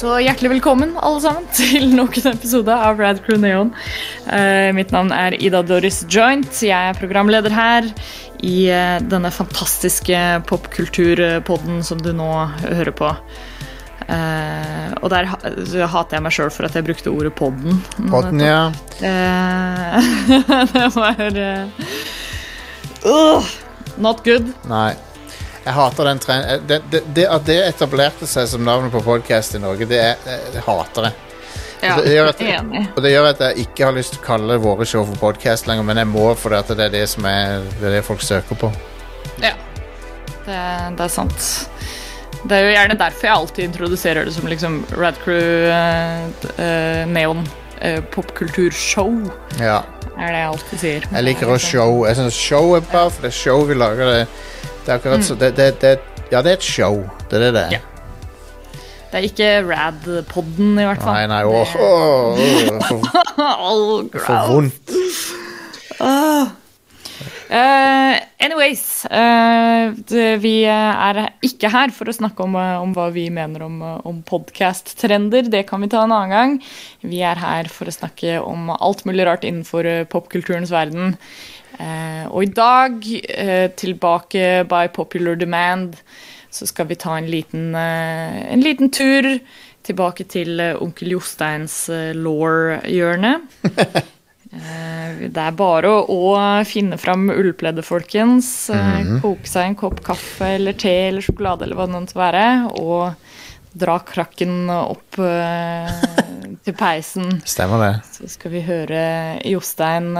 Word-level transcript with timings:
Så 0.00 0.14
hjertelig 0.24 0.48
velkommen 0.54 0.94
alle 0.96 1.20
sammen 1.20 1.44
til 1.58 1.90
nok 1.92 2.14
en 2.22 2.30
episode 2.32 2.72
av 2.72 2.96
Rad 3.02 3.18
Crew 3.26 3.36
Neon. 3.42 3.68
Uh, 4.24 4.70
mitt 4.72 4.94
navn 4.94 5.10
er 5.12 5.36
Ida 5.36 5.60
Doris 5.66 5.98
Joint. 6.08 6.48
Jeg 6.64 6.72
er 6.72 6.96
programleder 6.96 7.52
her 7.52 7.84
i 8.40 8.70
uh, 8.72 8.96
denne 9.04 9.28
fantastiske 9.34 10.16
popkulturpodden 10.48 11.84
som 11.84 12.00
du 12.00 12.14
nå 12.16 12.30
hører 12.62 12.94
på. 12.96 13.10
Uh, 14.08 14.88
og 15.04 15.12
der 15.12 15.28
ha- 15.34 15.52
hater 15.92 16.16
jeg 16.16 16.24
meg 16.24 16.32
sjøl 16.38 16.48
for 16.54 16.64
at 16.70 16.80
jeg 16.80 16.88
brukte 16.88 17.12
ordet 17.12 17.34
podden. 17.36 17.84
Podden, 18.08 18.40
ja. 18.40 18.72
Det 20.72 20.88
var 20.96 21.20
uh, 23.04 23.52
Not 24.00 24.24
good. 24.24 24.48
Nei. 24.72 24.94
Jeg 25.60 25.76
hater 25.76 26.08
den 26.08 26.20
trenden 26.22 26.62
det, 26.66 26.78
det, 26.90 27.02
det, 27.12 27.26
At 27.28 27.44
det 27.48 27.58
etablerte 27.66 28.28
seg 28.28 28.46
som 28.48 28.62
navnet 28.64 28.92
på 28.94 29.02
podkast 29.04 29.58
i 29.58 29.60
Norge, 29.60 29.88
det, 29.88 29.98
er, 30.00 30.38
jeg 30.54 30.64
hater 30.64 31.10
jeg. 31.10 31.26
Ja, 31.80 31.94
det 31.96 32.12
gjør 32.12 32.28
at, 32.28 32.40
enig. 32.44 32.82
og 32.92 33.00
det 33.04 33.10
gjør 33.14 33.26
at 33.30 33.38
jeg 33.40 33.64
ikke 33.64 33.86
har 33.86 33.94
lyst 33.96 34.12
til 34.12 34.20
å 34.20 34.24
kalle 34.26 34.58
våre 34.60 34.84
show 34.88 35.04
for 35.08 35.16
podkast 35.20 35.68
lenger, 35.68 35.86
men 35.88 36.00
jeg 36.02 36.10
må 36.10 36.26
at 36.36 36.72
det 36.76 36.86
er 36.90 36.92
det 36.92 37.06
som 37.08 37.24
er 37.28 37.64
det, 37.78 37.86
er 37.88 37.94
det 37.96 38.02
folk 38.04 38.20
søker 38.24 38.58
på. 38.60 38.68
Ja, 39.40 39.54
det, 40.44 40.58
det 40.98 41.06
er 41.06 41.12
sant. 41.12 41.46
Det 42.40 42.56
er 42.56 42.66
jo 42.66 42.74
gjerne 42.74 42.98
derfor 43.00 43.26
jeg 43.26 43.36
alltid 43.36 43.64
introduserer 43.64 44.28
det 44.28 44.34
som 44.36 44.48
liksom 44.48 44.76
Radcrew 44.96 45.68
uh, 45.68 46.28
eh, 46.56 47.08
Neon 47.08 47.42
uh, 47.80 48.00
popkulturshow, 48.12 49.16
Ja. 49.60 49.82
er 50.16 50.32
det 50.32 50.38
jeg 50.38 50.48
alltid 50.52 50.84
sier. 50.84 51.08
Jeg 51.12 51.26
liker 51.26 51.52
å 51.52 51.58
show. 51.60 52.04
Jeg 52.08 52.20
synes 52.20 52.36
show 52.36 52.76
er 52.76 52.84
bra, 52.92 53.08
for 53.08 53.24
det 53.24 53.32
er 53.32 53.40
show 53.40 53.64
vi 53.68 53.76
lager. 53.76 54.12
Det, 54.12 54.59
det 54.84 54.88
er 54.88 54.96
akkurat 54.98 55.24
så 55.26 55.34
det, 55.38 55.54
det, 55.56 55.68
det, 55.82 55.98
Ja, 56.30 56.42
det 56.42 56.52
er 56.52 56.58
et 56.60 56.62
show. 56.62 57.02
Det 57.30 57.38
er 57.38 57.46
det 57.46 57.54
det 57.54 57.62
er. 57.62 57.70
Ja. 57.70 57.80
Det 59.10 59.18
er 59.18 59.24
ikke 59.26 59.48
Rad-podden, 59.66 60.78
i 60.78 60.84
hvert 60.86 61.02
fall. 61.02 61.16
Nei, 61.18 61.26
nei, 61.26 61.42
åh, 61.42 61.72
åh, 61.74 62.38
åh, 62.38 62.38
for, 62.86 64.20
for 64.22 64.52
vondt. 64.52 64.92
Eh, 67.50 68.16
anyways, 68.38 68.82
uh, 69.10 69.90
vi 70.38 70.52
er 70.70 71.18
ikke 71.42 71.70
her 71.72 71.90
for 71.90 72.06
å 72.06 72.14
snakke 72.14 72.44
om, 72.44 72.54
eh, 72.54 72.76
om 72.78 72.92
hva 72.94 73.08
vi 73.10 73.24
mener 73.34 73.64
om, 73.66 73.80
eh, 73.82 73.96
om 74.06 74.20
podcast-trender. 74.22 75.50
Det 75.50 75.64
kan 75.66 75.82
vi 75.82 75.88
ta 75.90 76.04
en 76.04 76.14
annen 76.14 76.30
gang. 76.30 76.62
Vi 77.02 77.24
er 77.26 77.34
her 77.42 77.64
for 77.64 77.90
å 77.90 77.96
snakke 77.96 78.38
om 78.38 78.70
alt 78.70 79.02
mulig 79.04 79.26
rart 79.26 79.42
innenfor 79.42 79.84
eh, 79.84 80.04
popkulturens 80.04 80.70
verden. 80.70 81.16
Uh, 81.80 82.26
og 82.28 82.42
i 82.44 82.52
dag, 82.52 83.02
eh, 83.34 83.68
tilbake 83.74 84.68
by 84.68 84.86
popular 84.88 85.34
demand, 85.34 85.96
så 86.50 86.66
skal 86.68 86.86
vi 86.86 86.94
ta 86.94 87.16
en 87.16 87.30
liten, 87.30 87.74
eh, 87.74 88.52
en 88.52 88.60
liten 88.60 88.90
tur 88.90 89.40
tilbake 89.82 90.26
til 90.28 90.60
eh, 90.60 90.76
onkel 90.76 91.14
Josteins 91.16 91.88
eh, 91.88 92.12
law-hjørne. 92.14 93.40
Eh, 94.50 95.28
Det 95.30 95.42
er 95.42 95.54
bare 95.54 95.90
å, 96.10 96.34
finne 96.66 96.98
fram 96.98 97.28
ullpleddet, 97.30 97.86
folkens. 97.86 98.70
Eh, 98.74 99.18
Koke 99.22 99.48
seg 99.48 99.70
en 99.70 99.78
kopp 99.78 100.00
kaffe 100.06 100.56
eller 100.56 100.74
te 100.78 100.94
eller 101.08 101.24
sjokolade 101.24 101.66
eller 101.66 101.78
hva 101.78 101.86
det 101.86 101.98
måtte 101.98 102.18
være. 102.18 102.46
Og 102.80 103.12
dra 103.80 104.00
krakken 104.02 104.70
opp 104.74 105.20
eh, 105.22 105.90
til 106.66 106.74
peisen. 106.74 107.36
Stemmer 107.54 107.84
det. 107.84 107.92
Så 108.16 108.30
skal 108.34 108.54
vi 108.56 108.64
høre 108.66 109.02
Jostein 109.46 110.10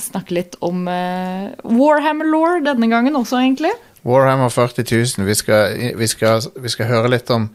snakke 0.00 0.36
litt 0.36 0.56
om 0.64 0.86
Warhammer 0.86 2.28
Law 2.28 2.62
denne 2.64 2.88
gangen 2.92 3.18
også, 3.18 3.42
egentlig. 3.42 3.74
Warhammer 4.06 4.52
40 4.54 4.86
000. 5.18 5.26
Vi 5.26 5.34
skal, 5.36 5.76
vi, 5.98 6.08
skal, 6.08 6.40
vi 6.62 6.72
skal 6.72 6.88
høre 6.88 7.12
litt 7.12 7.30
om 7.34 7.50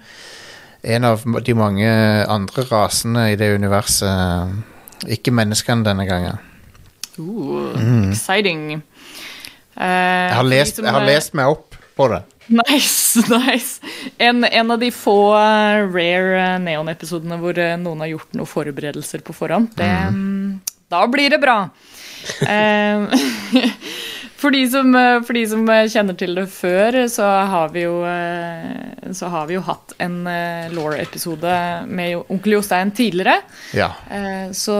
en 0.81 1.05
av 1.05 1.21
de 1.45 1.53
mange 1.53 1.89
andre 2.25 2.65
rasene 2.69 3.31
i 3.31 3.37
det 3.39 3.53
universet. 3.55 4.61
Ikke 5.09 5.33
menneskene 5.33 5.85
denne 5.87 6.05
gangen. 6.09 6.37
Uh, 7.17 7.73
Exciting. 8.11 8.81
Eh, 9.75 9.81
Jeg 9.81 10.35
har, 10.37 10.43
lest, 10.47 10.77
jeg 10.81 10.93
har 10.93 11.05
lest 11.07 11.33
meg 11.37 11.49
opp 11.53 11.77
på 11.97 12.07
det. 12.11 12.21
Nice, 12.51 13.21
nice. 13.31 13.79
En, 14.19 14.43
en 14.43 14.71
av 14.75 14.79
de 14.81 14.89
få 14.93 15.15
eh, 15.37 15.85
rare 15.93 16.41
eh, 16.41 16.57
Neon-episodene 16.65 17.37
hvor 17.41 17.57
noen 17.79 18.03
har 18.03 18.11
gjort 18.13 18.35
noen 18.37 18.49
forberedelser 18.49 19.23
på 19.25 19.35
forhånd. 19.37 19.71
Det, 19.77 19.87
mm, 19.87 20.59
Da 20.91 21.05
blir 21.07 21.31
det 21.31 21.39
bra. 21.43 21.57
Eh, 22.45 23.07
for, 24.41 24.51
de 24.51 24.61
som, 24.69 24.95
eh, 24.95 25.19
for 25.25 25.37
de 25.37 25.43
som 25.47 25.67
eh, 25.69 25.87
kjenner 25.91 26.17
til 26.17 26.33
det 26.37 26.47
før, 26.51 26.97
så 27.11 27.27
har 27.51 27.69
vi 27.73 27.83
jo, 27.85 27.99
eh, 28.07 29.11
så 29.15 29.29
har 29.31 29.45
vi 29.49 29.57
jo 29.57 29.63
hatt 29.67 29.93
en 30.01 30.17
Law-episode 30.73 31.53
med 31.87 32.31
onkel 32.31 32.57
Jostein 32.57 32.91
tidligere. 32.95 33.37
Ja. 33.77 33.89
Så 34.55 34.75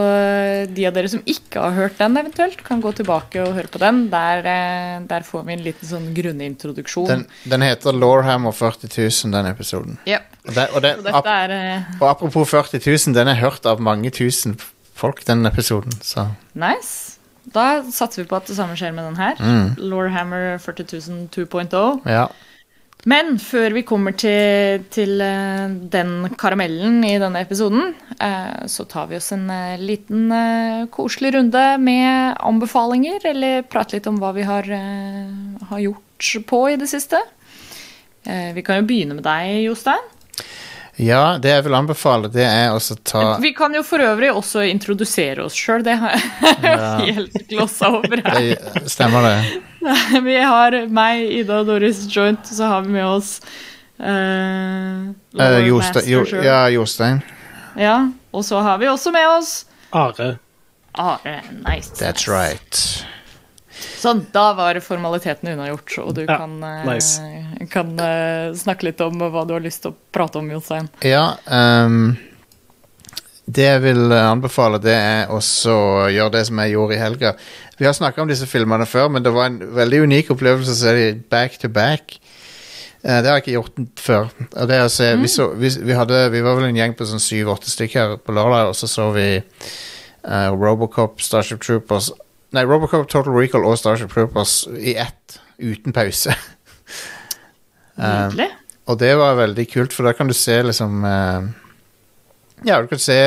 de 0.72 0.86
av 0.88 0.94
dere 0.96 1.10
som 1.12 1.22
ikke 1.28 1.62
har 1.62 1.76
hørt 1.76 1.98
den, 2.00 2.16
eventuelt, 2.18 2.62
kan 2.66 2.82
gå 2.82 2.92
tilbake 2.96 3.42
og 3.44 3.54
høre 3.56 3.70
på 3.70 3.80
den. 3.82 4.04
Der, 4.12 4.42
der 5.08 5.26
får 5.26 5.46
vi 5.46 5.56
en 5.56 5.64
liten 5.66 5.88
sånn 5.88 6.10
grunnintroduksjon. 6.16 7.08
Den, 7.10 7.24
den 7.54 7.66
heter 7.66 7.96
Lawhammer 7.96 8.56
40 8.56 8.90
000, 8.90 9.34
den 9.36 9.50
episoden. 9.52 9.98
Yep. 10.08 10.28
Og, 10.42 10.54
det, 10.56 10.68
og, 10.72 10.82
det, 10.82 10.94
ap, 11.14 11.28
er 11.30 11.56
og 12.00 12.06
apropos 12.10 12.50
40 12.50 12.82
000, 12.82 13.16
den 13.18 13.30
er 13.30 13.42
hørt 13.42 13.68
av 13.68 13.82
mange 13.82 14.10
tusen 14.14 14.56
folk, 14.98 15.24
den 15.28 15.46
episoden. 15.46 15.92
Så 16.02 16.30
nice. 16.54 17.11
Da 17.44 17.82
satser 17.90 18.22
vi 18.22 18.28
på 18.30 18.38
at 18.38 18.46
det 18.46 18.56
samme 18.56 18.78
skjer 18.78 18.94
med 18.94 19.08
den 19.10 19.18
her. 19.18 19.40
Mm. 19.42 19.74
Lorehammer 19.90 20.56
40.000 20.62 21.28
2.0. 21.34 22.08
ja. 22.08 22.26
Men 23.10 23.34
før 23.42 23.74
vi 23.74 23.82
kommer 23.82 24.14
til, 24.14 24.84
til 24.94 25.18
eh, 25.24 25.72
den 25.90 26.28
karamellen 26.38 27.00
i 27.02 27.16
denne 27.18 27.40
episoden, 27.42 27.96
eh, 28.14 28.62
så 28.70 28.86
tar 28.86 29.08
vi 29.10 29.18
oss 29.18 29.32
en 29.34 29.48
eh, 29.50 29.80
liten 29.80 30.30
koselig 30.94 31.32
runde 31.34 31.64
med 31.82 32.38
anbefalinger, 32.38 33.26
eller 33.32 33.66
prate 33.66 33.98
litt 33.98 34.06
om 34.06 34.20
hva 34.22 34.30
vi 34.36 34.46
har, 34.46 34.70
har 35.72 35.82
gjort 35.82 36.30
på 36.46 36.62
i 36.70 36.78
det 36.78 36.86
siste. 36.90 37.18
Vi 38.22 38.62
kan 38.62 38.78
jo 38.78 38.86
begynne 38.86 39.16
med 39.18 39.26
deg, 39.26 39.64
Jostein. 39.64 40.04
Ja, 41.00 41.38
det 41.40 41.48
jeg 41.48 41.64
vil 41.64 41.74
anbefale, 41.74 42.28
det 42.32 42.44
er 42.44 42.74
også 42.74 42.98
ta 43.08 43.22
Vi 43.40 43.54
kan 43.56 43.72
jo 43.74 43.80
for 43.86 44.02
øvrig 44.04 44.28
også 44.32 44.64
introdusere 44.68 45.46
oss 45.46 45.56
sjøl, 45.56 45.84
det 45.86 45.96
har 46.02 46.18
jeg 46.18 47.14
helt 47.16 47.38
glossa 47.48 47.88
over 47.96 48.20
her. 48.26 48.40
det, 48.52 48.82
Stemmer 48.92 49.24
det? 49.24 49.62
Vi 50.28 50.36
har 50.36 50.76
meg, 50.92 51.24
Ida 51.40 51.62
og 51.62 51.70
Doris 51.72 52.04
Joint, 52.12 52.44
og 52.44 52.58
så 52.58 52.68
har 52.74 52.84
vi 52.84 52.96
med 52.98 53.06
oss 53.08 53.38
uh, 53.98 55.08
uh, 55.40 55.58
jo, 55.64 55.80
ja, 56.44 56.66
Jostein. 56.74 57.22
ja. 57.76 57.96
Og 58.32 58.44
så 58.44 58.60
har 58.64 58.78
vi 58.80 58.88
også 58.88 59.10
med 59.12 59.28
oss 59.28 59.66
Are. 59.92 60.38
Are. 60.94 61.42
Nice. 61.52 61.92
That's 61.96 62.24
nice. 62.24 62.28
right. 62.28 63.06
Sånn, 64.02 64.24
da 64.34 64.48
var 64.58 64.78
formalitetene 64.82 65.54
unnagjort, 65.56 65.94
og 66.02 66.14
du 66.16 66.24
Ja, 66.24 66.38
kan, 66.42 66.58
eh, 66.64 66.84
nice. 66.88 67.66
kan 67.70 67.94
eh, 68.00 68.52
snakke 68.58 68.88
litt 68.88 69.00
om 69.04 69.18
hva 69.18 69.46
du 69.46 69.54
har 69.54 69.64
lyst 69.64 69.82
til 69.84 69.92
å 69.92 69.96
prate 70.12 70.38
om, 70.38 70.50
Jostein. 70.50 70.88
Ja, 71.06 71.36
um, 71.46 72.16
det 73.46 73.64
jeg 73.66 73.82
vil 73.82 74.12
eh, 74.12 74.30
anbefale, 74.30 74.78
det 74.82 74.94
er 74.94 75.32
også 75.34 75.72
å 75.74 76.08
gjøre 76.12 76.34
det 76.38 76.46
som 76.48 76.60
jeg 76.62 76.74
gjorde 76.76 76.96
i 76.96 77.02
helga. 77.02 77.34
Vi 77.78 77.86
har 77.88 77.96
snakka 77.96 78.22
om 78.22 78.30
disse 78.30 78.46
filmene 78.46 78.86
før, 78.86 79.08
men 79.10 79.24
det 79.24 79.32
var 79.34 79.50
en 79.50 79.58
veldig 79.74 80.04
unik 80.06 80.30
opplevelse 80.36 80.74
å 80.74 80.78
se 80.78 80.94
dem 80.98 81.24
back 81.32 81.58
to 81.58 81.68
back. 81.68 82.18
Eh, 83.02 83.18
det 83.18 83.26
har 83.28 83.40
jeg 83.40 83.42
ikke 83.42 83.56
gjort 83.56 83.80
før. 83.98 84.28
Og 84.52 84.68
det 84.70 84.76
er 84.78 84.86
å 84.86 84.92
se, 84.92 85.08
vi, 85.18 85.30
så, 85.30 85.48
vi, 85.58 85.72
vi, 85.82 85.94
hadde, 85.98 86.20
vi 86.30 86.42
var 86.44 86.58
vel 86.58 86.68
en 86.70 86.78
gjeng 86.78 86.94
på 86.98 87.08
sånn 87.08 87.22
syv-åtte 87.22 87.70
stykker 87.72 88.20
på 88.22 88.36
lørdag, 88.36 88.70
og 88.70 88.78
så 88.78 88.86
så 88.90 89.08
vi 89.16 89.26
uh, 89.42 90.50
Robocop, 90.54 91.18
Starship 91.22 91.62
Troopers 91.64 92.12
Nei, 92.52 92.64
Robocop, 92.68 93.06
Total 93.08 93.32
Recall 93.32 93.64
og 93.64 93.78
Starship 93.80 94.12
Troopers 94.12 94.62
i 94.76 94.96
ett, 95.00 95.40
uten 95.58 95.94
pause. 95.96 96.36
Um, 97.92 98.38
og 98.88 98.96
det 99.02 99.10
var 99.20 99.34
veldig 99.36 99.66
kult, 99.68 99.92
for 99.92 100.08
da 100.08 100.14
kan 100.16 100.24
du 100.26 100.32
se 100.32 100.54
liksom 100.64 101.02
uh, 101.04 101.44
Ja, 102.64 102.78
du 102.80 102.88
kan 102.88 102.98
se 102.98 103.18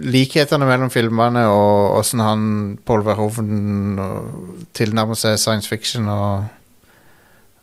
likhetene 0.00 0.64
mellom 0.64 0.88
filmene 0.88 1.42
og 1.52 1.98
åssen 1.98 2.22
han 2.24 2.46
Paul 2.88 3.04
Verhoeven 3.04 4.00
tilnærmer 4.72 5.20
seg 5.20 5.36
science 5.36 5.68
fiction 5.68 6.08
og 6.08 6.48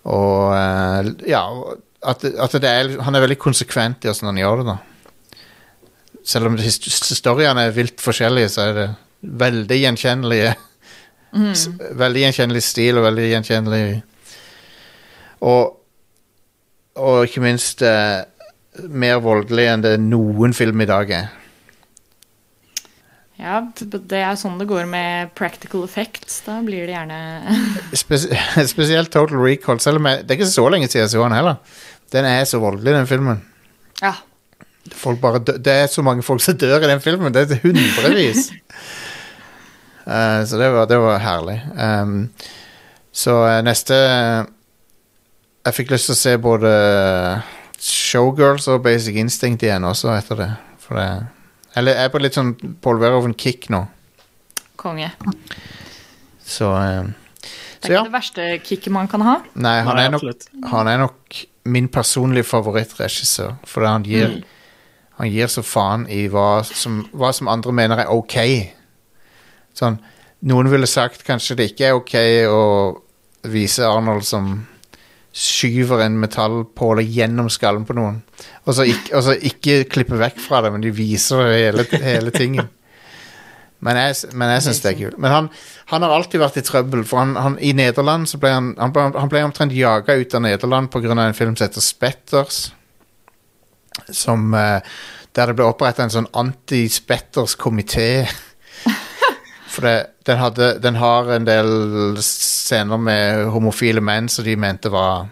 Og 0.06 0.54
uh, 0.54 1.10
ja, 1.26 1.42
at, 2.06 2.28
at 2.30 2.60
det 2.62 2.70
er, 2.70 2.94
han 3.02 3.18
er 3.18 3.26
veldig 3.26 3.42
konsekvent 3.42 4.06
i 4.06 4.14
åssen 4.14 4.30
han 4.30 4.38
gjør 4.38 4.62
det, 4.62 4.76
da. 4.76 5.42
Selv 6.26 6.52
om 6.52 6.60
historiene 6.62 7.66
er 7.66 7.74
vilt 7.74 8.06
forskjellige, 8.06 8.54
så 8.54 8.70
er 8.70 8.78
det 8.78 8.88
veldig 9.26 9.80
gjenkjennelige. 9.82 10.56
Mm. 11.36 11.54
Veldig 12.00 12.22
gjenkjennelig 12.22 12.64
stil 12.64 13.00
og 13.00 13.10
veldig 13.10 13.26
gjenkjennelig 13.28 13.80
Og, 15.44 15.74
og 16.96 17.26
ikke 17.28 17.44
minst 17.44 17.84
eh, 17.84 18.22
mer 18.88 19.20
voldelig 19.24 19.66
enn 19.68 19.84
det 19.84 19.98
noen 20.00 20.56
film 20.56 20.84
i 20.86 20.88
dag 20.88 21.12
er. 21.12 21.34
Ja, 23.36 23.58
det 23.76 24.16
er 24.22 24.38
sånn 24.40 24.56
det 24.62 24.68
går 24.70 24.86
med 24.88 25.34
practical 25.36 25.84
effects. 25.84 26.40
Da 26.46 26.62
blir 26.64 26.88
det 26.88 26.96
gjerne 26.96 27.18
Spes 28.04 28.30
spesielt 28.74 29.12
Total 29.12 29.42
Recall. 29.42 29.82
Selv 29.84 30.00
om 30.00 30.08
jeg, 30.10 30.24
det 30.24 30.36
er 30.36 30.40
ikke 30.40 30.54
så 30.54 30.70
lenge 30.72 30.88
siden 30.88 31.04
jeg 31.04 31.12
så 31.18 31.26
den 31.26 31.36
heller. 31.36 31.60
Den 32.16 32.30
er 32.30 32.48
så 32.48 32.62
voldelig, 32.64 32.96
den 32.96 33.10
filmen. 33.12 33.44
Ja. 34.00 34.14
Folk 34.94 35.20
bare 35.20 35.42
dø 35.42 35.56
det 35.66 35.74
er 35.74 35.88
så 35.90 36.04
mange 36.06 36.24
folk 36.24 36.44
som 36.46 36.58
dør 36.58 36.84
i 36.86 36.90
den 36.90 37.02
filmen. 37.04 37.34
Det 37.34 37.48
er 37.50 37.62
hundrevis. 37.66 38.52
Eh, 40.06 40.42
så 40.46 40.58
det 40.62 40.70
var, 40.74 40.86
det 40.90 40.98
var 41.02 41.18
herlig. 41.24 41.58
Um, 41.74 42.30
så 43.16 43.40
eh, 43.48 43.62
neste 43.66 43.96
Jeg 45.66 45.74
fikk 45.74 45.94
lyst 45.96 46.12
til 46.12 46.14
å 46.14 46.20
se 46.20 46.34
både 46.38 46.72
Showgirls 47.82 48.68
og 48.72 48.84
Basic 48.86 49.18
Instinct 49.18 49.66
igjen 49.66 49.86
også 49.88 50.12
etter 50.14 50.42
det. 50.44 50.50
For 50.84 51.00
det 51.00 51.08
Eller 51.76 51.98
jeg 51.98 52.06
er 52.08 52.14
på 52.14 52.22
litt 52.22 52.38
sånn 52.38 52.54
Paul 52.84 53.02
Verhoeven-kick 53.02 53.70
nå. 53.74 53.82
Konge. 54.80 55.10
Så, 56.46 56.70
eh, 56.78 57.10
Det 57.82 57.90
er 57.90 57.92
er 57.92 57.96
ja. 57.96 58.04
ikke 58.04 58.12
det 58.12 58.18
verste 58.20 58.46
kicket 58.64 58.94
man 58.94 59.08
kan 59.10 59.22
ha. 59.26 59.40
Nei, 59.56 59.80
han 59.82 59.98
Nei, 59.98 60.06
er 60.06 60.14
nok, 60.14 60.48
han 60.72 60.88
er 60.88 61.02
nok 61.02 61.42
min 61.66 61.88
personlige 61.90 62.46
favorittregissør. 62.46 63.56
Fordi 63.66 63.88
han 63.88 64.04
gir 64.06 64.44
Han 65.18 65.30
gir 65.32 65.48
så 65.48 65.62
faen 65.64 66.02
i 66.12 66.26
hva 66.28 66.60
som, 66.68 67.06
hva 67.16 67.30
som 67.32 67.48
andre 67.48 67.72
mener 67.72 68.02
er 68.04 68.10
ok. 68.12 68.34
Sånn 69.76 70.00
Noen 70.46 70.68
ville 70.70 70.86
sagt 70.86 71.24
kanskje 71.26 71.56
det 71.58 71.72
ikke 71.72 71.88
er 71.88 71.98
ok 71.98 72.16
å 72.52 72.64
vise 73.50 73.86
Arnold 73.88 74.26
som 74.28 74.50
skyver 75.36 76.04
en 76.06 76.20
metallpåle 76.22 77.04
gjennom 77.04 77.50
skallen 77.52 77.84
på 77.88 77.96
noen. 77.98 78.20
Og 78.64 78.78
så 78.78 78.86
ikke, 78.88 79.24
ikke 79.50 79.78
klippe 79.92 80.20
vekk 80.20 80.38
fra 80.44 80.62
det, 80.64 80.72
men 80.76 80.86
de 80.86 80.94
viser 80.96 81.50
hele, 81.50 81.88
hele 82.04 82.32
tingen. 82.36 82.70
Men 83.84 84.00
jeg, 84.00 84.32
men 84.34 84.54
jeg 84.54 84.64
syns 84.66 84.80
det 84.82 84.92
er 84.94 84.98
kult. 85.02 85.18
Men 85.22 85.34
han, 85.34 85.50
han 85.92 86.06
har 86.06 86.14
alltid 86.16 86.42
vært 86.42 86.62
i 86.62 86.64
trøbbel. 86.66 87.04
For 87.06 87.22
han, 87.22 87.36
han, 87.38 87.58
i 87.60 87.74
Nederland 87.76 88.30
så 88.32 88.40
ble 88.42 88.54
han, 88.56 88.72
han 88.80 89.30
ble 89.32 89.44
omtrent 89.46 89.76
jaga 89.76 90.16
ut 90.16 90.34
av 90.38 90.46
Nederland 90.46 90.90
pga. 90.94 91.12
en 91.12 91.38
film 91.38 91.58
som 91.58 91.68
heter 91.68 91.84
Spetters. 91.84 92.62
Som, 94.10 94.54
eh, 94.54 94.80
der 95.36 95.52
det 95.52 95.58
ble 95.60 95.68
oppretta 95.68 96.06
en 96.06 96.14
sånn 96.14 96.32
anti-Spetters-komité. 96.34 98.26
For 99.76 99.84
det, 99.84 99.96
den, 100.28 100.40
hadde, 100.40 100.68
den 100.80 100.96
har 101.02 101.32
en 101.36 101.48
del 101.48 102.20
scener 102.24 103.00
med 103.02 103.50
homofile 103.52 104.04
menn 104.04 104.30
som 104.32 104.46
de 104.48 104.56
mente 104.56 104.92
var 104.94 105.28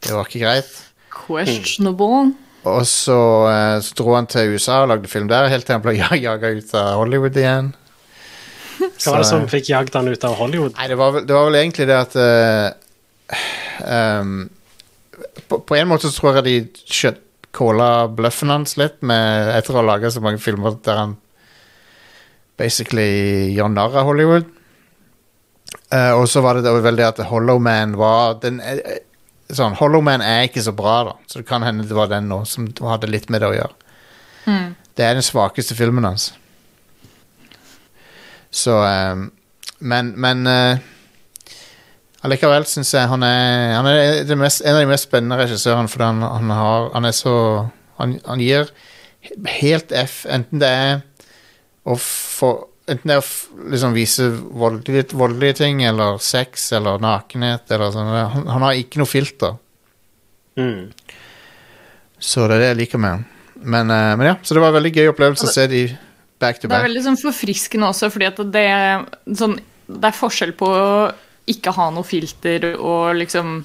Det 0.00 0.14
var 0.14 0.28
ikke 0.28 0.40
greit. 0.40 0.70
Questionable. 1.12 2.30
Og 2.70 2.86
så, 2.88 3.18
eh, 3.50 3.76
så 3.84 3.96
dro 3.96 4.14
han 4.14 4.28
til 4.28 4.54
USA 4.54 4.82
og 4.84 4.90
lagde 4.92 5.08
film 5.08 5.28
der, 5.28 5.48
helt 5.52 5.66
til 5.68 5.76
han 5.76 5.84
ble 5.84 5.96
jaga 6.00 6.52
ut 6.56 6.74
av 6.76 6.94
Hollywood 7.00 7.36
igjen. 7.36 7.72
Hva 8.80 9.12
var 9.12 9.22
det 9.22 9.28
som 9.28 9.44
fikk 9.48 9.68
jagd 9.68 9.96
han 9.96 10.08
ut 10.08 10.24
av 10.24 10.38
Hollywood? 10.40 10.72
Nei, 10.78 10.88
det 10.88 10.96
var 10.96 11.12
vel, 11.16 11.26
det 11.28 11.36
var 11.36 11.48
vel 11.50 11.58
egentlig 11.60 11.86
det 11.90 11.98
at 12.00 12.16
uh, 12.16 13.36
um, 13.84 14.48
på, 15.48 15.60
på 15.68 15.76
en 15.76 15.90
måte 15.90 16.08
så 16.08 16.16
tror 16.16 16.40
jeg 16.40 16.46
de 16.48 16.88
kjøtt 16.88 17.26
calla 17.56 18.06
bløffen 18.14 18.52
hans 18.52 18.76
litt 18.80 19.00
med, 19.04 19.50
etter 19.56 19.74
å 19.74 19.80
ha 19.80 19.88
laga 19.88 20.12
så 20.12 20.22
mange 20.24 20.40
filmer 20.40 20.76
der 20.86 21.00
han 21.02 21.16
basically 22.60 23.50
gjør 23.56 23.72
narr 23.72 23.96
av 23.96 24.08
Hollywood. 24.08 24.48
Uh, 25.90 26.12
og 26.18 26.26
så 26.30 26.42
var 26.44 26.60
det 26.60 26.70
vel 26.84 26.98
det 26.98 27.06
at 27.06 27.22
Hollow 27.30 27.58
Man 27.62 27.96
var 27.98 28.36
den, 28.42 28.60
eh, 28.62 28.78
eh, 28.78 29.54
sånn, 29.54 29.74
Hollow 29.78 30.02
Man 30.06 30.22
er 30.22 30.46
ikke 30.46 30.62
så 30.62 30.74
bra, 30.76 31.00
da. 31.08 31.16
Så 31.26 31.40
det 31.40 31.48
kan 31.48 31.66
hende 31.66 31.86
det 31.86 31.96
var 31.96 32.10
den 32.10 32.28
nå 32.30 32.44
som 32.46 32.68
hadde 32.86 33.10
litt 33.10 33.30
med 33.30 33.42
det 33.42 33.50
å 33.50 33.56
gjøre. 33.56 33.74
Det 34.96 35.04
er 35.06 35.16
den 35.16 35.24
svakeste 35.24 35.76
filmen 35.78 36.06
hans. 36.06 36.32
Så 38.50 38.74
um, 38.82 39.30
Men, 39.78 40.10
men 40.20 40.46
uh, 40.46 40.80
Allikevel 42.26 42.66
syns 42.68 42.90
jeg 42.92 43.08
han 43.08 43.22
er, 43.24 43.76
han 43.78 43.86
er 43.88 44.36
mest, 44.36 44.60
en 44.60 44.76
av 44.76 44.82
de 44.82 44.88
mest 44.90 45.06
spennende 45.06 45.38
regissørene, 45.40 45.88
fordi 45.88 46.04
han, 46.04 46.20
han, 46.20 46.50
har, 46.52 46.90
han 46.92 47.08
er 47.08 47.14
så 47.16 47.34
han, 47.96 48.18
han 48.26 48.42
gir 48.44 48.68
helt 49.60 49.94
F, 49.96 50.26
enten 50.28 50.60
det 50.60 50.68
er 50.68 51.00
å 51.84 51.96
få 52.00 52.52
Enten 52.90 53.06
det 53.06 53.14
er 53.14 53.20
å 53.22 53.66
liksom 53.70 53.92
vise 53.94 54.24
voldelige, 54.34 55.12
voldelige 55.14 55.60
ting, 55.60 55.82
eller 55.86 56.16
sex, 56.18 56.64
eller 56.74 56.98
nakenhet, 56.98 57.68
eller 57.70 57.92
sånn. 57.94 58.08
Han, 58.32 58.48
han 58.50 58.64
har 58.66 58.78
ikke 58.80 58.98
noe 58.98 59.06
filter. 59.06 59.52
Mm. 60.58 60.88
Så 62.18 62.48
det 62.48 62.56
er 62.56 62.64
det 62.64 62.70
jeg 62.72 62.78
liker 62.80 63.02
med 63.04 63.14
han. 63.14 63.22
Men, 63.60 63.92
eh, 63.94 64.16
men 64.18 64.26
ja, 64.32 64.34
så 64.42 64.56
det 64.56 64.64
var 64.64 64.72
en 64.72 64.80
veldig 64.80 64.92
gøy 64.96 65.10
opplevelse 65.12 65.46
å 65.46 65.52
se 65.54 65.68
de 65.70 65.84
back 66.40 66.58
to 66.58 66.66
back. 66.66 66.72
Det 66.72 66.80
er 66.80 66.88
veldig 66.88 67.04
sånn 67.04 67.20
forfriskende 67.20 67.92
også, 67.92 68.10
fordi 68.10 68.28
at 68.32 68.42
det, 68.56 68.66
sånn, 69.38 69.54
det 69.86 70.10
er 70.10 70.16
forskjell 70.16 70.56
på 70.58 70.72
å 70.74 70.88
ikke 71.50 71.74
ha 71.76 71.90
noe 71.94 72.06
filter 72.06 72.72
og 72.74 73.20
liksom 73.20 73.60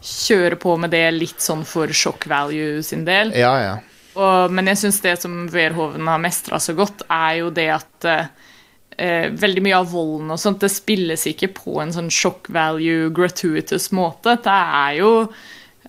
kjøre 0.00 0.56
på 0.60 0.74
med 0.80 0.94
det 0.94 1.04
litt 1.12 1.44
sånn 1.44 1.62
for 1.68 1.92
shock 1.92 2.26
value 2.30 2.82
sin 2.86 3.04
del. 3.06 3.34
Ja, 3.36 3.52
ja. 3.60 3.76
Og, 4.18 4.50
men 4.50 4.70
jeg 4.72 4.80
syns 4.82 5.00
det 5.04 5.16
som 5.22 5.44
Verhoven 5.52 6.08
har 6.10 6.22
mestra 6.22 6.58
så 6.62 6.74
godt, 6.78 7.04
er 7.06 7.40
jo 7.40 7.50
det 7.54 7.68
at 7.76 8.08
eh, 8.10 9.28
veldig 9.38 9.64
mye 9.64 9.80
av 9.80 9.90
volden 9.92 10.32
og 10.34 10.40
sånt, 10.42 10.62
det 10.64 10.72
spilles 10.74 11.26
ikke 11.30 11.52
på 11.56 11.78
en 11.82 11.94
sånn 11.94 12.10
shock 12.12 12.50
value, 12.52 13.10
gratuitous 13.14 13.90
måte. 13.96 14.36
Det 14.42 14.56
er 14.56 14.96
jo 14.98 15.12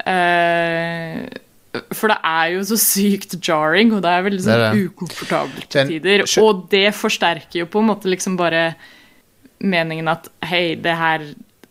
eh, 0.06 1.24
For 1.98 2.14
det 2.14 2.20
er 2.32 2.54
jo 2.56 2.64
så 2.72 2.80
sykt 2.82 3.38
jarring, 3.42 3.94
og 3.98 4.04
det 4.06 4.14
er 4.14 4.28
veldig 4.30 4.44
Det 4.46 4.54
er 4.54 4.66
sånn 4.68 4.80
det. 4.80 4.90
ukomfortabelt 4.92 5.70
til 5.74 5.94
tider. 5.96 6.26
Og 6.44 6.66
det 6.74 6.88
forsterker 6.98 7.64
jo 7.64 7.72
på 7.72 7.82
en 7.82 7.90
måte 7.90 8.12
liksom 8.12 8.38
bare 8.40 8.72
meningen 9.62 10.10
at 10.10 10.30
hei, 10.50 10.74
det 10.82 10.94
her 10.98 11.26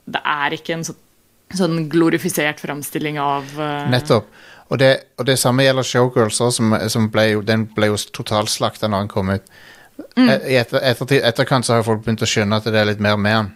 Det 0.06 0.20
er 0.22 0.54
ikke 0.54 0.76
en 0.76 0.84
sånn, 0.86 0.98
sånn 1.58 1.84
glorifisert 1.90 2.62
framstilling 2.62 3.18
av 3.22 3.46
uh, 3.58 3.86
Nettopp. 3.90 4.30
Og 4.70 4.78
det, 4.78 4.90
og 5.18 5.26
det 5.26 5.34
samme 5.38 5.64
gjelder 5.66 5.82
Showgirls 5.86 6.36
som, 6.54 6.74
som 6.88 7.08
ble 7.10 7.24
jo, 7.32 7.40
den 7.42 7.64
ble 7.74 7.88
jo 7.90 7.96
totalslakta 8.14 8.86
når 8.88 9.06
den 9.06 9.08
kom 9.10 9.32
ut. 9.34 9.48
E- 10.16 10.36
I 10.52 10.58
etter, 10.60 10.78
ettertid, 10.92 11.24
etterkant 11.26 11.66
så 11.66 11.74
har 11.78 11.82
folk 11.86 12.04
begynt 12.04 12.22
å 12.22 12.28
skjønne 12.30 12.60
at 12.60 12.68
det 12.70 12.78
er 12.78 12.86
litt 12.92 13.02
mer 13.02 13.18
med 13.20 13.34
den. 13.34 13.50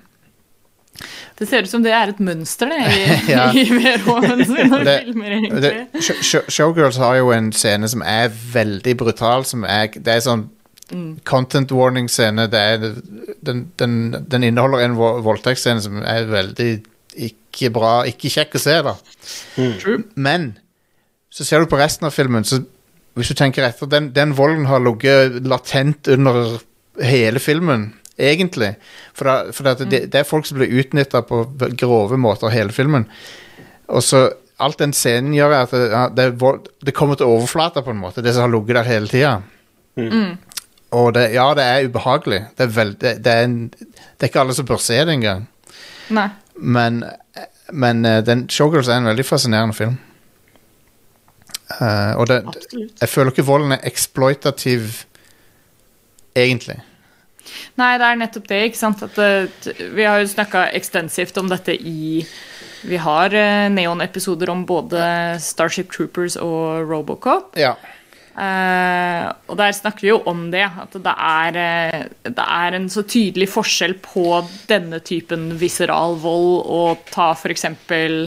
Det 1.38 1.46
ser 1.50 1.64
ut 1.66 1.70
som 1.70 1.82
det 1.82 1.90
er 1.94 2.12
et 2.12 2.18
mønster 2.22 2.68
det, 2.70 2.80
i, 2.94 3.06
Ja. 3.34 3.46
i 3.54 3.64
Verhoeven 3.70 4.44
sine 4.46 4.80
det- 4.86 4.98
filmer, 5.06 5.36
Og 5.50 5.62
Det. 5.64 5.72
Sh- 5.98 6.20
Sh- 6.22 6.50
Showgirls 6.54 6.98
har 7.02 7.16
jo 7.18 7.30
en 7.34 7.48
scene 7.54 7.88
som 7.90 8.02
er 8.06 8.28
veldig 8.52 8.96
brutal. 9.00 9.44
Som 9.48 9.64
er, 9.66 9.88
det 9.94 10.14
er 10.18 10.22
sånn 10.26 10.44
content 11.26 11.72
warning-scene. 11.74 12.48
Det 12.52 12.60
er, 12.60 12.90
den, 13.42 13.64
den, 13.80 13.96
den 14.30 14.44
inneholder 14.50 14.84
en 14.84 14.94
vo- 14.98 15.16
voldtektsscene 15.26 15.82
som 15.82 16.02
er 16.02 16.26
veldig 16.30 16.68
ikke 17.30 17.70
bra, 17.74 18.00
ikke 18.10 18.30
kjekk 18.34 18.54
å 18.58 18.62
se, 18.62 18.76
da. 18.86 18.94
True. 19.80 20.02
Men 20.14 20.52
så 21.34 21.44
ser 21.44 21.62
du 21.62 21.70
på 21.70 21.78
resten 21.80 22.06
av 22.06 22.14
filmen, 22.14 22.46
så 22.46 22.60
hvis 23.14 23.30
du 23.30 23.38
tenker 23.38 23.66
etter 23.66 23.90
Den, 23.90 24.12
den 24.14 24.34
volden 24.38 24.66
har 24.66 24.82
ligget 24.82 25.42
latent 25.46 26.08
under 26.10 26.58
hele 27.02 27.42
filmen, 27.42 27.92
egentlig. 28.18 28.74
For, 29.14 29.26
da, 29.26 29.54
for 29.54 29.70
at 29.70 29.82
det, 29.90 30.04
det 30.12 30.20
er 30.20 30.28
folk 30.28 30.46
som 30.46 30.60
blir 30.60 30.70
utnytta 30.82 31.24
på 31.26 31.44
grove 31.78 32.18
måter 32.18 32.54
hele 32.54 32.74
filmen. 32.74 33.08
Og 33.90 34.02
så 34.06 34.30
Alt 34.62 34.78
den 34.78 34.92
scenen 34.94 35.32
gjør, 35.34 35.50
er 35.50 35.64
at 35.64 35.72
det, 35.74 36.02
det, 36.14 36.24
vold, 36.38 36.68
det 36.86 36.92
kommer 36.94 37.18
til 37.18 37.26
overflata, 37.26 37.82
på 37.82 37.90
en 37.90 37.98
måte. 37.98 38.22
Det 38.22 38.30
som 38.36 38.44
har 38.44 38.52
ligget 38.52 38.76
der 38.78 38.86
hele 38.86 39.10
tida. 39.10 39.32
Og 40.94 41.08
det, 41.16 41.24
ja, 41.34 41.48
det 41.58 41.64
er 41.66 41.88
ubehagelig. 41.88 42.38
Det 42.54 42.62
er, 42.62 42.70
veld, 42.76 42.94
det, 43.02 43.16
det, 43.24 43.32
er 43.32 43.48
en, 43.48 43.56
det 43.74 44.22
er 44.22 44.30
ikke 44.30 44.44
alle 44.44 44.54
som 44.54 44.68
bør 44.68 44.78
se 44.78 45.00
det 45.02 45.16
engang. 45.16 45.48
Nei. 46.14 46.28
Men, 46.54 47.02
men 47.74 48.06
eh, 48.06 48.20
den 48.22 48.46
Showgirls 48.46 48.86
er 48.86 49.02
en 49.02 49.10
veldig 49.10 49.26
fascinerende 49.26 49.74
film. 49.74 49.98
Eh, 51.72 52.12
og 52.20 52.28
det, 52.28 52.42
Absolutt. 52.46 52.98
jeg 53.00 53.08
føler 53.08 53.32
ikke 53.32 53.46
volden 53.46 53.76
er 53.76 53.86
eksploitativ, 53.88 55.04
egentlig. 56.36 56.80
Nei, 57.80 57.94
det 58.00 58.06
er 58.08 58.20
nettopp 58.20 58.46
det, 58.50 58.60
ikke 58.68 58.80
sant. 58.80 59.02
At, 59.04 59.18
eh, 59.20 59.88
vi 59.96 60.06
har 60.06 60.20
jo 60.20 60.30
snakka 60.30 60.68
ekstensivt 60.76 61.40
om 61.40 61.50
dette 61.52 61.74
i 61.74 62.24
Vi 62.84 62.98
har 63.00 63.32
eh, 63.32 63.70
Neon-episoder 63.72 64.50
om 64.52 64.66
både 64.68 65.00
Starship 65.40 65.92
Troopers 65.92 66.36
og 66.36 66.84
Robocop. 66.90 67.56
Ja. 67.56 67.76
Uh, 68.34 69.30
og 69.46 69.54
der 69.60 69.70
snakker 69.70 70.02
vi 70.02 70.08
jo 70.08 70.16
om 70.26 70.48
det, 70.50 70.64
at 70.66 70.96
det 70.98 71.12
er, 71.22 72.08
det 72.26 72.44
er 72.44 72.74
en 72.74 72.88
så 72.90 73.04
tydelig 73.06 73.46
forskjell 73.52 73.94
på 74.02 74.40
denne 74.66 74.98
typen 75.06 75.52
viseral 75.60 76.18
vold 76.18 76.56
og 76.66 77.04
ta 77.14 77.28
for 77.38 77.54
eksempel 77.54 78.26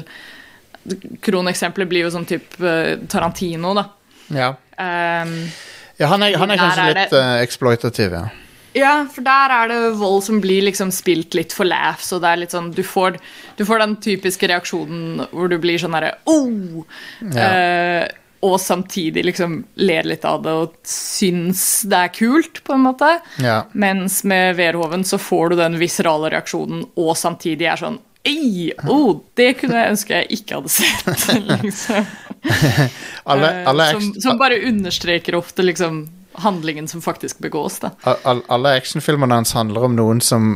Kroneksempelet 1.21 1.89
blir 1.91 2.05
jo 2.07 2.11
sånn 2.13 2.27
type 2.29 2.61
eh, 2.63 2.97
Tarantino, 3.11 3.73
da. 3.77 3.87
ja. 4.33 4.53
Um, 4.77 5.31
ja 5.97 6.05
han, 6.11 6.21
er, 6.21 6.35
han 6.37 6.51
er 6.53 6.59
kanskje 6.61 6.83
er 6.83 6.93
litt 6.93 7.13
det- 7.15 7.21
eh, 7.23 7.39
exploitativ, 7.45 8.11
ja. 8.13 8.27
Ja, 8.77 8.91
for 9.09 9.25
der 9.25 9.49
er 9.55 9.71
det 9.71 9.77
vold 9.97 10.21
som 10.27 10.37
blir 10.43 10.61
liksom 10.67 10.91
spilt 10.93 11.33
litt 11.33 11.53
for 11.55 11.65
laughs, 11.65 12.11
og 12.13 12.21
det 12.21 12.29
er 12.29 12.37
litt 12.43 12.53
sånn 12.53 12.67
Du 12.75 12.83
får, 12.85 13.15
du 13.57 13.63
får 13.65 13.79
den 13.81 13.95
typiske 14.03 14.45
reaksjonen 14.51 15.23
hvor 15.31 15.49
du 15.49 15.55
blir 15.57 15.79
sånn 15.81 15.95
derre 15.97 16.11
oh! 16.29 16.83
Eh, 17.25 18.05
og 18.45 18.59
samtidig 18.61 19.23
liksom 19.25 19.55
ler 19.81 20.05
litt 20.05 20.25
av 20.29 20.43
det 20.45 20.51
og 20.53 20.75
syns 20.85 21.63
det 21.89 22.03
er 22.05 22.11
kult, 22.13 22.61
på 22.67 22.75
en 22.75 22.83
måte. 22.85 23.09
ja. 23.41 23.63
Mens 23.73 24.19
med 24.29 24.59
Verhoven 24.59 25.01
så 25.07 25.17
får 25.17 25.49
du 25.49 25.55
den 25.63 25.79
viserale 25.81 26.29
reaksjonen, 26.35 26.83
og 27.01 27.15
samtidig 27.17 27.65
er 27.71 27.81
sånn 27.81 27.97
Ei, 28.27 28.71
oh, 28.91 29.21
det 29.39 29.53
kunne 29.61 29.81
jeg 29.81 29.95
ønske 29.95 30.21
jeg 30.21 30.39
ikke 30.39 30.59
hadde 30.59 30.73
sett. 30.73 31.27
liksom. 31.63 32.07
Alle, 33.31 33.47
Eh, 33.47 33.69
alle, 33.69 33.89
som, 33.91 33.97
action, 33.97 34.21
som 34.21 34.37
bare 34.37 34.59
understreker 34.67 35.35
ofte 35.35 35.65
liksom 35.65 36.09
handlingen 36.37 36.87
som 36.87 37.01
faktisk 37.01 37.39
begås. 37.39 37.79
da. 37.79 37.91
All, 38.23 38.41
alle 38.47 38.75
actionfilmene 38.77 39.33
hans 39.33 39.53
handler 39.57 39.87
om 39.87 39.95
noen 39.97 40.21
som 40.21 40.51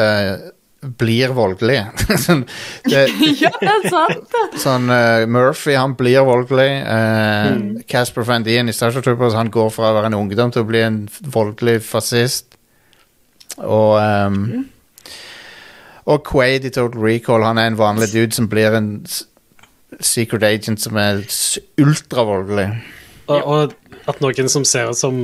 uh, 0.00 0.34
blir 1.00 1.32
voldelig. 1.34 1.80
sånn, 2.26 2.44
det, 2.84 3.06
ja, 3.40 3.50
det 3.60 3.72
er 3.72 3.88
sant! 3.88 4.28
det. 4.34 4.60
sånn 4.60 4.90
uh, 4.92 5.24
Murphy, 5.26 5.74
han 5.78 5.96
blir 5.98 6.26
voldelig. 6.28 6.68
Uh, 6.84 7.80
Casper 7.88 8.28
Van 8.28 8.44
Dien 8.46 8.68
i 8.68 8.76
Starship 8.76 9.06
Troopers, 9.06 9.38
han 9.38 9.50
går 9.54 9.72
fra 9.74 9.90
å 9.90 9.96
være 9.96 10.12
en 10.12 10.20
ungdom 10.20 10.52
til 10.52 10.66
å 10.66 10.68
bli 10.68 10.84
en 10.84 11.02
voldelig 11.32 11.80
fascist. 11.86 12.52
Og 13.56 13.94
ehm, 13.96 14.66
Og 16.06 16.22
Quaid 16.26 16.64
i 16.64 16.70
Total 16.70 17.00
Recall, 17.02 17.42
han 17.42 17.58
er 17.58 17.72
en 17.72 17.78
vanlig 17.78 18.12
dude 18.12 18.34
som 18.34 18.46
blir 18.48 18.74
en 18.78 18.90
secret 20.00 20.44
agent 20.46 20.80
som 20.82 20.98
er 21.00 21.24
ultravoldelig. 21.82 22.68
Og, 23.26 23.42
og 23.42 23.74
at 24.06 24.22
noen 24.22 24.50
som 24.50 24.64
ser 24.68 24.92
ut 24.92 24.98
som 24.98 25.18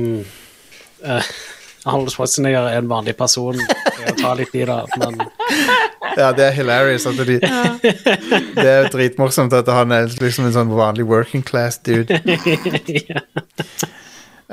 uh, 1.07 1.31
Arnold 1.87 2.11
Schwarzenegger 2.11 2.67
er 2.71 2.81
en 2.81 2.91
vanlig 2.91 3.15
person, 3.19 3.59
er 3.59 4.11
å 4.11 4.17
ta 4.19 4.33
litt 4.39 4.55
i 4.55 4.65
det, 4.67 4.81
men 4.99 5.23
Ja, 6.13 6.29
det 6.35 6.43
er 6.45 6.51
hilarious. 6.51 7.07
At 7.09 7.17
de, 7.25 7.39
det 8.59 8.69
er 8.69 8.89
dritmorsomt 8.93 9.53
at 9.57 9.69
han 9.73 9.95
er 9.95 10.11
liksom 10.21 10.45
en 10.45 10.53
sånn 10.53 10.73
vanlig 10.75 11.07
working 11.09 11.41
class 11.45 11.79
dude. 11.81 12.19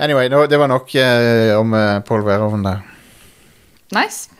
Anyway, 0.00 0.30
no, 0.32 0.46
det 0.48 0.56
var 0.56 0.70
nok 0.70 0.94
uh, 0.96 1.58
om 1.58 1.74
uh, 1.76 1.98
Paul 2.06 2.24
Verhoeven 2.24 2.64
der. 2.64 2.80
Nice. 3.92 4.39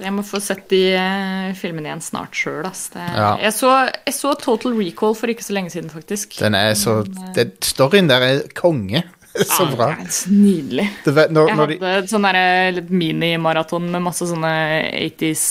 Jeg 0.00 0.12
må 0.16 0.22
få 0.26 0.40
sett 0.42 0.66
de 0.72 0.82
eh, 0.96 1.52
filmene 1.58 1.90
igjen 1.90 2.00
snart 2.04 2.34
sjøl. 2.36 2.64
Ja. 2.96 3.36
Jeg, 3.42 3.52
så, 3.56 3.70
jeg 4.06 4.14
så 4.16 4.34
Total 4.40 4.72
Recall 4.78 5.14
for 5.18 5.28
ikke 5.32 5.44
så 5.44 5.54
lenge 5.56 5.70
siden, 5.74 5.90
faktisk. 5.92 6.38
Den 6.40 6.54
er 6.58 6.74
så 6.74 7.02
det, 7.36 7.50
Storyen 7.64 8.08
der 8.10 8.20
er 8.32 8.42
konge. 8.56 9.04
Så 9.30 9.62
Ja, 9.62 9.74
bra. 9.78 9.86
det 9.94 10.08
er 10.08 10.10
så 10.10 10.30
nydelig. 10.34 10.84
Det, 11.04 11.12
når, 11.30 11.48
Jeg 11.52 11.56
når 11.60 11.68
de, 11.70 11.74
hadde 11.78 11.98
et 12.02 12.08
sånn 12.10 12.24
derre 12.26 12.72
litt 12.74 12.88
minimaraton 12.90 13.84
med 13.92 14.02
masse 14.02 14.26
sånne 14.26 14.50
80s 15.06 15.44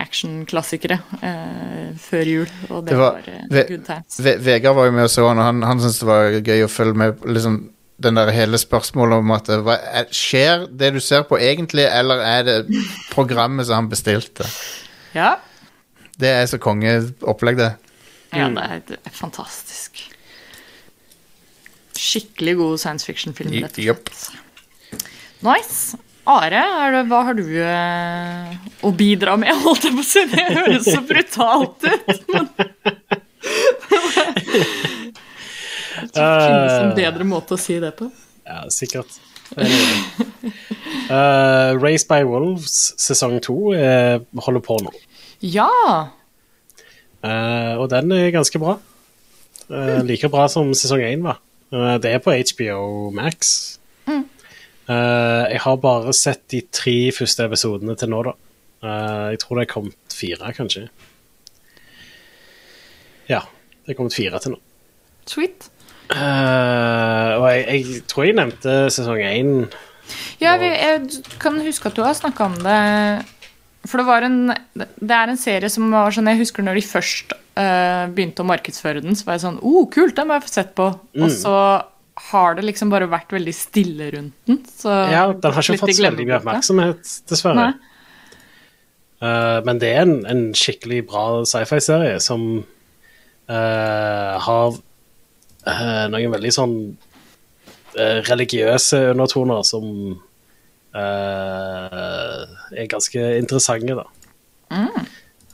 action-klassikere 0.00 0.96
eh, 1.20 1.90
før 2.00 2.30
jul, 2.30 2.46
og 2.70 2.86
det, 2.86 2.94
Det 2.94 2.96
var- 2.96 3.18
var, 3.20 3.28
eh, 3.28 3.68
good 3.68 3.84
times. 3.84 4.16
Ve 4.24 4.36
Vegard 4.40 4.76
var 4.80 4.86
jo 4.88 4.92
med 4.96 5.04
og 5.04 5.10
så 5.12 5.28
han, 5.28 5.38
og 5.38 5.44
han, 5.50 5.62
han 5.68 5.80
syntes 5.84 5.98
det 6.00 6.08
var 6.08 6.30
gøy 6.40 6.64
å 6.64 6.70
følge 6.72 6.96
med 6.96 7.20
liksom, 7.36 7.58
den 8.02 8.18
der 8.18 8.30
hele 8.34 8.58
spørsmålet 8.60 9.22
om 9.22 9.30
at 9.36 9.48
hva, 9.64 9.76
er, 10.00 10.08
Skjer 10.12 10.66
det 10.68 10.92
du 10.96 11.00
ser 11.00 11.24
på 11.28 11.38
egentlig, 11.40 11.86
eller 11.88 12.20
er 12.20 12.42
det 12.46 12.56
programmet 13.12 13.68
som 13.68 13.80
han 13.82 13.90
bestilte? 13.92 14.44
Ja, 15.16 15.36
Det 16.16 16.28
er 16.28 16.46
så 16.48 16.58
kongeopplegg, 16.60 17.56
det. 17.60 17.72
ja 18.32 18.48
det, 18.48 18.62
er, 18.64 18.82
det 18.88 18.98
er 19.04 19.12
fantastisk. 19.12 20.00
Skikkelig 21.96 22.56
god 22.56 22.78
science 22.80 23.04
fiction-film. 23.08 23.52
Rett 23.64 23.78
og 23.80 24.12
slett. 24.12 24.42
Nice. 25.44 25.96
Are, 26.26 26.58
er 26.58 26.90
det, 26.90 27.02
hva 27.06 27.20
har 27.28 27.36
du 27.38 27.44
eh, 27.62 28.56
å 28.82 28.90
bidra 28.96 29.36
med? 29.38 29.54
Holdt 29.64 29.86
jeg 29.86 29.94
på 29.94 30.02
å 30.02 30.06
si. 30.08 30.24
Det 30.32 30.46
høres 30.56 30.88
så 30.88 31.00
brutalt 31.06 31.86
ut. 31.86 32.18
Men... 32.34 32.48
Finnes 36.16 36.76
en 36.80 36.94
bedre 36.98 37.26
måte 37.28 37.56
å 37.56 37.60
si 37.60 37.78
det 37.82 37.92
på. 37.98 38.10
ja, 38.46 38.64
sikkert. 38.72 39.18
Anyway. 39.56 40.52
Eh, 41.06 41.70
Race 41.78 42.02
by 42.08 42.24
Wolves 42.26 42.94
sesong 42.98 43.36
to 43.44 43.54
uh, 43.78 44.18
holder 44.42 44.62
på 44.64 44.74
nå. 44.82 44.90
Ja! 45.38 45.70
Uh, 47.22 47.74
og 47.78 47.86
den 47.92 48.10
er 48.16 48.32
ganske 48.34 48.58
bra. 48.58 48.74
Uh, 49.70 50.00
like 50.02 50.26
bra 50.32 50.48
som 50.50 50.72
sesong 50.74 51.04
én 51.06 51.22
var. 51.22 51.38
Eh, 51.74 51.96
det 52.02 52.12
er 52.14 52.22
på 52.22 52.34
HBO 52.34 53.10
Max. 53.14 53.78
Eh, 54.86 55.44
jeg 55.50 55.60
har 55.64 55.78
bare 55.82 56.12
sett 56.14 56.44
de 56.52 56.60
tre 56.70 57.10
første 57.10 57.42
episodene 57.48 57.96
til 57.98 58.12
nå, 58.12 58.20
da. 58.22 58.34
Eh, 58.86 59.24
jeg 59.34 59.40
tror 59.42 59.58
det 59.58 59.64
er 59.64 59.72
kommet 59.72 60.14
fire, 60.14 60.52
kanskje. 60.54 60.84
Ja, 63.26 63.40
det 63.82 63.94
er 63.94 63.98
kommet 63.98 64.14
fire 64.14 64.38
til 64.42 64.54
nå. 64.54 64.60
Sweet. 65.26 65.66
Eh, 66.12 67.30
og 67.36 67.46
jeg, 67.50 67.62
jeg 67.66 68.02
tror 68.10 68.26
jeg 68.28 68.36
nevnte 68.38 68.76
sesong 68.94 69.22
én. 69.24 69.54
Ja, 70.38 70.54
vi, 70.60 70.68
jeg 70.70 71.24
kan 71.42 71.58
huske 71.64 71.90
at 71.90 71.96
du 71.98 72.04
har 72.06 72.14
snakka 72.14 72.46
om 72.46 72.54
det 72.62 72.76
For 73.88 73.98
det 73.98 74.04
var 74.06 74.22
en 74.22 74.52
Det 74.76 75.16
er 75.16 75.32
en 75.32 75.40
serie 75.40 75.70
som 75.72 75.88
var 75.90 76.14
sånn 76.14 76.30
Jeg 76.30 76.38
husker 76.44 76.62
når 76.62 76.78
de 76.78 76.84
først 76.86 77.34
uh, 77.34 78.06
begynte 78.14 78.44
å 78.44 78.46
markedsføre 78.46 79.02
den, 79.02 79.18
så 79.18 79.26
var 79.26 79.38
jeg 79.38 79.46
sånn 79.48 79.58
oh, 79.66 79.82
kult, 79.90 80.14
den 80.14 80.28
må 80.30 80.38
jeg 80.38 80.46
få 80.46 80.52
sett 80.52 80.72
på. 80.78 80.92
Og 80.94 81.32
så 81.34 81.56
har 82.30 82.56
det 82.56 82.64
liksom 82.64 82.92
bare 82.92 83.08
vært 83.10 83.34
veldig 83.34 83.52
stille 83.56 84.08
rundt 84.14 84.36
den. 84.48 84.62
Så 84.70 84.92
Ja, 85.12 85.26
den 85.32 85.52
har 85.56 85.64
ikke 85.64 85.82
fått 85.82 85.98
så 85.98 86.06
veldig 86.06 86.26
mye 86.28 86.38
oppmerksomhet, 86.38 87.12
dessverre. 87.28 87.66
Eh, 89.24 89.58
men 89.64 89.80
det 89.80 89.90
er 89.92 90.04
en, 90.04 90.18
en 90.28 90.42
skikkelig 90.56 91.02
bra 91.10 91.26
sci-fi-serie 91.48 92.18
som 92.24 92.46
uh, 93.50 94.32
har 94.46 94.78
eh, 95.66 96.06
noen 96.12 96.32
veldig 96.34 96.52
sånn 96.54 96.76
uh, 96.94 98.20
religiøse 98.28 99.02
undertoner 99.12 99.62
som 99.66 99.86
uh, 100.96 102.42
er 102.72 102.90
ganske 102.90 103.22
interessante, 103.40 103.98
da. 103.98 104.06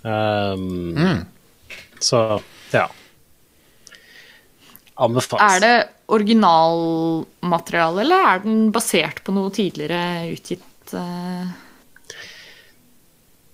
Um, 0.02 0.94
Mm. 0.98 1.20
Så 2.02 2.40
ja. 2.72 2.88
Anbefales. 4.94 5.54
Er 5.54 5.60
det 5.62 5.76
originalmateriale, 6.12 8.02
eller 8.04 8.26
er 8.28 8.42
den 8.44 8.72
basert 8.74 9.22
på 9.24 9.34
noe 9.34 9.52
tidligere 9.54 10.32
utgitt 10.34 10.92
eh, 10.98 11.52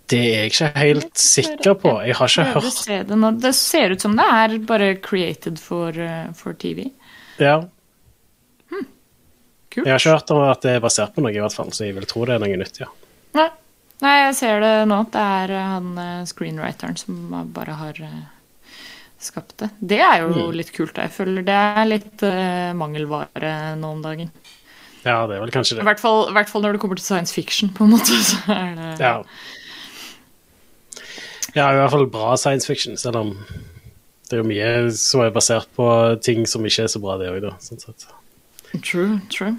Det 0.09 0.19
er 0.25 0.37
jeg 0.43 0.53
ikke 0.53 0.69
helt 0.81 1.19
sikker 1.21 1.75
på. 1.83 1.91
Jeg 2.07 2.15
har 2.17 2.31
ikke 2.33 2.45
hørt 2.55 2.79
det. 2.89 3.43
Det 3.45 3.55
ser 3.59 3.93
ut 3.93 4.01
som 4.01 4.15
det 4.17 4.25
er 4.25 4.55
bare 4.69 4.95
created 5.05 5.59
for, 5.61 5.91
eh, 5.93 6.31
for 6.35 6.53
TV. 6.55 6.91
ja. 7.39 7.59
Kult. 9.69 9.85
Jeg 9.85 9.93
har 9.93 10.01
ikke 10.01 10.15
hørt 10.17 10.31
om 10.33 10.39
at 10.49 10.63
det 10.65 10.71
er 10.79 10.81
basert 10.81 11.13
på 11.15 11.21
noe, 11.21 11.31
i 11.31 11.41
hvert 11.43 11.53
fall, 11.53 11.69
så 11.77 11.85
jeg 11.85 11.93
vil 11.95 12.07
tro 12.09 12.23
det 12.25 12.39
er 12.39 12.41
noe 12.41 12.57
nytt, 12.57 12.79
ja. 12.81 12.87
Nei. 13.37 13.51
Nei, 14.01 14.13
jeg 14.25 14.35
ser 14.39 14.61
det 14.63 14.71
nå. 14.89 14.97
Det 15.13 15.21
er 15.21 15.53
eh, 15.53 15.67
han 15.75 15.91
eh, 16.01 16.25
screenwriteren 16.31 16.97
som 16.97 17.19
bare 17.53 17.75
har 17.77 18.01
skapt 19.21 19.57
det. 19.61 19.69
Det 19.93 19.99
er 20.01 20.23
jo 20.23 20.31
Mm. 20.33 20.55
litt 20.57 20.73
kult. 20.73 20.97
Jeg 20.97 21.11
føler 21.13 21.43
det 21.45 21.55
er 21.59 21.85
litt 21.91 22.23
uh, 22.23 22.73
mangelvare 22.79 23.75
nå 23.77 23.91
om 23.97 24.01
dagen. 24.05 24.31
Ja, 25.05 25.27
det 25.27 25.37
er 25.37 25.41
vel 25.43 25.51
kanskje 25.51 25.75
I 25.75 25.79
det. 25.81 25.87
hvert 25.91 26.01
fall, 26.01 26.29
i 26.31 26.33
hvert 26.37 26.49
fall 26.49 26.63
når 26.63 26.73
det 26.79 26.81
kommer 26.81 26.97
til 27.01 27.05
science 27.05 27.35
fiction, 27.35 27.69
på 27.75 27.85
en 27.85 27.91
måte. 27.97 28.15
Så 28.31 28.39
er 28.55 28.75
det 28.79 28.93
Ja. 29.03 29.17
Ja, 31.59 31.67
i 31.73 31.81
hvert 31.81 31.93
fall 31.95 32.07
bra 32.13 32.37
science 32.41 32.69
fiction, 32.69 32.97
selv 33.01 33.21
om 33.21 33.35
det 34.29 34.37
er 34.37 34.43
jo 34.43 34.49
mye 34.49 34.71
som 34.97 35.25
er 35.25 35.33
basert 35.35 35.71
på 35.77 35.89
ting 36.25 36.45
som 36.49 36.67
ikke 36.69 36.85
er 36.85 36.93
så 36.93 37.01
bra, 37.03 37.17
det 37.21 37.31
òg, 37.33 37.41
da. 37.47 37.55
Sånn 37.65 37.81
sett. 37.81 38.09
True, 38.85 39.19
true. 39.33 39.55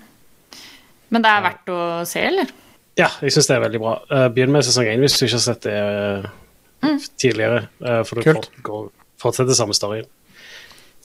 Men 1.10 1.25
det 1.25 1.32
er 1.34 1.46
verdt 1.48 1.72
å 1.74 1.79
se, 2.08 2.22
eller? 2.29 2.51
Ja, 3.00 3.10
jeg 3.24 3.34
syns 3.34 3.50
det 3.50 3.56
er 3.56 3.63
veldig 3.63 3.82
bra. 3.82 3.96
Uh, 4.12 4.27
Begynn 4.34 4.53
med 4.53 4.65
sesong 4.68 4.89
én 4.91 5.01
hvis 5.01 5.18
du 5.18 5.25
ikke 5.25 5.38
har 5.39 5.46
sett 5.46 5.65
det 5.65 5.75
eh, 5.79 7.06
tidligere, 7.22 7.63
eh, 7.82 8.01
for 8.06 8.20
du 8.20 8.27
Kult. 8.27 8.50
fort, 8.60 8.91
fortsetter 9.24 9.58
samme 9.58 9.77
storyen. 9.77 10.10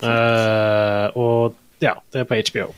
Uh, 0.03 1.09
og 1.17 1.55
ja, 1.81 1.95
det 2.13 2.25
er 2.25 2.29
på 2.29 2.41
HBO. 2.51 2.69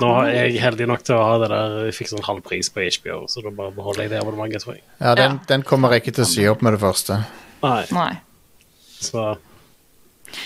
Nå 0.00 0.10
er 0.24 0.32
jeg 0.48 0.60
heldig 0.62 0.86
nok 0.88 1.02
til 1.04 1.14
å 1.16 1.24
ha 1.26 1.34
det 1.42 1.48
der 1.52 1.74
Jeg 1.86 1.94
fikk 1.98 2.08
sånn 2.12 2.24
halv 2.26 2.42
pris 2.46 2.70
på 2.72 2.80
HBO, 2.86 3.20
så 3.28 3.42
da 3.44 3.50
bare 3.54 3.74
beholder 3.76 4.06
jeg 4.06 4.10
det 4.14 4.20
abonnementet, 4.22 4.64
tror 4.64 4.74
jeg. 4.78 4.82
Ja, 5.00 5.14
den, 5.18 5.38
Ja. 5.38 5.46
den 5.52 5.62
kommer 5.62 5.92
jeg 5.92 6.02
ikke 6.04 6.14
til 6.20 6.24
å 6.24 6.30
sy 6.30 6.46
opp 6.50 6.62
med 6.62 6.72
det 6.76 6.80
første. 6.80 7.20
Nei, 7.62 7.84
Nei. 7.92 8.12
så 9.00 9.36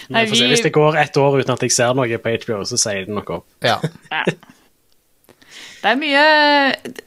Nei, 0.08 0.24
Vi 0.24 0.40
Hvis 0.48 0.62
det 0.64 0.72
går 0.72 0.96
ett 0.96 1.16
år 1.20 1.40
uten 1.42 1.52
at 1.52 1.60
jeg 1.60 1.70
ser 1.72 1.92
noe 1.94 2.18
på 2.18 2.30
HBO, 2.40 2.62
så 2.64 2.78
sier 2.80 3.04
den 3.04 3.14
det 3.14 3.18
nok 3.20 3.30
opp. 3.30 3.46
Ja. 3.62 3.78
Det 5.84 5.90
er 5.92 5.98
mye 6.00 6.20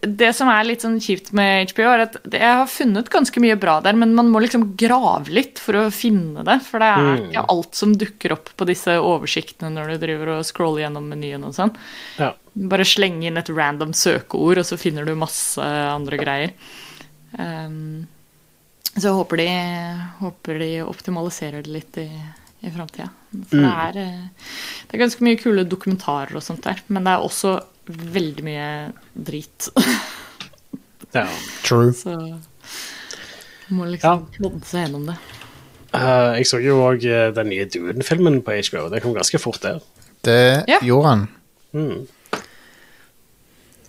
Det 0.05 0.27
som 0.37 0.49
er 0.53 0.67
litt 0.67 0.83
sånn 0.85 0.99
kjipt 1.01 1.31
med 1.37 1.71
HBO, 1.71 1.87
er 1.89 2.03
at 2.05 2.17
jeg 2.29 2.57
har 2.59 2.67
funnet 2.69 3.09
ganske 3.09 3.41
mye 3.41 3.55
bra 3.57 3.79
der, 3.81 3.97
men 3.97 4.13
man 4.17 4.29
må 4.29 4.41
liksom 4.43 4.67
grave 4.77 5.33
litt 5.33 5.61
for 5.61 5.79
å 5.79 5.85
finne 5.93 6.43
det. 6.45 6.59
For 6.67 6.83
det 6.83 6.89
er 6.93 7.07
ikke 7.23 7.45
alt 7.53 7.79
som 7.79 7.95
dukker 7.97 8.35
opp 8.35 8.51
på 8.53 8.67
disse 8.69 8.99
oversiktene 9.01 9.71
når 9.73 9.95
du 9.95 10.03
driver 10.05 10.35
og 10.35 10.45
scroller 10.45 10.83
gjennom 10.85 11.07
menyen 11.09 11.47
og 11.47 11.55
sånn. 11.57 11.73
Ja. 12.21 12.35
Bare 12.69 12.85
slenge 12.85 13.25
inn 13.29 13.41
et 13.41 13.49
random 13.49 13.95
søkeord, 13.97 14.61
og 14.61 14.67
så 14.69 14.77
finner 14.77 15.07
du 15.07 15.15
masse 15.17 15.63
andre 15.65 16.19
greier. 16.21 16.53
Um, 17.37 18.05
så 18.97 19.15
håper 19.17 19.41
de, 19.41 19.47
håper 20.19 20.61
de 20.61 20.69
optimaliserer 20.85 21.65
det 21.65 21.73
litt 21.73 21.97
i, 22.01 22.05
i 22.61 22.73
framtida. 22.73 23.09
For 23.49 23.57
det, 23.57 23.73
er, 23.87 23.97
eh, 24.01 24.53
det 24.85 24.97
er 24.97 25.03
ganske 25.03 25.25
mye 25.25 25.41
kule 25.41 25.65
dokumentarer 25.69 26.37
og 26.37 26.45
sånt 26.45 26.65
der, 26.65 26.81
men 26.93 27.05
det 27.05 27.13
er 27.13 27.25
også 27.25 27.55
veldig 27.87 28.43
mye 28.45 28.67
drit. 29.13 29.69
ja. 31.15 31.25
True. 31.63 31.93
Så 31.95 32.13
må 33.73 33.87
liksom 33.91 34.25
plodde 34.35 34.63
seg 34.67 34.85
gjennom 34.85 35.07
det. 35.09 35.17
Uh, 35.95 36.35
jeg 36.37 36.47
så 36.49 36.59
jo 36.61 36.77
òg 36.83 37.03
den 37.35 37.49
nye 37.51 37.65
Duden-filmen 37.71 38.41
på 38.45 38.55
HBO. 38.69 38.87
Det 38.91 39.01
kom 39.03 39.15
ganske 39.15 39.39
fort 39.41 39.61
der. 39.63 39.79
Det 40.27 40.39
Ja. 40.67 40.79
gjorde 40.83 41.07
han. 41.13 41.27
Mm. 41.73 42.07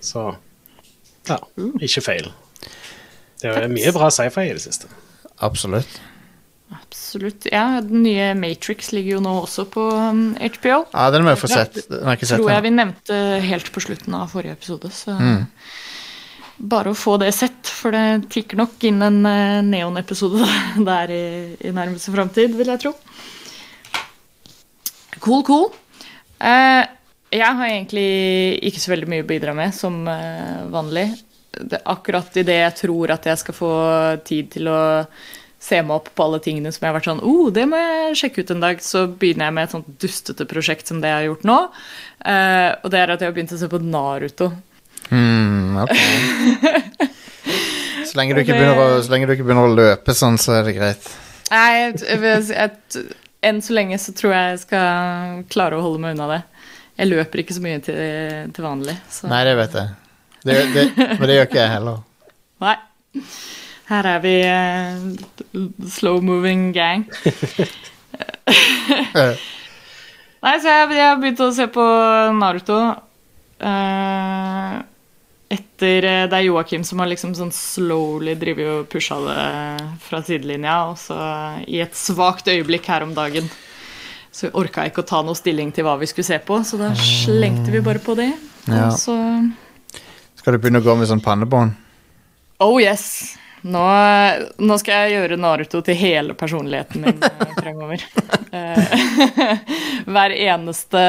Så 0.00 0.34
ja, 1.28 1.36
ikke 1.82 2.00
feil. 2.04 2.30
Det 3.42 3.50
er 3.54 3.68
mye 3.70 3.92
bra 3.94 4.08
sci-fi 4.10 4.48
i 4.48 4.54
det 4.56 4.62
siste. 4.62 4.88
Absolutt. 5.44 6.00
Absolutt. 6.74 7.46
Ja, 7.52 7.80
den 7.80 8.02
nye 8.04 8.34
Matrix 8.36 8.90
ligger 8.92 9.16
jo 9.16 9.20
nå 9.24 9.34
også 9.42 9.64
på 9.72 9.84
um, 9.94 10.24
HBO. 10.36 10.82
Ja, 10.92 11.06
den 11.14 11.24
må 11.24 11.32
jeg 11.32 11.40
få 11.40 11.48
sett. 11.52 11.78
Den 11.88 12.02
har 12.04 12.12
jeg 12.16 12.20
ikke 12.20 12.28
sett 12.30 12.42
Tror 12.42 12.50
jeg 12.52 12.64
vi 12.66 12.72
nevnte 12.76 13.20
helt 13.46 13.70
på 13.72 13.82
slutten 13.84 14.16
av 14.18 14.28
forrige 14.34 14.56
episode. 14.58 14.90
Så 14.92 15.14
Mm. 15.16 15.46
bare 16.58 16.90
å 16.92 16.98
få 16.98 17.16
det 17.22 17.30
sett, 17.36 17.70
for 17.70 17.94
det 17.94 18.28
tikker 18.34 18.58
nok 18.58 18.84
inn 18.84 19.00
en 19.06 19.20
eh, 19.26 19.60
Neon-episode 19.62 20.44
der 20.90 21.12
i, 21.14 21.24
i 21.64 21.70
nærmeste 21.72 22.12
framtid, 22.12 22.56
vil 22.58 22.66
jeg 22.74 22.82
tro. 22.84 22.92
Cool, 25.22 25.42
cool. 25.46 25.68
Eh, 26.38 26.84
jeg 27.34 27.54
har 27.58 27.66
egentlig 27.68 28.08
ikke 28.68 28.80
så 28.82 28.92
veldig 28.94 29.08
mye 29.10 29.24
å 29.24 29.28
bidra 29.28 29.54
med 29.56 29.74
som 29.76 30.00
eh, 30.08 30.62
vanlig. 30.72 31.08
Det, 31.58 31.80
akkurat 31.90 32.36
idet 32.38 32.60
jeg 32.60 32.76
tror 32.84 33.10
at 33.16 33.26
jeg 33.26 33.40
skal 33.40 33.56
få 33.56 33.70
tid 34.28 34.50
til 34.52 34.68
å 34.70 34.80
se 35.68 35.80
meg 35.84 35.94
opp 35.98 36.08
på 36.16 36.24
alle 36.24 36.40
tingene 36.44 36.72
som 36.74 36.84
jeg 36.84 36.90
har 36.90 36.96
vært 36.98 37.08
sånn 37.10 37.22
oh, 37.26 37.48
det 37.54 37.66
må 37.68 37.78
jeg 37.80 38.18
sjekke 38.22 38.44
ut 38.44 38.54
en 38.54 38.64
dag, 38.64 38.80
så 38.84 39.04
begynner 39.08 39.48
jeg 39.48 39.56
med 39.58 39.68
et 39.68 39.74
sånt 39.76 39.90
dustete 40.02 40.48
prosjekt 40.48 40.90
som 40.90 41.02
det 41.02 41.12
jeg 41.12 41.20
har 41.20 41.28
gjort 41.28 41.46
nå. 41.48 41.58
Uh, 42.24 42.70
og 42.82 42.90
det 42.94 43.02
er 43.02 43.14
at 43.14 43.22
jeg 43.22 43.30
har 43.30 43.36
begynt 43.36 43.54
å 43.56 43.60
se 43.60 43.70
på 43.70 43.80
Naruto. 43.84 44.50
Hmm, 45.08 45.78
ok. 45.84 45.94
Så 48.08 48.16
lenge, 48.16 48.34
det- 48.40 48.68
å, 48.72 49.02
så 49.04 49.12
lenge 49.12 49.26
du 49.28 49.34
ikke 49.34 49.44
begynner 49.44 49.68
å 49.68 49.74
løpe 49.76 50.14
sånn, 50.16 50.38
så 50.40 50.54
er 50.56 50.62
det 50.64 50.72
greit. 50.78 51.08
Nei, 51.52 51.66
jeg, 51.76 51.98
jeg, 52.08 52.46
jeg, 52.54 53.04
enn 53.44 53.60
så 53.64 53.76
lenge 53.76 53.98
så 54.00 54.14
tror 54.16 54.32
jeg 54.32 54.54
jeg 54.54 54.60
skal 54.62 55.42
klare 55.52 55.76
å 55.76 55.84
holde 55.84 56.00
meg 56.02 56.16
unna 56.16 56.28
det. 56.30 56.38
Jeg 56.98 57.10
løper 57.12 57.42
ikke 57.44 57.56
så 57.58 57.62
mye 57.64 57.82
til, 57.84 58.00
til 58.56 58.64
vanlig. 58.64 58.96
Så. 59.12 59.28
Nei, 59.30 59.42
det 59.44 59.54
vet 59.60 59.76
jeg. 59.76 59.92
Det, 60.38 60.56
det, 60.72 60.84
men 60.96 61.24
det 61.28 61.36
gjør 61.36 61.48
ikke 61.50 61.60
jeg 61.60 61.74
heller. 61.76 62.00
Nei. 62.64 62.76
Her 63.88 64.08
er 64.14 64.20
vi 64.24 64.34
uh, 64.44 65.62
slow 65.88 66.20
moving 66.24 66.72
gang. 66.76 67.06
Eh, 68.88 69.36
Nei, 70.42 70.54
så 70.62 70.70
jeg, 70.72 70.86
jeg 70.96 71.04
har 71.04 71.18
begynt 71.20 71.40
å 71.44 71.50
se 71.54 71.66
på 71.70 71.84
Naruto. 72.34 72.78
uh, 73.62 74.78
etter 75.48 76.04
eh, 76.04 76.24
Det 76.30 76.36
er 76.38 76.46
Joakim 76.46 76.84
som 76.84 77.00
har 77.02 77.08
liksom 77.10 77.34
sånn 77.36 77.52
slowly 77.54 78.34
drivet 78.40 78.68
og 78.72 78.88
pusha 78.92 79.18
det 79.24 79.44
fra 80.04 80.20
sidelinja. 80.24 80.76
Og 80.90 80.98
så 81.00 81.16
i 81.68 81.80
et 81.84 81.96
svakt 81.96 82.50
øyeblikk 82.50 82.88
her 82.90 83.06
om 83.06 83.14
dagen 83.16 83.48
så 84.32 84.50
orka 84.54 84.84
jeg 84.84 84.92
ikke 84.92 85.02
å 85.06 85.08
ta 85.08 85.22
noe 85.26 85.38
stilling 85.38 85.72
til 85.74 85.86
hva 85.86 85.96
vi 85.98 86.06
skulle 86.06 86.28
se 86.28 86.38
på, 86.44 86.60
så 86.62 86.78
da 86.78 86.92
slengte 86.94 87.72
vi 87.74 87.80
bare 87.82 88.02
på 88.02 88.14
det. 88.18 88.30
Ja. 88.68 88.88
Og 88.90 88.98
så 89.00 89.16
Skal 90.38 90.54
du 90.54 90.62
begynne 90.62 90.82
å 90.82 90.86
gå 90.86 90.94
med 91.00 91.10
sånn 91.10 91.24
pannebånd? 91.24 91.74
Oh 92.62 92.76
yes! 92.82 93.34
Nå, 93.66 93.84
nå 94.62 94.76
skal 94.78 95.08
jeg 95.08 95.16
gjøre 95.16 95.38
Naruto 95.40 95.80
til 95.84 95.98
hele 95.98 96.36
personligheten 96.38 97.02
min 97.04 97.24
eh, 97.26 97.56
fremover. 97.58 98.04
Eh, 98.48 99.00
Hver 100.08 100.32
eneste 100.32 101.00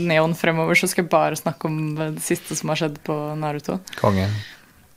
neon 0.00 0.32
fremover 0.32 0.78
så 0.80 0.88
skal 0.88 1.04
jeg 1.04 1.10
bare 1.12 1.36
snakke 1.36 1.68
om 1.68 1.74
det 1.98 2.22
siste 2.24 2.56
som 2.56 2.72
har 2.72 2.80
skjedd 2.80 2.94
på 3.04 3.16
Naruto. 3.36 3.76
Kongen. 3.98 4.32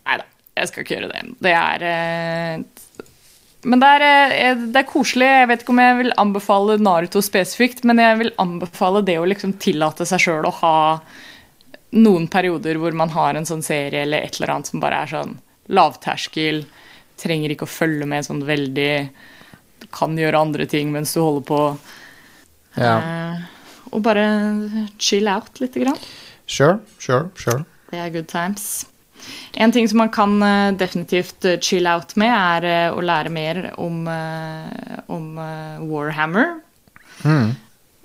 Nei 0.07 0.15
da, 0.21 0.23
jeg 0.61 0.69
skal 0.69 0.85
ikke 0.85 0.95
gjøre 0.95 1.09
det. 1.11 1.23
Det 1.43 1.51
er 1.59 1.83
eh, 1.89 3.03
Men 3.67 3.83
det 3.83 3.89
er, 3.97 4.63
det 4.63 4.79
er 4.79 4.87
koselig. 4.87 5.27
Jeg 5.27 5.49
vet 5.51 5.65
ikke 5.65 5.75
om 5.75 5.83
jeg 5.83 5.99
vil 5.99 6.15
anbefale 6.23 6.79
Naruto 6.79 7.23
spesifikt, 7.25 7.83
men 7.83 7.99
jeg 7.99 8.21
vil 8.21 8.31
anbefale 8.39 9.03
det 9.03 9.19
å 9.19 9.27
liksom 9.27 9.57
tillate 9.59 10.07
seg 10.07 10.23
sjøl 10.23 10.47
å 10.47 10.55
ha 10.61 10.77
noen 11.99 12.29
perioder 12.31 12.79
hvor 12.79 12.95
man 12.95 13.11
har 13.13 13.35
en 13.35 13.45
sånn 13.51 13.65
serie 13.65 14.05
eller 14.07 14.23
et 14.23 14.39
eller 14.39 14.55
annet 14.55 14.71
som 14.71 14.81
bare 14.81 15.03
er 15.03 15.11
sånn 15.17 15.35
lavterskel, 15.71 16.63
trenger 17.21 17.53
ikke 17.53 17.67
å 17.67 17.73
følge 17.73 18.07
med 18.09 18.25
sånn 18.25 18.43
veldig 18.47 18.93
Du 19.83 19.87
kan 19.93 20.15
gjøre 20.17 20.39
andre 20.39 20.67
ting 20.69 20.93
mens 20.93 21.13
du 21.13 21.21
holder 21.21 21.45
på. 21.47 21.61
Ja. 22.79 22.95
Eh, 22.97 23.43
og 23.93 24.01
bare 24.05 24.25
chill 24.97 25.27
out 25.29 25.59
lite 25.61 25.83
grann. 25.83 25.99
Sure, 26.47 26.79
sure, 26.99 27.29
sure. 27.37 27.63
Det 27.91 27.99
er 27.99 28.09
good 28.13 28.27
times. 28.31 28.85
En 29.53 29.71
ting 29.71 29.87
som 29.89 30.01
man 30.01 30.09
kan 30.13 30.41
eh, 30.43 30.73
definitivt 30.77 31.45
eh, 31.45 31.59
chill 31.61 31.87
out 31.87 32.15
med, 32.19 32.33
er 32.33 32.67
eh, 32.67 32.95
å 32.95 33.03
lære 33.05 33.31
mer 33.33 33.61
om, 33.79 34.07
om 35.13 35.27
Warhammer. 35.89 36.57
Mm. 37.23 37.53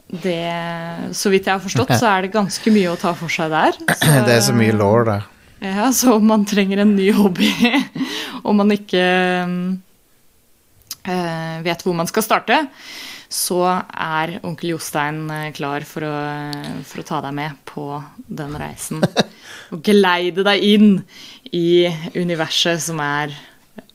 Det, 0.09 0.37
så 1.17 1.33
vidt 1.33 1.49
jeg 1.49 1.55
har 1.55 1.65
forstått, 1.65 1.91
så 2.01 2.09
er 2.13 2.25
det 2.25 2.35
ganske 2.37 2.73
mye 2.73 2.93
å 2.93 3.01
ta 3.01 3.13
for 3.17 3.33
seg 3.33 3.51
der. 3.53 3.77
Så, 3.99 4.23
Det 4.25 4.39
er 4.39 4.45
så 4.47 4.55
mye 4.57 4.77
law 4.77 5.03
der. 5.05 5.27
Ja, 5.65 5.93
så 5.93 6.15
om 6.19 6.27
man 6.31 6.45
trenger 6.47 6.79
en 6.85 6.97
ny 6.97 7.11
hobby, 7.17 7.51
om 8.49 8.57
man 8.61 8.71
ikke 8.75 9.05
eh, 11.03 11.57
vet 11.65 11.83
hvor 11.85 11.97
man 11.99 12.11
skal 12.11 12.27
starte, 12.27 12.61
så 13.29 13.61
er 13.69 14.39
onkel 14.47 14.73
Jostein 14.73 15.25
eh, 15.35 15.51
klar 15.57 15.85
for 15.89 16.07
å, 16.07 16.15
for 16.89 17.03
å 17.03 17.09
ta 17.11 17.21
deg 17.27 17.35
med 17.37 17.59
på 17.69 17.91
den 18.29 18.55
reisen. 18.61 19.03
Og 19.75 19.83
geleide 19.85 20.47
deg 20.47 20.65
inn 20.65 20.95
i 21.53 21.89
universet 22.15 22.81
som 22.87 23.03
er 23.05 23.35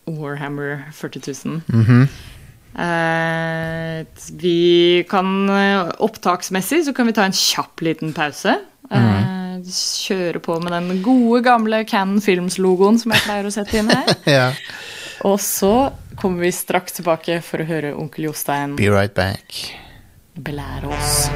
Warhammer 0.09 0.85
40 0.91 1.33
000. 1.47 1.61
Mhm. 1.71 2.05
Eh, 2.73 3.99
vi 4.41 5.05
kan 5.05 5.27
eh, 5.53 5.91
Opptaksmessig 6.01 6.79
så 6.87 6.93
kan 6.97 7.05
vi 7.05 7.13
ta 7.13 7.25
en 7.27 7.35
kjapp 7.37 7.83
liten 7.85 8.13
pause. 8.17 8.55
Eh, 8.89 9.42
kjøre 9.61 10.39
på 10.43 10.57
med 10.63 10.73
den 10.75 11.01
gode, 11.05 11.41
gamle 11.45 11.83
Cannon 11.89 12.21
Films-logoen 12.23 12.97
som 13.01 13.13
jeg 13.15 13.25
pleier 13.27 13.49
å 13.49 13.53
sette 13.53 13.79
inn 13.81 13.91
her. 13.93 14.09
Ja. 14.37 14.49
Og 15.23 15.37
så 15.39 15.91
kommer 16.19 16.43
vi 16.43 16.51
straks 16.51 16.97
tilbake 16.97 17.37
for 17.45 17.63
å 17.63 17.67
høre 17.69 17.93
onkel 17.95 18.25
Jostein 18.29 18.75
Be 18.79 18.89
right 18.91 19.13
back. 19.15 19.61
belære 20.35 20.89
oss. 20.91 21.29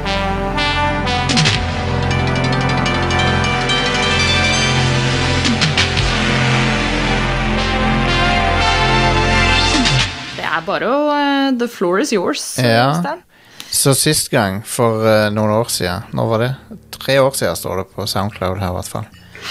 Det 10.38 10.46
er 10.46 10.62
bare 10.66 10.88
å 10.88 10.98
uh, 11.10 11.56
The 11.58 11.68
floor 11.70 12.02
is 12.04 12.12
yours, 12.14 12.44
Ja. 12.62 12.90
Jostein. 12.92 13.24
Så 13.70 13.94
sist 13.94 14.30
gang, 14.32 14.62
for 14.66 15.04
eh, 15.06 15.26
noen 15.34 15.52
år 15.52 15.68
siden 15.72 16.14
Når 16.16 16.30
var 16.30 16.40
det? 16.44 16.52
Tre 16.94 17.18
år 17.20 17.34
siden 17.36 17.58
står 17.58 17.82
det 17.82 17.84
på 17.94 18.06
Soundcloud 18.08 18.58
her, 18.62 18.72
i 18.72 18.76
hvert 18.78 18.88
fall. 18.88 19.04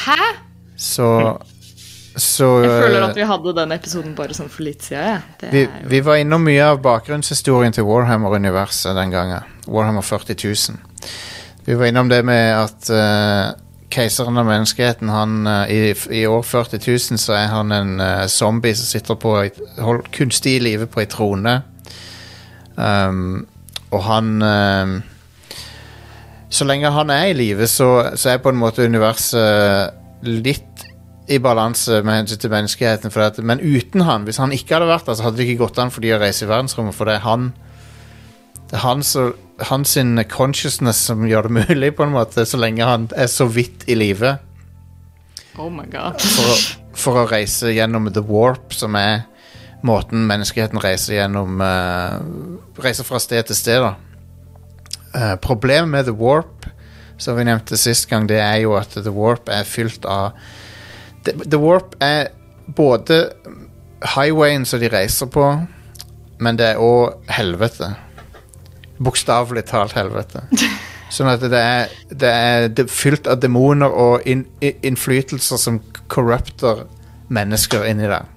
Hæ? 0.06 0.32
Så 0.78 1.10
Så 2.18 2.48
Jeg 2.64 2.72
føler 2.72 3.02
eh, 3.02 3.10
at 3.10 3.16
vi 3.16 3.28
hadde 3.30 3.54
den 3.60 3.76
episoden 3.76 4.16
bare 4.18 4.34
sånn 4.34 4.50
for 4.50 4.66
litt 4.66 4.88
siden. 4.88 5.06
Ja. 5.06 5.20
Det 5.42 5.52
vi, 5.54 5.62
er 5.68 5.84
jo 5.84 5.92
vi 5.94 6.02
var 6.08 6.18
innom 6.18 6.44
mye 6.48 6.66
av 6.74 6.82
bakgrunnshistorien 6.82 7.76
til 7.76 7.86
Warhammer-universet 7.86 8.98
den 8.98 9.14
gangen. 9.14 9.46
Warhammer 9.70 10.02
40 10.02 10.34
000. 10.42 10.82
Vi 11.68 11.76
var 11.78 11.92
innom 11.92 12.10
det 12.10 12.24
med 12.26 12.56
at 12.58 12.90
eh, 12.90 13.54
keiseren 13.94 14.38
av 14.38 14.48
menneskeheten, 14.48 15.10
han 15.10 15.48
eh, 15.48 15.72
i, 15.72 15.96
I 16.22 16.24
år 16.28 16.42
40 16.44 16.80
000 16.88 17.22
så 17.22 17.36
er 17.38 17.52
han 17.52 17.72
en 17.76 18.00
eh, 18.00 18.26
zombie 18.32 18.76
som 18.76 18.90
sitter 18.90 19.20
på 19.20 19.36
et, 19.44 19.60
hold, 19.84 20.08
kunstig 20.16 20.58
i 20.58 20.64
live 20.64 20.88
på 20.92 21.04
ei 21.04 21.10
trone. 21.12 21.60
Um, 22.78 23.48
og 23.92 24.04
han 24.04 24.42
um, 24.44 24.98
Så 26.50 26.68
lenge 26.68 26.92
han 26.92 27.12
er 27.12 27.30
i 27.30 27.36
live, 27.36 27.68
så, 27.68 28.16
så 28.16 28.34
er 28.34 28.44
på 28.44 28.52
en 28.54 28.60
måte 28.60 28.86
universet 28.88 29.94
litt 30.28 30.86
i 31.28 31.40
balanse 31.44 32.00
med 32.08 32.22
hensyn 32.22 32.40
til 32.40 32.52
menneskeheten. 32.54 33.12
At, 33.20 33.40
men 33.44 33.60
uten 33.60 34.06
han, 34.08 34.24
hvis 34.24 34.40
han 34.40 34.54
ikke 34.56 34.78
hadde 34.78 34.88
vært 34.88 35.10
der, 35.10 35.18
så 35.20 35.26
hadde 35.26 35.42
det 35.42 35.48
ikke 35.48 35.66
gått 35.66 35.82
an 35.84 35.92
for 35.92 36.04
de 36.04 36.14
å 36.16 36.22
reise 36.22 36.46
i 36.46 36.50
verdensrommet. 36.50 36.96
For 36.96 37.10
det 37.10 37.18
er 37.20 37.26
han 37.28 37.52
Det 38.68 38.76
er 38.76 38.84
hans, 38.84 39.16
hans 39.70 39.98
consciousness 40.28 40.98
som 41.08 41.28
gjør 41.28 41.48
det 41.48 41.68
mulig, 41.70 41.96
på 41.96 42.04
en 42.04 42.12
måte, 42.16 42.44
så 42.46 42.58
lenge 42.60 42.84
han 42.84 43.08
er 43.16 43.28
så 43.32 43.48
vidt 43.48 43.86
i 43.88 43.96
live. 43.96 44.38
Oh 45.58 45.70
my 45.72 45.86
god. 45.88 46.20
For, 46.20 46.66
for 46.92 47.22
å 47.22 47.30
reise 47.32 47.72
gjennom 47.72 48.12
the 48.12 48.24
warp, 48.24 48.74
som 48.76 48.96
er 48.96 49.24
måten 49.86 50.26
menneskeheten 50.30 50.82
reiser 50.82 51.20
gjennom 51.20 51.62
eh, 51.62 52.18
Reiser 52.82 53.06
fra 53.08 53.20
sted 53.22 53.48
til 53.50 53.58
sted, 53.58 53.84
da. 53.84 53.96
Eh, 55.18 55.36
problemet 55.42 55.90
med 55.90 56.06
the 56.06 56.14
warp, 56.14 56.68
som 57.18 57.38
vi 57.38 57.48
nevnte 57.48 57.78
sist 57.78 58.10
gang, 58.10 58.28
det 58.30 58.40
er 58.42 58.62
jo 58.62 58.76
at 58.78 58.94
the 58.94 59.14
warp 59.14 59.50
er 59.50 59.66
fylt 59.66 60.06
av 60.06 60.38
The, 61.26 61.34
the 61.44 61.58
warp 61.60 61.96
er 62.00 62.30
både 62.76 63.32
highwayen 64.16 64.66
som 64.66 64.80
de 64.80 64.88
reiser 64.94 65.28
på, 65.28 65.46
men 66.40 66.60
det 66.60 66.70
er 66.72 66.84
òg 66.84 67.18
helvete. 67.34 67.90
Bokstavelig 69.04 69.66
talt 69.68 69.98
helvete. 69.98 70.46
Sånn 71.14 71.30
at 71.32 71.44
det 71.44 71.60
er, 71.60 71.92
det 72.12 72.32
er 72.32 72.88
fylt 72.92 73.28
av 73.32 73.42
demoner 73.42 73.92
og 73.92 74.26
in, 74.28 74.46
in, 74.60 74.80
innflytelser 74.92 75.60
som 75.60 75.82
corrupter 76.12 76.86
mennesker 77.34 77.88
inni 77.88 78.08
der. 78.08 78.28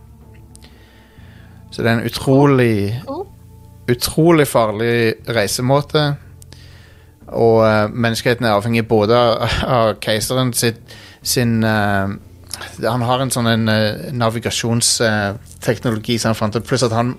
Så 1.70 1.82
det 1.82 1.90
er 1.90 1.98
en 1.98 2.06
utrolig 2.06 3.02
utrolig 3.90 4.46
farlig 4.48 5.14
reisemåte. 5.28 6.14
Og 7.26 7.62
uh, 7.62 7.90
menneskeheten 7.90 8.46
er 8.46 8.52
avhengig 8.56 8.88
både 8.88 9.16
av, 9.16 9.94
keiseren 10.02 10.52
sitt, 10.56 10.80
sin 11.22 11.64
uh, 11.64 12.08
Han 12.82 13.02
har 13.06 13.20
en 13.22 13.30
sånn 13.32 13.46
en, 13.46 13.68
eh, 13.72 14.12
navigasjonsteknologi 14.12 16.18
som 16.18 16.28
han 16.28 16.36
fant 16.36 16.56
ut, 16.58 16.66
pluss 16.66 16.82
at 16.84 16.92
han 16.92 17.18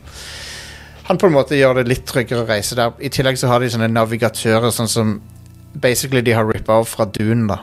han 1.08 1.18
på 1.18 1.28
en 1.28 1.34
måte 1.34 1.56
gjør 1.58 1.74
det 1.80 1.88
litt 1.90 2.06
tryggere 2.06 2.42
å 2.44 2.48
reise 2.48 2.76
der. 2.78 2.92
I 3.02 3.10
tillegg 3.12 3.38
så 3.40 3.48
har 3.50 3.60
de 3.60 3.70
sånne 3.74 3.88
navigatører 3.90 4.72
sånn 4.72 4.88
som 4.92 5.22
basically 5.74 6.22
de 6.22 6.32
har 6.38 6.46
rippa 6.46 6.74
av 6.78 6.86
fra 6.88 7.06
Dune. 7.10 7.48
da 7.48 7.58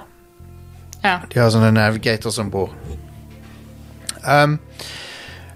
Ja. 1.05 1.21
De 1.31 1.39
har 1.39 1.51
sånne 1.55 1.71
navigators 1.73 2.39
om 2.43 2.51
bord. 2.51 2.71
Um, 4.27 4.59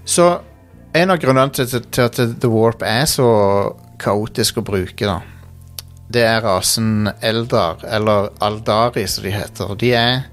så 0.04 0.40
en 0.92 1.10
av 1.10 1.20
grunnene 1.20 1.52
til, 1.56 2.02
at 2.04 2.18
The 2.20 2.50
Warp 2.52 2.82
er 2.86 3.04
så 3.08 3.28
kaotisk 4.02 4.60
å 4.60 4.66
bruke, 4.66 5.06
da, 5.06 5.20
det 6.12 6.24
er 6.28 6.42
rasen 6.44 7.08
Eldar, 7.24 7.80
eller 7.88 8.32
Aldari 8.44 9.06
som 9.08 9.24
de 9.24 9.32
heter. 9.32 9.76
De 9.80 9.94
er 9.96 10.28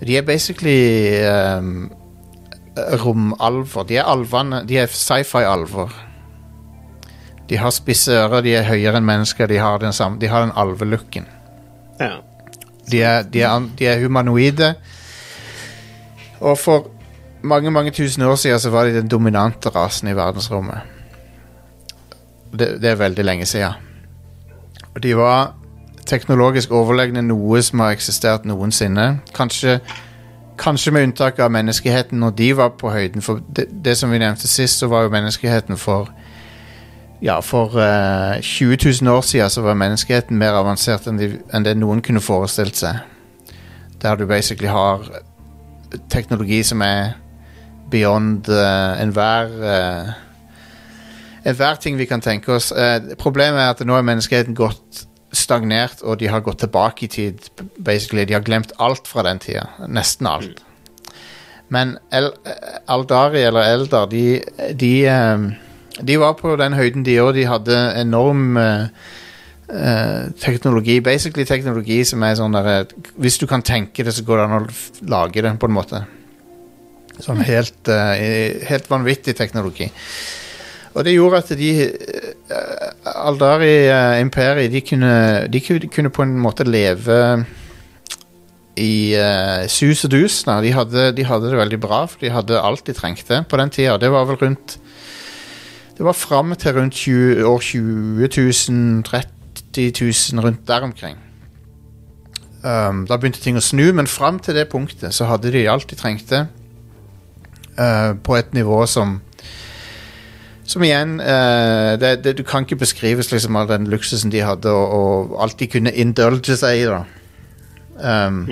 De 0.00 0.16
er 0.16 0.22
basically 0.24 1.20
um, 1.28 1.90
romalver. 3.02 3.84
De 3.84 3.98
er 4.00 4.06
alvene 4.08 4.62
De 4.64 4.78
er 4.80 4.86
sci-fi-alver. 4.86 5.90
De 7.50 7.58
har 7.58 7.74
spisse 7.74 8.14
ører, 8.14 8.40
de 8.46 8.54
er 8.54 8.64
høyere 8.64 8.96
enn 8.96 9.04
mennesker, 9.04 9.50
de 9.50 9.58
har 9.58 9.82
den, 9.82 9.92
samme, 9.92 10.20
de 10.22 10.30
har 10.30 10.46
den 10.46 10.54
alvelooken. 10.56 11.26
Ja. 11.98 12.20
De 12.86 13.02
er, 13.02 13.26
de, 13.26 13.42
er, 13.42 13.66
de 13.76 13.88
er 13.90 14.00
humanoide. 14.00 14.74
Og 16.40 16.56
for 16.58 16.86
mange 17.42 17.70
mange 17.70 17.90
tusen 17.90 18.22
år 18.22 18.34
siden 18.34 18.60
så 18.60 18.70
var 18.70 18.84
de 18.84 18.94
den 18.94 19.08
dominante 19.08 19.68
rasen 19.68 20.08
i 20.08 20.16
verdensrommet. 20.16 20.80
Det, 22.52 22.82
det 22.82 22.90
er 22.90 22.94
veldig 22.94 23.24
lenge 23.24 23.46
siden. 23.46 23.72
Og 24.94 25.02
de 25.02 25.16
var 25.16 25.54
teknologisk 26.06 26.72
overlegne 26.74 27.22
noe 27.22 27.62
som 27.62 27.84
har 27.84 27.94
eksistert 27.94 28.44
noensinne. 28.44 29.20
Kanskje, 29.34 29.78
kanskje 30.58 30.92
med 30.92 31.08
unntak 31.08 31.38
av 31.38 31.52
menneskeheten 31.54 32.18
når 32.18 32.30
de 32.30 32.50
var 32.56 32.74
på 32.80 32.90
høyden. 32.90 33.22
For 33.22 33.40
det, 33.56 33.68
det 33.84 33.96
som 33.98 34.10
vi 34.10 34.18
nevnte 34.18 34.48
sist, 34.48 34.78
så 34.78 34.90
var 34.90 35.06
jo 35.06 35.14
menneskeheten 35.14 35.78
for 35.78 36.10
ja, 37.22 37.40
for 37.44 37.76
uh, 37.76 38.40
20 38.40 38.78
000 39.02 39.12
år 39.12 39.20
siden 39.20 39.50
så 39.50 39.62
var 39.62 39.74
menneskeheten 39.74 40.38
mer 40.40 40.56
avansert 40.56 41.06
enn, 41.06 41.18
de, 41.20 41.34
enn 41.52 41.66
det 41.66 41.76
noen 41.76 42.00
kunne 42.02 42.22
forestilt 42.24 42.80
seg. 42.80 43.02
Der 44.00 44.16
du 44.16 44.24
basically 44.26 44.70
har 44.72 45.04
teknologi 46.08 46.62
som 46.62 46.80
er 46.80 47.18
beyond 47.90 48.48
uh, 48.48 49.00
enhver 49.02 49.54
uh, 49.60 50.18
Enhver 51.40 51.78
ting 51.80 51.96
vi 51.96 52.04
kan 52.04 52.20
tenke 52.20 52.52
oss. 52.52 52.66
Eh, 52.68 53.14
problemet 53.16 53.62
er 53.62 53.70
at 53.72 53.78
nå 53.88 53.94
er 53.96 54.02
menneskeheten 54.04 54.52
gått 54.52 55.06
stagnert, 55.32 56.02
og 56.04 56.18
de 56.20 56.28
har 56.28 56.42
gått 56.44 56.60
tilbake 56.60 57.06
i 57.06 57.08
tid. 57.08 57.46
Basically, 57.80 58.26
De 58.28 58.36
har 58.36 58.44
glemt 58.44 58.74
alt 58.76 59.08
fra 59.08 59.24
den 59.24 59.40
tida. 59.40 59.62
Nesten 59.88 60.28
alt. 60.28 60.60
Men 61.72 61.96
El 62.12 62.28
Aldari, 62.92 63.40
eller 63.40 63.72
Eldar, 63.72 64.04
de, 64.12 64.42
de 64.76 64.92
de 66.06 66.18
var 66.20 66.36
på 66.38 66.54
den 66.56 66.76
høyden 66.76 67.04
de 67.04 67.18
òg. 67.22 67.34
De 67.36 67.46
hadde 67.48 67.78
enorm 68.00 68.56
eh, 68.60 68.86
teknologi. 70.40 71.00
Basically 71.04 71.46
teknologi 71.48 72.02
som 72.08 72.22
er 72.26 72.38
sånn 72.38 72.56
der 72.56 72.94
Hvis 73.20 73.38
du 73.40 73.46
kan 73.50 73.62
tenke 73.62 74.04
det, 74.06 74.14
så 74.16 74.24
går 74.26 74.40
det 74.40 74.46
an 74.46 74.58
å 74.60 74.64
lage 75.10 75.44
det, 75.44 75.54
på 75.60 75.70
en 75.70 75.76
måte. 75.76 76.04
Sånn 77.20 77.42
helt, 77.44 77.88
eh, 77.88 78.60
helt 78.68 78.90
vanvittig 78.90 79.36
teknologi. 79.36 79.90
Og 80.90 81.04
det 81.06 81.14
gjorde 81.14 81.38
at 81.44 81.50
de 81.54 81.70
uh, 81.86 83.10
Aldari-imperiet 83.28 84.72
de, 84.72 84.80
kunne, 84.82 85.12
de 85.46 85.60
kunne 85.62 86.10
på 86.10 86.24
en 86.26 86.32
måte 86.42 86.66
leve 86.66 87.20
i 88.80 89.14
eh, 89.14 89.66
sus 89.70 90.04
og 90.06 90.12
dus. 90.14 90.42
De, 90.44 90.72
hadde, 90.74 91.10
de 91.16 91.26
hadde 91.26 91.50
det 91.50 91.58
veldig 91.58 91.80
bra, 91.82 92.04
for 92.10 92.22
de 92.22 92.32
hadde 92.32 92.60
alt 92.60 92.86
de 92.86 92.94
trengte 92.96 93.42
på 93.48 93.60
den 93.60 93.70
tida. 93.70 93.98
Det 94.00 94.10
var 94.12 94.28
vel 94.30 94.40
rundt 94.40 94.78
det 96.00 96.06
var 96.06 96.16
fram 96.16 96.54
til 96.56 96.72
rundt 96.72 96.94
20, 96.96 97.44
år 97.44 97.58
20 97.60 98.28
000, 98.70 99.02
30 99.04 99.92
000, 100.32 100.44
rundt 100.44 100.68
der 100.68 100.86
omkring. 100.86 101.18
Um, 102.64 103.02
da 103.08 103.18
begynte 103.20 103.40
ting 103.40 103.58
å 103.60 103.64
snu, 103.64 103.90
men 103.92 104.08
fram 104.08 104.38
til 104.40 104.56
det 104.56 104.70
punktet 104.72 105.12
så 105.12 105.28
hadde 105.28 105.52
de 105.52 105.66
alt 105.68 105.92
de 105.92 105.98
trengte. 106.00 106.46
Uh, 107.78 108.14
på 108.22 108.36
et 108.38 108.54
nivå 108.56 108.84
som 108.86 109.20
Som 110.70 110.84
igjen 110.86 111.18
uh, 111.20 111.98
det, 111.98 112.24
det, 112.24 112.36
Du 112.38 112.44
kan 112.46 112.62
ikke 112.62 112.78
beskrives 112.84 113.32
liksom 113.32 113.56
all 113.56 113.68
den 113.68 113.88
luksusen 113.90 114.30
de 114.30 114.44
hadde, 114.46 114.70
og, 114.70 114.94
og 114.94 115.42
alt 115.42 115.58
de 115.58 115.66
kunne 115.66 115.92
indulge 115.92 116.56
seg 116.56 116.82
i. 116.82 116.84
da 116.86 117.04
um, 118.28 118.44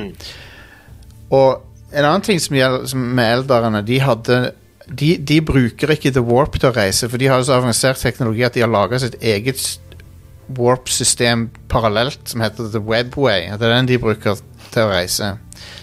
Og 1.31 1.65
en 1.93 2.05
annen 2.05 2.25
ting 2.25 2.41
som 2.41 2.57
gjelder 2.57 2.87
som 2.87 3.01
med 3.01 3.39
eldarene, 3.39 3.83
de 3.87 4.01
hadde 4.01 4.41
de, 4.89 5.17
de 5.21 5.41
bruker 5.45 5.93
ikke 5.93 6.13
The 6.17 6.25
Warp 6.25 6.57
til 6.57 6.71
å 6.71 6.77
reise, 6.77 7.09
for 7.09 7.21
de 7.21 7.29
har 7.29 7.43
så 7.45 7.59
avansert 7.59 8.01
teknologi 8.01 8.45
at 8.47 8.57
de 8.57 8.65
har 8.65 8.73
laga 8.73 9.01
sitt 9.01 9.19
eget 9.21 9.61
warp-system 10.57 11.49
parallelt 11.69 12.21
som 12.25 12.41
heter 12.41 12.71
The 12.73 12.81
Webway. 12.81 13.51
Det 13.53 13.69
er 13.69 13.75
den 13.75 13.91
de 13.91 13.99
bruker 14.01 14.41
til 14.73 14.87
å 14.87 14.91
reise. 14.93 15.35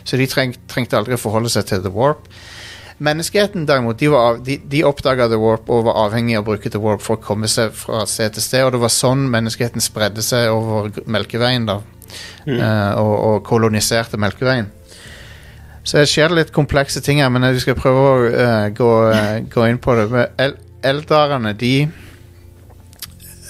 Så 0.06 0.18
de 0.18 0.28
treng, 0.30 0.56
trengte 0.70 0.98
aldri 0.98 1.18
å 1.18 1.22
forholde 1.22 1.52
seg 1.54 1.68
til 1.70 1.84
The 1.86 1.94
Warp. 1.94 2.26
Menneskeheten 2.98 3.66
derimot, 3.68 3.98
de, 4.00 4.08
var 4.08 4.30
av- 4.30 4.44
de, 4.46 4.56
de 4.72 4.84
oppdaga 4.88 5.28
The 5.28 5.36
Warp 5.42 5.68
og 5.70 5.82
var 5.90 5.98
avhengig 6.06 6.38
av 6.38 6.46
å 6.46 6.48
bruke 6.54 6.70
The 6.72 6.80
Warp 6.80 7.02
for 7.04 7.18
å 7.18 7.24
komme 7.26 7.50
seg 7.52 7.74
fra 7.76 8.06
sted 8.08 8.38
til 8.38 8.44
sted, 8.46 8.64
og 8.64 8.72
det 8.72 8.80
var 8.86 8.94
sånn 8.94 9.26
menneskeheten 9.34 9.84
spredde 9.84 10.24
seg 10.24 10.48
over 10.54 10.88
g- 10.96 11.04
Melkeveien 11.12 11.66
da, 11.68 11.82
eh, 12.48 12.94
og, 13.02 13.16
og 13.28 13.44
koloniserte 13.50 14.16
Melkeveien. 14.22 14.70
Så 15.86 16.00
det 16.00 16.08
skjer 16.10 16.32
litt 16.34 16.54
komplekse 16.56 17.02
ting 17.04 17.20
her, 17.22 17.30
men 17.30 17.44
vi 17.54 17.60
skal 17.62 17.76
prøve 17.78 18.06
å 18.08 18.14
eh, 18.32 18.70
gå, 18.74 18.92
eh, 19.12 19.36
gå 19.54 19.68
inn 19.70 19.78
på 19.84 19.98
det. 20.00 20.08
Men 20.16 20.40
El 20.42 20.56
Eldarene, 20.86 21.52
de 21.58 21.74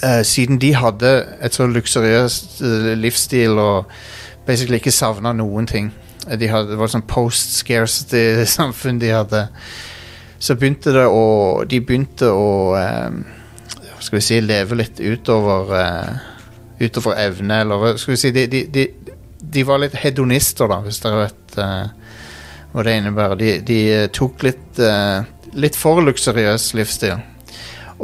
eh, 0.02 0.22
Siden 0.26 0.58
de 0.60 0.72
hadde 0.76 1.12
et 1.40 1.54
så 1.56 1.66
luksuriøst 1.70 2.60
eh, 2.64 2.90
livsstil 2.98 3.56
og 3.62 3.86
basically 4.46 4.78
ikke 4.82 4.92
savna 4.94 5.32
noen 5.36 5.66
ting 5.70 5.92
de 6.26 6.48
hadde, 6.50 6.70
Det 6.72 6.80
var 6.80 6.90
sånn 6.90 7.06
post-scarcity-samfunn 7.08 8.98
de 9.02 9.12
hadde. 9.14 9.42
Så 10.38 10.54
begynte 10.58 10.92
det 10.94 11.06
å 11.08 11.64
De 11.68 11.80
begynte 11.80 12.28
å 12.28 12.74
um, 12.76 13.24
skal 14.02 14.18
vi 14.18 14.24
si 14.26 14.40
Leve 14.44 14.76
litt 14.78 15.00
utover 15.00 15.70
uh, 15.72 16.10
Utover 16.82 17.16
evne, 17.18 17.62
eller 17.64 17.96
skal 17.96 18.12
vi 18.12 18.18
si 18.20 18.32
De, 18.34 18.44
de, 18.52 18.64
de, 18.72 18.84
de 19.40 19.62
var 19.64 19.80
litt 19.80 19.96
hedonister, 19.96 20.68
da, 20.68 20.82
hvis 20.84 21.00
dere 21.04 21.22
vet 21.24 21.56
uh, 21.62 21.86
hva 22.74 22.84
det 22.84 22.98
innebærer. 23.00 23.36
De, 23.40 23.50
de 23.64 23.80
tok 24.12 24.42
litt 24.44 24.82
uh, 24.82 25.24
Litt 25.56 25.76
for 25.78 26.02
luksuriøs 26.04 26.74
livsstil. 26.76 27.16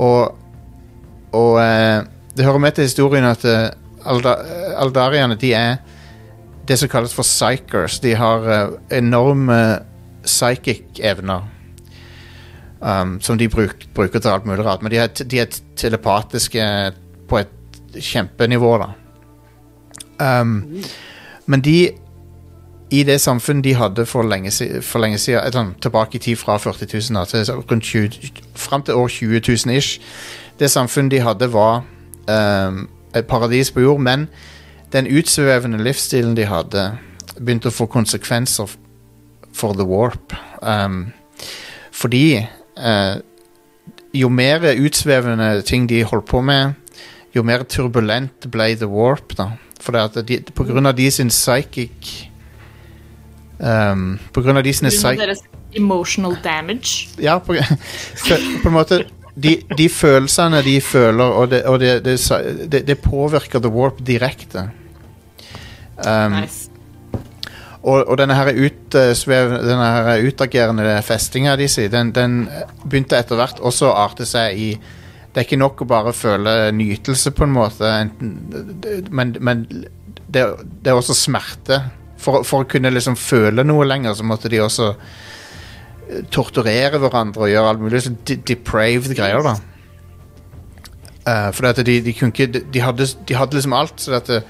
Og, 0.00 0.22
og 1.36 1.58
det 2.32 2.46
hører 2.46 2.62
med 2.62 2.72
til 2.78 2.86
historien 2.86 3.26
at 3.28 3.44
Alda, 4.04 5.14
eh, 5.14 5.36
de 5.38 5.52
er 5.54 5.76
det 6.68 6.78
som 6.78 6.88
kalles 6.88 7.14
for 7.14 7.26
psychers. 7.26 8.00
De 8.00 8.14
har 8.14 8.48
eh, 8.50 8.98
enorme 8.98 9.58
psychic-evner. 10.24 11.48
Um, 12.82 13.20
som 13.20 13.38
de 13.38 13.46
bruk, 13.48 13.86
bruker 13.94 14.18
til 14.18 14.28
alt 14.28 14.46
mulig 14.46 14.64
rart. 14.66 14.82
Men 14.82 14.90
de 14.90 14.98
er, 14.98 15.06
de 15.06 15.38
er 15.38 15.58
telepatiske 15.76 16.64
på 17.30 17.38
et 17.38 17.92
kjempenivå, 17.94 18.72
da. 18.82 18.88
Um, 20.40 20.82
men 21.46 21.60
de 21.60 21.90
i 22.92 23.02
det 23.02 23.20
samfunnet 23.20 23.64
de 23.64 23.74
hadde 23.74 24.06
for 24.06 24.22
lenge, 24.22 24.50
for 24.82 25.00
lenge 25.00 25.18
siden, 25.18 25.46
et 25.46 25.56
sånn, 25.56 25.70
tilbake 25.80 26.18
i 26.18 26.22
tid 26.26 26.36
fra 26.36 26.58
40 26.60 26.90
000 26.90 27.16
da, 27.16 27.22
til 27.24 27.62
rundt 27.70 27.86
20, 27.88 28.42
fram 28.58 28.82
til 28.84 28.98
år 29.00 29.08
20 29.08 29.40
000 29.48 29.76
ish, 29.78 30.00
det 30.60 30.68
samfunnet 30.70 31.14
de 31.14 31.22
hadde 31.24 31.48
var 31.54 31.86
um, 32.28 32.82
et 33.16 33.26
paradis 33.26 33.72
på 33.72 33.80
jord, 33.86 34.02
men 34.04 34.26
den 34.92 35.08
utsvevende 35.08 35.80
livsstilen 35.82 36.36
de 36.36 36.46
hadde, 36.48 36.86
begynte 37.38 37.70
å 37.70 37.74
få 37.74 37.88
konsekvenser 37.90 38.70
for 39.56 39.76
The 39.76 39.86
Warp. 39.88 40.34
Um, 40.60 41.12
fordi 41.92 42.42
uh, 42.76 43.16
jo 44.12 44.28
mer 44.28 44.66
utsvevende 44.72 45.54
ting 45.68 45.88
de 45.88 46.02
holdt 46.08 46.28
på 46.28 46.42
med, 46.44 46.76
jo 47.32 47.44
mer 47.46 47.64
turbulent 47.64 48.50
ble 48.52 48.74
The 48.76 48.88
Warp, 48.90 49.36
da. 49.38 49.52
For 49.82 49.96
det 49.96 50.02
at 50.04 50.28
de, 50.28 50.38
på 50.54 50.66
grunn 50.68 50.86
av 50.86 50.94
de 50.94 51.08
sin 51.10 51.32
psychic 51.32 52.12
um, 53.58 54.20
På 54.30 54.44
grunn 54.44 54.60
av 54.60 54.62
de 54.62 54.70
sine 54.76 54.92
psychic 54.94 55.42
emotional 55.74 56.36
damage. 56.44 57.08
Ja, 57.18 57.38
på, 57.40 57.56
på, 58.62 58.68
en 58.68 58.74
måte 58.74 59.00
de, 59.34 59.56
de 59.76 59.88
følelsene 59.88 60.60
de 60.62 60.76
føler, 60.84 61.24
og 61.24 61.50
det, 61.50 61.62
og 61.64 61.80
det, 61.80 61.94
det, 62.04 62.18
det, 62.68 62.82
det 62.86 62.98
påvirker 63.00 63.62
The 63.62 63.72
Warp 63.72 64.02
direkte. 64.06 64.68
Um, 66.00 66.38
Nice. 66.40 66.70
og, 67.82 68.06
og 68.08 68.16
denne 68.18 68.36
her, 68.38 68.48
utsvev, 68.64 69.52
denne 69.60 69.88
her 69.92 70.24
utagerende 70.24 70.96
festinga 71.04 71.56
de 71.60 71.68
sier, 71.70 71.92
den, 71.92 72.14
den 72.16 72.46
begynte 72.84 73.18
etter 73.18 73.38
hvert 73.38 73.60
også 73.60 73.90
å 73.90 73.96
arte 74.06 74.26
seg 74.28 74.58
i 74.58 74.68
Det 75.32 75.40
er 75.40 75.46
ikke 75.46 75.60
nok 75.60 75.80
å 75.80 75.88
bare 75.88 76.12
føle 76.12 76.54
nytelse, 76.76 77.30
på 77.32 77.46
en 77.46 77.54
måte, 77.54 77.88
enten, 77.88 78.34
men, 79.08 79.30
men 79.40 79.62
det, 79.72 80.42
det 80.84 80.92
er 80.92 80.98
også 80.98 81.16
smerte. 81.16 81.78
For, 82.20 82.44
for 82.44 82.62
å 82.62 82.68
kunne 82.68 82.92
liksom 82.92 83.16
føle 83.16 83.64
noe 83.64 83.86
lenger, 83.88 84.12
så 84.14 84.26
måtte 84.28 84.50
de 84.52 84.60
også 84.60 84.90
eh, 84.92 86.20
torturere 86.30 87.00
hverandre 87.00 87.46
og 87.46 87.50
gjøre 87.50 87.70
alt 87.72 87.80
mulig 87.82 88.02
sånn 88.04 88.20
de, 88.28 88.36
depraved 88.52 89.16
greier, 89.16 89.40
da. 89.42 89.56
Uh, 91.22 91.48
for 91.54 91.80
de, 91.80 91.96
de 92.04 92.12
kunne 92.18 92.34
ikke 92.34 92.50
de, 92.52 92.62
de, 92.74 92.84
hadde, 92.84 93.08
de 93.28 93.38
hadde 93.38 93.56
liksom 93.56 93.74
alt, 93.78 93.96
så 94.02 94.18
at 94.18 94.28
det, 94.28 94.42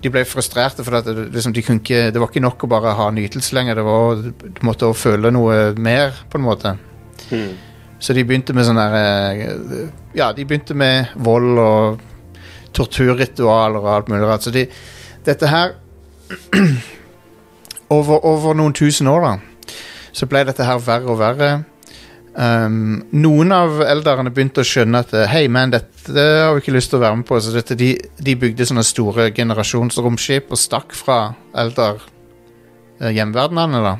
de 0.00 0.12
ble 0.12 0.22
frustrerte 0.24 0.84
for 0.84 0.96
at 1.00 1.08
det, 1.08 1.26
liksom, 1.34 1.52
de 1.52 1.62
ikke, 1.62 2.06
det 2.12 2.20
var 2.20 2.30
ikke 2.30 2.42
nok 2.42 2.64
å 2.64 2.70
bare 2.70 2.94
ha 2.96 3.08
nytelse 3.12 3.56
lenger. 3.56 3.76
Det 3.76 3.84
var, 3.84 4.22
du 4.40 4.62
måtte 4.66 4.88
også 4.88 5.10
føle 5.10 5.32
noe 5.34 5.58
mer, 5.76 6.14
på 6.30 6.40
en 6.40 6.46
måte. 6.46 6.72
Mm. 7.30 7.50
Så 8.00 8.16
de 8.16 8.24
begynte 8.24 8.56
med 8.56 8.64
sånn 8.64 8.80
der 8.80 8.94
eh, 8.96 9.90
Ja, 10.16 10.30
de 10.32 10.46
begynte 10.48 10.74
med 10.78 11.12
vold 11.20 11.60
og 11.60 12.00
torturritualer 12.76 13.82
og 13.82 13.90
alt 13.92 14.08
mulig 14.08 14.24
rart. 14.24 14.46
Så 14.46 14.54
de, 14.54 14.64
dette 15.26 15.50
her 15.50 15.76
over, 17.96 18.24
over 18.24 18.56
noen 18.56 18.72
tusen 18.76 19.10
år, 19.10 19.26
da, 19.26 19.74
så 20.16 20.28
ble 20.30 20.46
dette 20.48 20.64
her 20.64 20.80
verre 20.84 21.12
og 21.12 21.20
verre. 21.20 21.50
Um, 22.30 23.00
noen 23.10 23.50
av 23.50 23.80
elderne 23.82 24.30
begynte 24.30 24.62
å 24.62 24.66
skjønne 24.66 25.00
at 25.02 25.14
hei, 25.32 25.48
man, 25.50 25.72
dette 25.74 26.14
har 26.14 26.52
vi 26.54 26.62
ikke 26.62 26.74
lyst 26.76 26.92
til 26.92 27.00
å 27.00 27.02
være 27.02 27.18
med 27.18 27.26
på. 27.26 27.40
Så 27.42 27.54
dette, 27.54 27.76
de, 27.78 27.90
de 28.22 28.36
bygde 28.38 28.68
sånne 28.68 28.84
store 28.86 29.30
generasjonsromskip 29.34 30.52
og 30.54 30.60
stakk 30.60 30.94
fra 30.94 31.18
eldar 31.58 31.98
eh, 33.00 33.10
hjemverdenene, 33.16 33.82
da. 33.82 33.96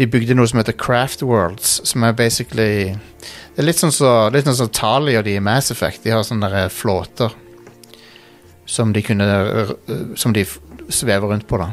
De 0.00 0.06
bygde 0.08 0.32
noe 0.38 0.48
som 0.48 0.62
heter 0.62 0.76
Craft 0.80 1.20
Worlds, 1.26 1.82
som 1.84 2.06
er 2.06 2.16
basically 2.16 2.94
Det 2.94 3.60
er 3.60 3.66
litt 3.66 3.80
sånn 3.82 3.92
som 3.92 4.32
så, 4.32 4.54
sånn 4.62 4.72
Tali 4.72 5.18
og 5.18 5.26
de 5.26 5.34
i 5.36 5.42
Mass 5.44 5.68
Effect. 5.74 6.06
De 6.06 6.14
har 6.14 6.24
sånne 6.24 6.64
flåter 6.72 7.34
som 8.70 8.94
de 8.94 9.02
kunne 9.04 9.26
eh, 9.26 9.74
Som 10.16 10.32
de 10.32 10.46
svever 10.88 11.28
rundt 11.28 11.46
på, 11.46 11.60
da. 11.60 11.68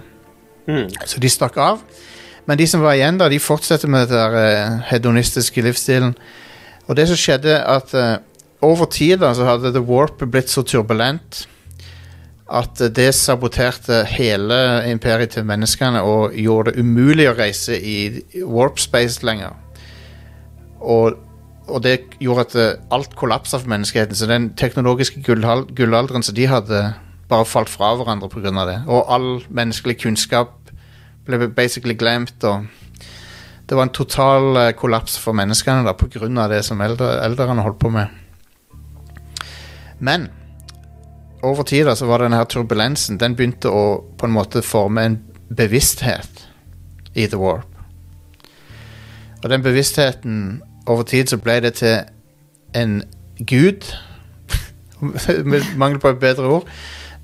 Mm. 0.68 0.92
Så 1.08 1.24
de 1.24 1.32
stakk 1.32 1.56
av. 1.64 1.80
Men 2.48 2.60
de 2.60 2.68
som 2.68 2.82
var 2.84 2.96
igjen, 2.96 3.20
da, 3.20 3.28
de 3.30 3.40
fortsetter 3.44 3.92
med 3.92 4.08
den 4.12 4.36
uh, 4.40 4.80
hedonistiske 4.88 5.62
livsstilen. 5.66 6.16
Og 6.88 6.96
det 6.96 7.10
som 7.10 7.20
skjedde, 7.20 7.60
at 7.68 7.94
eh, 7.98 8.18
over 8.64 8.88
tid 8.88 9.20
da, 9.20 9.34
så 9.36 9.44
hadde 9.44 9.74
The 9.76 9.84
Warp 9.84 10.24
blitt 10.32 10.50
så 10.50 10.64
turbulent 10.64 11.44
at 12.48 12.82
eh, 12.82 12.92
det 12.92 13.12
saboterte 13.16 14.06
hele 14.08 14.58
imperiet 14.92 15.36
til 15.36 15.46
menneskene 15.48 16.02
og 16.02 16.36
gjorde 16.38 16.72
det 16.72 16.84
umulig 16.84 17.30
å 17.30 17.36
reise 17.38 17.78
i 17.78 17.98
warp 18.44 18.80
space 18.80 19.26
lenger. 19.26 19.56
Og, 20.80 21.18
og 21.68 21.84
det 21.84 22.00
gjorde 22.24 22.48
at 22.48 22.56
eh, 22.56 22.78
alt 22.96 23.18
kollapsa 23.20 23.60
for 23.60 23.74
menneskeheten. 23.74 24.16
Så 24.16 24.30
den 24.30 24.54
teknologiske 24.56 25.24
gullalderen 25.28 26.24
som 26.24 26.36
de 26.36 26.48
hadde, 26.48 26.86
bare 27.28 27.46
falt 27.46 27.70
fra 27.70 27.92
hverandre 28.00 28.30
pga. 28.32 28.52
det. 28.66 28.80
Og 28.88 29.12
all 29.12 29.44
menneskelig 29.50 29.98
kunnskap 30.00 30.67
ble 31.28 31.50
basically 31.52 31.96
glemt. 31.98 32.44
og 32.44 32.66
Det 33.68 33.76
var 33.76 33.84
en 33.84 33.94
total 33.96 34.58
eh, 34.58 34.74
kollaps 34.74 35.18
for 35.20 35.36
menneskene 35.38 35.86
da, 35.86 35.94
pga. 35.94 36.48
det 36.48 36.64
som 36.66 36.82
eldre, 36.82 37.20
eldrene 37.26 37.62
holdt 37.62 37.80
på 37.80 37.90
med. 37.90 38.08
Men 40.00 40.30
over 41.44 41.64
tid 41.64 41.90
så 41.96 42.06
var 42.06 42.22
denne 42.22 42.38
her 42.38 42.46
turbulensen 42.46 43.18
Den 43.18 43.36
begynte 43.36 43.70
å 43.70 44.04
på 44.18 44.26
en 44.26 44.34
måte 44.34 44.62
forme 44.62 45.02
en 45.06 45.18
bevissthet 45.50 46.48
i 47.16 47.28
The 47.28 47.38
Warp. 47.38 47.78
Og 49.44 49.50
den 49.50 49.64
bevisstheten 49.64 50.62
Over 50.88 51.04
tid 51.04 51.28
så 51.28 51.38
ble 51.38 51.60
det 51.60 51.74
til 51.82 52.00
en 52.76 53.02
gud. 53.46 53.84
Med 55.44 55.66
mangel 55.76 56.00
på 56.00 56.10
et 56.14 56.20
bedre 56.20 56.48
ord. 56.48 56.70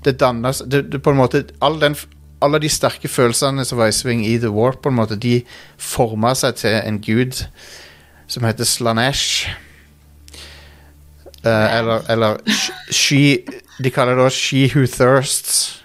Det 0.04 0.18
dannes 0.20 0.62
det, 0.68 0.92
det 0.92 1.02
på 1.02 1.10
en 1.10 1.16
måte 1.16 1.44
all 1.62 1.80
den, 1.80 1.96
Alle 2.44 2.60
de 2.60 2.68
sterke 2.68 3.08
følelsene 3.08 3.64
som 3.64 3.80
var 3.80 3.88
i 3.88 3.96
sving 3.96 4.24
i 4.26 4.36
The 4.38 4.50
Warp, 4.52 4.82
på 4.84 4.92
en 4.92 4.98
måte, 4.98 5.16
de 5.16 5.40
forma 5.80 6.34
seg 6.36 6.58
til 6.60 6.76
en 6.76 7.00
gud 7.00 7.46
som 8.28 8.44
heter 8.44 8.68
Slanesh. 8.68 9.48
Uh, 11.44 11.78
eller 11.78 12.10
eller 12.10 12.36
She 12.90 13.44
De 13.84 13.90
kaller 13.90 14.14
det 14.14 14.24
også 14.24 14.38
She 14.38 14.70
Who 14.74 14.86
Thirsts. 14.86 15.84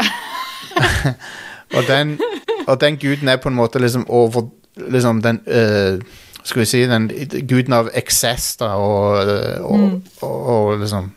og, 1.76 1.82
den, 1.88 2.20
og 2.66 2.80
den 2.80 2.96
guden 2.98 3.28
er 3.28 3.36
på 3.36 3.48
en 3.48 3.54
måte 3.54 3.78
liksom 3.78 4.10
over 4.10 4.48
Liksom 4.76 5.22
den 5.22 5.40
uh, 5.46 6.00
Skal 6.44 6.60
vi 6.60 6.64
si 6.64 6.80
den 6.86 7.10
guden 7.48 7.72
av 7.72 7.90
eksess, 7.94 8.56
da, 8.56 8.64
og, 8.64 9.28
eh, 9.28 9.60
og, 9.64 10.02
og, 10.20 10.46
og 10.46 10.78
liksom 10.80 11.12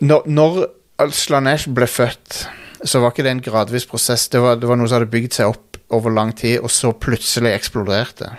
Når, 0.00 0.22
når 0.26 0.66
Slanesh 1.08 1.70
ble 1.72 1.86
født, 1.88 2.44
så 2.84 3.00
var 3.00 3.12
ikke 3.12 3.24
det 3.24 3.32
en 3.32 3.42
gradvis 3.44 3.86
prosess. 3.88 4.28
Det 4.28 4.40
var, 4.42 4.58
det 4.60 4.68
var 4.68 4.76
noe 4.76 4.88
som 4.88 5.00
hadde 5.00 5.12
bygd 5.12 5.36
seg 5.38 5.54
opp 5.54 5.78
over 5.96 6.12
lang 6.14 6.32
tid, 6.36 6.58
og 6.60 6.70
så 6.72 6.92
plutselig 6.92 7.54
eksploderte. 7.56 8.30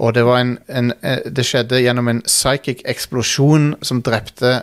Og 0.00 0.14
det 0.16 0.24
var 0.24 0.40
en, 0.40 0.54
en 0.68 0.92
eh, 1.04 1.26
Det 1.28 1.44
skjedde 1.44 1.82
gjennom 1.82 2.08
en 2.08 2.22
psychic 2.24 2.80
eksplosjon 2.88 3.74
som 3.84 4.00
drepte 4.06 4.62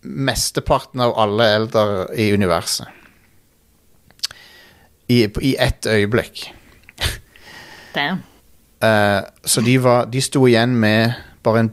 mesteparten 0.00 1.02
av 1.04 1.12
alle 1.20 1.48
eldre 1.58 2.06
i 2.16 2.30
universet. 2.32 2.88
I, 5.10 5.26
I 5.26 5.56
ett 5.58 5.86
øyeblikk. 5.86 6.46
Damn. 7.94 8.22
Uh, 8.80 9.26
så 9.44 9.60
de, 9.60 9.74
var, 9.82 10.06
de 10.08 10.22
sto 10.24 10.46
igjen 10.48 10.72
med 10.80 11.18
bare 11.44 11.66
en 11.66 11.72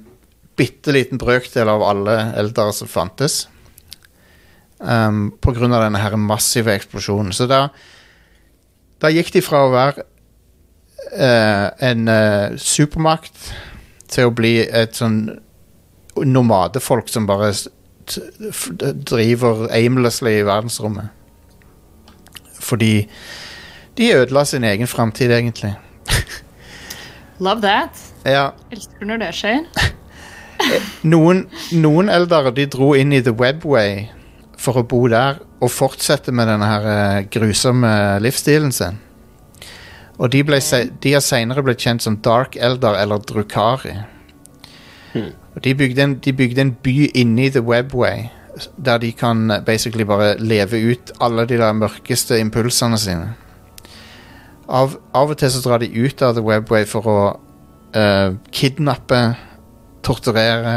bitte 0.57 0.91
liten 0.91 1.21
brøkdel 1.21 1.69
av 1.69 1.85
alle 1.85 2.17
eldre 2.35 2.73
som 2.75 2.89
fantes. 2.89 3.45
Um, 4.79 5.31
på 5.41 5.55
grunn 5.57 5.73
av 5.73 5.81
denne 5.81 5.97
her 5.97 6.13
massive 6.21 6.75
eksplosjonen. 6.77 7.33
Så 7.33 7.47
da, 7.49 7.67
da 9.01 9.09
gikk 9.09 9.31
de 9.33 9.41
fra 9.41 9.63
å 9.65 9.71
være 9.73 10.03
uh, 11.17 11.73
en 11.81 12.05
uh, 12.05 12.57
supermakt 12.61 13.49
til 14.11 14.29
å 14.29 14.35
bli 14.37 14.59
et 14.61 14.93
sånn 14.97 15.39
nomadefolk 16.17 17.09
som 17.09 17.25
bare 17.29 17.51
driver 19.09 19.65
aimlessly 19.73 20.37
i 20.37 20.45
verdensrommet. 20.45 21.09
Fordi 22.61 23.07
de 23.97 24.11
ødela 24.13 24.45
sin 24.45 24.63
egen 24.63 24.87
framtid, 24.87 25.31
egentlig. 25.31 25.73
Love 27.39 27.61
that. 27.61 27.97
Ja, 28.25 28.51
Elsker 28.71 29.09
når 29.09 29.23
det 29.25 29.31
skjer. 29.37 29.65
noen, 31.13 31.47
noen 31.73 32.13
eldre 32.13 32.53
de 32.53 32.65
dro 32.69 32.93
inn 32.97 33.13
i 33.13 33.21
The 33.25 33.33
Webway 33.33 34.07
for 34.57 34.79
å 34.79 34.85
bo 34.89 35.03
der 35.11 35.41
og 35.61 35.71
fortsette 35.73 36.33
med 36.33 36.49
denne 36.49 36.69
her 36.69 36.87
eh, 36.91 37.25
grusomme 37.33 37.91
livsstilen 38.23 38.73
sin. 38.73 38.99
Og 40.17 40.31
de, 40.33 40.41
ble, 40.45 40.57
de 41.03 41.13
har 41.13 41.21
senere 41.21 41.63
blitt 41.65 41.83
kjent 41.85 42.01
som 42.01 42.17
Dark 42.25 42.57
Elder 42.57 42.97
eller 42.97 43.21
Drukari. 43.21 43.93
Og 45.17 45.61
de 45.65 45.73
bygde, 45.77 46.03
en, 46.03 46.15
de 46.21 46.33
bygde 46.33 46.61
en 46.61 46.73
by 46.85 47.11
inni 47.17 47.49
The 47.53 47.61
Webway 47.65 48.27
der 48.85 48.97
de 48.97 49.11
kan 49.11 49.51
eh, 49.51 49.61
basically 49.65 50.05
bare 50.05 50.35
leve 50.39 50.77
ut 50.91 51.11
alle 51.21 51.45
de 51.45 51.57
der 51.57 51.73
mørkeste 51.73 52.39
impulsene 52.41 52.97
sine. 52.97 53.35
Av, 54.67 54.97
av 55.13 55.29
og 55.31 55.37
til 55.37 55.51
så 55.53 55.61
drar 55.63 55.81
de 55.81 55.91
ut 55.93 56.21
av 56.21 56.35
The 56.35 56.43
Webway 56.43 56.87
for 56.89 57.07
å 57.07 57.19
uh, 57.95 58.33
kidnappe 58.51 59.21
torturere 60.03 60.73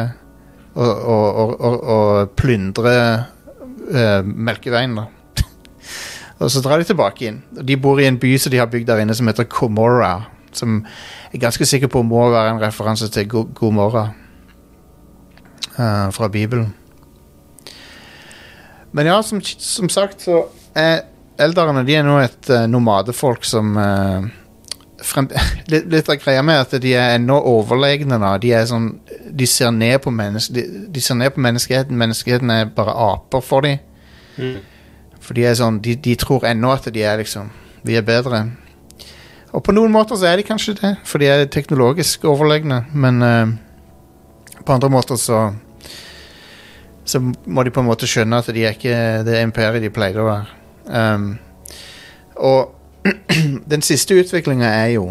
og, 0.75 0.85
og, 0.85 1.25
og, 1.25 1.55
og, 1.59 1.81
og 1.95 2.37
plyndre 2.39 2.93
eh, 3.93 4.21
Melkeveien, 4.25 4.97
da. 4.97 5.07
og 6.41 6.51
så 6.51 6.63
drar 6.65 6.81
de 6.81 6.89
tilbake 6.89 7.29
inn. 7.29 7.43
De 7.51 7.77
bor 7.81 8.01
i 8.01 8.09
en 8.09 8.19
by 8.21 8.35
som 8.41 8.53
de 8.53 8.61
har 8.63 8.71
bygd 8.71 8.89
der 8.91 9.03
inne 9.03 9.17
som 9.17 9.29
heter 9.31 9.49
Komora. 9.51 10.15
Som 10.53 10.81
jeg 11.31 11.39
er 11.39 11.45
ganske 11.47 11.67
sikker 11.69 11.91
på 11.93 12.03
må 12.03 12.25
være 12.31 12.57
en 12.57 12.63
referanse 12.63 13.07
til 13.13 13.29
Go 13.31 13.45
Gomorra 13.55 14.09
uh, 15.79 16.09
fra 16.11 16.29
Bibelen. 16.29 16.73
Men 18.91 19.07
ja, 19.07 19.21
som, 19.23 19.39
som 19.43 19.89
sagt 19.89 20.27
så 20.27 20.43
er 20.75 21.05
eldrene 21.41 21.85
de 21.87 21.95
er 21.95 22.07
nå 22.07 22.19
et 22.19 22.51
uh, 22.51 22.67
nomadefolk 22.67 23.47
som 23.47 23.77
eh, 23.79 24.27
frem, 25.07 25.29
litt, 25.73 25.89
litt 25.93 26.11
av 26.11 26.19
greia 26.23 26.43
med 26.47 26.61
at 26.63 26.75
de 26.83 26.95
er 26.95 27.17
ennå 27.17 27.39
overlegne. 27.51 28.19
Da. 28.21 28.35
De, 28.41 28.53
er 28.57 28.67
sånn, 28.71 28.93
de, 29.09 29.49
ser 29.49 29.73
ned 29.75 30.01
på 30.05 30.13
menneske, 30.15 30.55
de, 30.57 30.67
de 30.93 31.05
ser 31.05 31.19
ned 31.21 31.35
på 31.35 31.45
menneskeheten. 31.45 31.99
Menneskeheten 32.01 32.53
er 32.55 32.73
bare 32.77 32.95
aper 32.95 33.45
for 33.45 33.67
dem. 33.67 33.81
Mm. 34.37 34.59
For 35.21 35.37
de 35.37 35.47
er 35.47 35.57
sånn, 35.59 35.81
de, 35.85 35.97
de 36.01 36.17
tror 36.21 36.47
ennå 36.49 36.73
at 36.75 36.89
de 36.93 37.05
er 37.05 37.21
liksom 37.21 37.51
Vi 37.85 37.95
er 37.97 38.05
bedre. 38.05 38.43
Og 39.57 39.63
på 39.65 39.73
noen 39.73 39.93
måter 39.93 40.19
så 40.21 40.29
er 40.29 40.37
de 40.39 40.45
kanskje 40.45 40.77
det, 40.79 40.91
for 41.09 41.23
de 41.23 41.31
er 41.33 41.47
teknologisk 41.51 42.27
overlegne. 42.29 42.83
Men 42.93 43.23
uh, 43.25 43.55
på 44.61 44.75
andre 44.77 44.91
måter 44.93 45.17
så 45.17 45.51
Så 47.05 47.19
må 47.47 47.63
de 47.65 47.71
på 47.75 47.81
en 47.81 47.89
måte 47.89 48.07
skjønne 48.07 48.39
at 48.39 48.47
de 48.55 48.63
er 48.63 48.77
ikke 48.77 49.25
det 49.27 49.41
imperiet 49.43 49.83
de 49.83 49.89
pleide 49.91 50.21
å 50.23 50.29
være. 50.29 50.53
Um, 50.87 51.25
og 52.37 52.80
den 53.73 53.83
siste 53.83 54.15
utviklinga 54.21 54.67
er 54.67 54.91
jo 54.95 55.07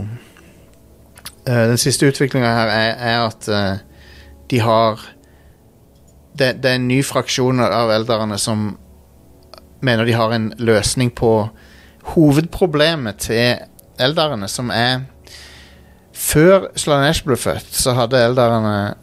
uh, 1.48 1.66
den 1.72 1.78
siste 1.82 2.10
utviklinga 2.10 2.52
her 2.56 2.74
er, 2.74 2.92
er 3.12 3.24
at 3.28 3.50
uh, 3.50 3.80
de 4.52 4.60
har 4.60 5.02
det, 6.40 6.54
det 6.64 6.72
er 6.72 6.78
en 6.80 6.88
ny 6.88 7.02
fraksjon 7.04 7.60
av 7.60 7.92
elderne 7.92 8.38
som 8.40 8.72
mener 9.84 10.06
de 10.06 10.16
har 10.16 10.34
en 10.36 10.52
løsning 10.60 11.12
på 11.16 11.34
hovedproblemet 12.14 13.20
til 13.28 13.60
elderne, 14.00 14.48
som 14.48 14.72
er 14.74 15.08
Før 16.20 16.68
Slanesh 16.76 17.24
ble 17.24 17.38
født, 17.40 17.70
så 17.72 17.94
hadde 17.96 18.20
elderne 18.20 18.96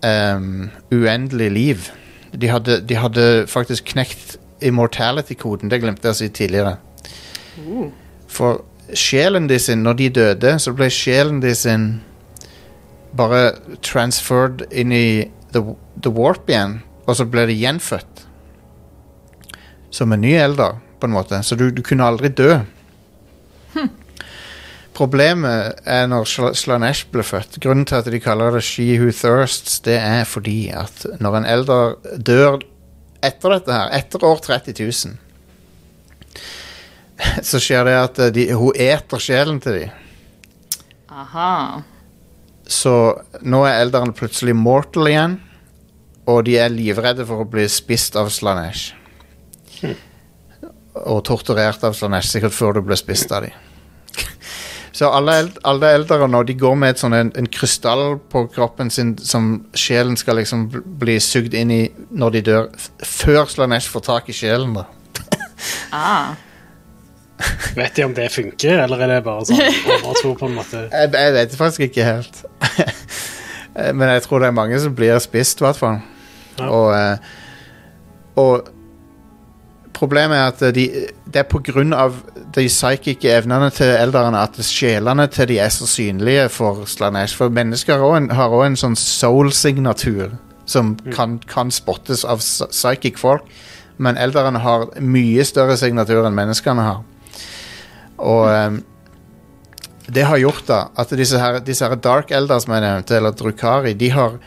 um, 0.00 0.70
uendelig 0.92 1.50
liv. 1.52 1.90
De 2.32 2.48
hadde, 2.48 2.78
de 2.80 2.96
hadde 2.96 3.24
faktisk 3.46 3.90
knekt 3.92 4.38
immortality-koden. 4.64 5.68
Det 5.68 5.82
glemte 5.82 6.08
jeg 6.08 6.16
å 6.16 6.18
si 6.22 6.30
tidligere. 6.32 6.78
For 8.28 8.64
sjelen 8.96 9.48
de 9.48 9.58
sin, 9.62 9.84
når 9.86 9.98
de 10.00 10.08
døde, 10.18 10.56
så 10.60 10.74
ble 10.76 10.90
sjelen 10.92 11.40
de 11.42 11.54
sin 11.56 11.88
bare 13.14 13.54
transferred 13.84 14.64
inn 14.74 14.92
i 14.92 15.30
the, 15.54 15.62
the 16.02 16.10
warp 16.10 16.50
igjen, 16.50 16.80
og 17.06 17.18
så 17.18 17.26
ble 17.30 17.46
de 17.50 17.56
gjenfødt. 17.58 18.24
Som 19.94 20.12
en 20.12 20.24
ny 20.24 20.34
elder, 20.34 20.80
på 20.98 21.06
en 21.06 21.14
måte. 21.14 21.42
Så 21.46 21.54
du, 21.58 21.68
du 21.70 21.82
kunne 21.86 22.06
aldri 22.06 22.32
dø. 22.34 22.58
Problemet 24.94 25.80
er 25.90 26.06
når 26.06 26.28
Sl 26.30 26.52
Slanesh 26.54 27.08
ble 27.10 27.24
født. 27.26 27.58
Grunnen 27.62 27.86
til 27.86 27.98
at 27.98 28.10
de 28.10 28.20
kaller 28.22 28.54
det 28.54 28.62
She 28.66 28.94
Who 29.00 29.10
Thirsts, 29.10 29.80
det 29.82 29.96
er 29.98 30.22
fordi 30.26 30.68
at 30.70 31.06
når 31.22 31.40
en 31.40 31.48
elder 31.50 31.96
dør 32.14 32.60
etter 33.24 33.56
dette 33.56 33.74
her, 33.74 33.90
etter 33.96 34.26
år 34.26 34.42
30 34.44 34.74
000 34.78 35.16
så 37.48 37.60
skjer 37.62 37.88
det 37.88 37.96
at 37.98 38.22
de, 38.34 38.46
hun 38.56 38.76
eter 38.76 39.22
sjelen 39.22 39.60
til 39.62 39.80
dem. 39.80 40.00
Aha. 41.14 41.82
Så 42.66 42.94
nå 43.44 43.64
er 43.68 43.82
elderen 43.82 44.14
plutselig 44.16 44.54
mortal 44.56 45.10
igjen, 45.10 45.36
og 46.30 46.46
de 46.46 46.56
er 46.58 46.72
livredde 46.72 47.26
for 47.28 47.44
å 47.44 47.48
bli 47.48 47.66
spist 47.68 48.16
av 48.16 48.30
Slanesh. 48.32 48.94
Og 51.04 51.20
torturert 51.26 51.84
av 51.84 51.96
Slanesh, 51.96 52.30
sikkert 52.32 52.56
før 52.56 52.78
du 52.78 52.84
ble 52.86 52.96
spist 52.96 53.32
av 53.34 53.44
dem. 53.46 53.54
Så 54.94 55.10
alle, 55.10 55.36
eld, 55.42 55.58
alle 55.66 55.90
eldre 55.98 56.28
nå, 56.30 56.44
de 56.46 56.54
går 56.56 56.76
med 56.78 56.94
et 56.94 57.02
sånn, 57.02 57.16
en, 57.18 57.32
en 57.36 57.50
krystall 57.50 58.16
på 58.30 58.46
kroppen 58.54 58.92
sin 58.94 59.16
som 59.18 59.66
sjelen 59.74 60.14
skal 60.16 60.38
liksom 60.38 60.68
bli 61.02 61.18
sugd 61.22 61.56
inn 61.58 61.72
i 61.74 61.82
når 62.14 62.36
de 62.36 62.44
dør, 62.48 62.68
før 63.02 63.44
Slanesh 63.50 63.90
får 63.90 64.06
tak 64.08 64.30
i 64.30 64.36
sjelen. 64.38 64.78
da. 64.78 64.88
Ah. 65.94 66.34
Vet 67.78 67.96
de 67.96 68.04
om 68.06 68.14
det 68.14 68.28
funker, 68.32 68.84
eller 68.84 69.00
er 69.02 69.10
det 69.16 69.22
bare 69.26 69.46
sånn 69.48 69.62
overtro 69.98 70.34
på 70.38 70.46
en 70.50 70.58
måte? 70.60 70.84
Jeg, 70.94 71.10
jeg 71.16 71.34
vet 71.34 71.56
faktisk 71.58 71.88
ikke 71.88 72.06
helt. 72.06 72.44
Men 73.98 74.06
jeg 74.12 74.22
tror 74.22 74.38
det 74.38 74.52
er 74.52 74.54
mange 74.54 74.78
som 74.78 74.94
blir 74.94 75.18
spist, 75.18 75.58
i 75.58 75.64
hvert 75.66 75.80
fall. 75.80 75.96
Ja. 76.60 76.68
Og, 76.70 76.92
eh, 76.94 77.32
og 78.38 78.68
problemet 79.94 80.38
er 80.38 80.52
at 80.52 80.62
de, 80.76 80.84
det 81.26 81.40
er 81.42 81.48
på 81.50 81.58
grunn 81.66 81.90
av 81.96 82.20
de 82.54 82.68
psykiske 82.70 83.30
evnene 83.34 83.72
til 83.74 83.90
eldrene 83.98 84.44
at 84.46 84.58
sjelene 84.62 85.26
til 85.34 85.48
de 85.50 85.58
er 85.62 85.72
så 85.74 85.88
synlige 85.90 86.48
for 86.54 86.84
Slanesh. 86.86 87.34
For 87.38 87.50
mennesker 87.50 87.98
har 87.98 88.54
også 88.54 88.62
en, 88.68 88.78
sånn 88.78 88.98
soul-signatur 89.00 90.36
som 90.70 90.94
kan, 91.12 91.40
kan 91.50 91.74
spottes 91.74 92.22
av 92.24 92.38
psy- 92.42 92.70
psychic 92.70 93.18
folk. 93.18 93.50
Men 93.98 94.18
eldrene 94.18 94.62
har 94.62 94.86
mye 95.02 95.42
større 95.46 95.76
signatur 95.78 96.22
enn 96.26 96.38
menneskene 96.38 96.86
har. 96.86 97.02
Og 98.18 98.48
um, 98.48 98.80
det 100.06 100.26
har 100.28 100.40
gjort 100.40 100.66
da 100.68 100.80
at 101.00 101.12
disse 101.16 101.38
her, 101.40 101.60
disse 101.64 101.86
her 101.88 101.96
Dark 101.96 102.32
Elder 102.34 102.60
som 102.62 102.74
jeg 102.76 102.84
nevnte, 102.84 103.16
eller 103.16 103.34
Drukari, 103.36 103.94
de 103.98 104.10
har 104.12 104.38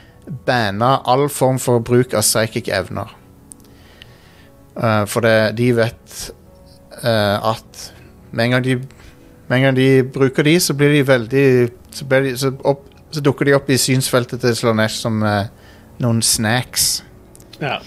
banna 0.45 0.97
all 1.08 1.27
form 1.32 1.60
for 1.60 1.80
bruk 1.80 2.13
av 2.13 2.25
psychic 2.25 2.69
evner. 2.73 3.13
Uh, 4.77 5.03
for 5.10 5.25
det, 5.25 5.58
de 5.58 5.71
vet 5.77 6.17
uh, 7.01 7.53
at 7.53 7.88
med 8.32 8.45
en, 8.45 8.58
gang 8.58 8.65
de, 8.65 8.75
med 9.47 9.58
en 9.58 9.67
gang 9.69 9.77
de 9.77 9.89
bruker 10.13 10.45
de, 10.45 10.60
så 10.62 10.75
blir 10.77 10.93
de 10.93 11.08
veldig 11.08 11.47
Så, 11.91 12.06
blir 12.06 12.21
de, 12.21 12.38
så, 12.38 12.51
opp, 12.62 12.84
så 13.12 13.21
dukker 13.23 13.47
de 13.47 13.56
opp 13.58 13.69
i 13.73 13.77
synsfeltet 13.82 14.43
til 14.43 14.56
Slanesh 14.56 15.01
som 15.01 15.23
uh, 15.25 15.47
noen 16.03 16.21
snacks. 16.21 17.01
Ja. 17.58 17.80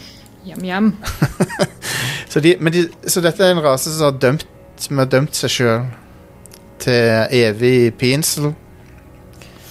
Jam, 0.45 0.65
jam. 0.65 0.97
Så, 2.31 2.41
de, 2.41 2.55
de, 2.71 2.85
så 3.11 3.21
dette 3.21 3.43
er 3.43 3.57
en 3.57 3.63
rase 3.65 3.91
som 3.91 4.07
har 4.07 4.19
dømt, 4.23 4.45
som 4.81 4.99
har 5.03 5.09
dømt 5.13 5.37
seg 5.37 5.53
sjøl 5.53 5.87
til 6.81 7.37
evig 7.37 7.93
pinsel. 8.01 8.53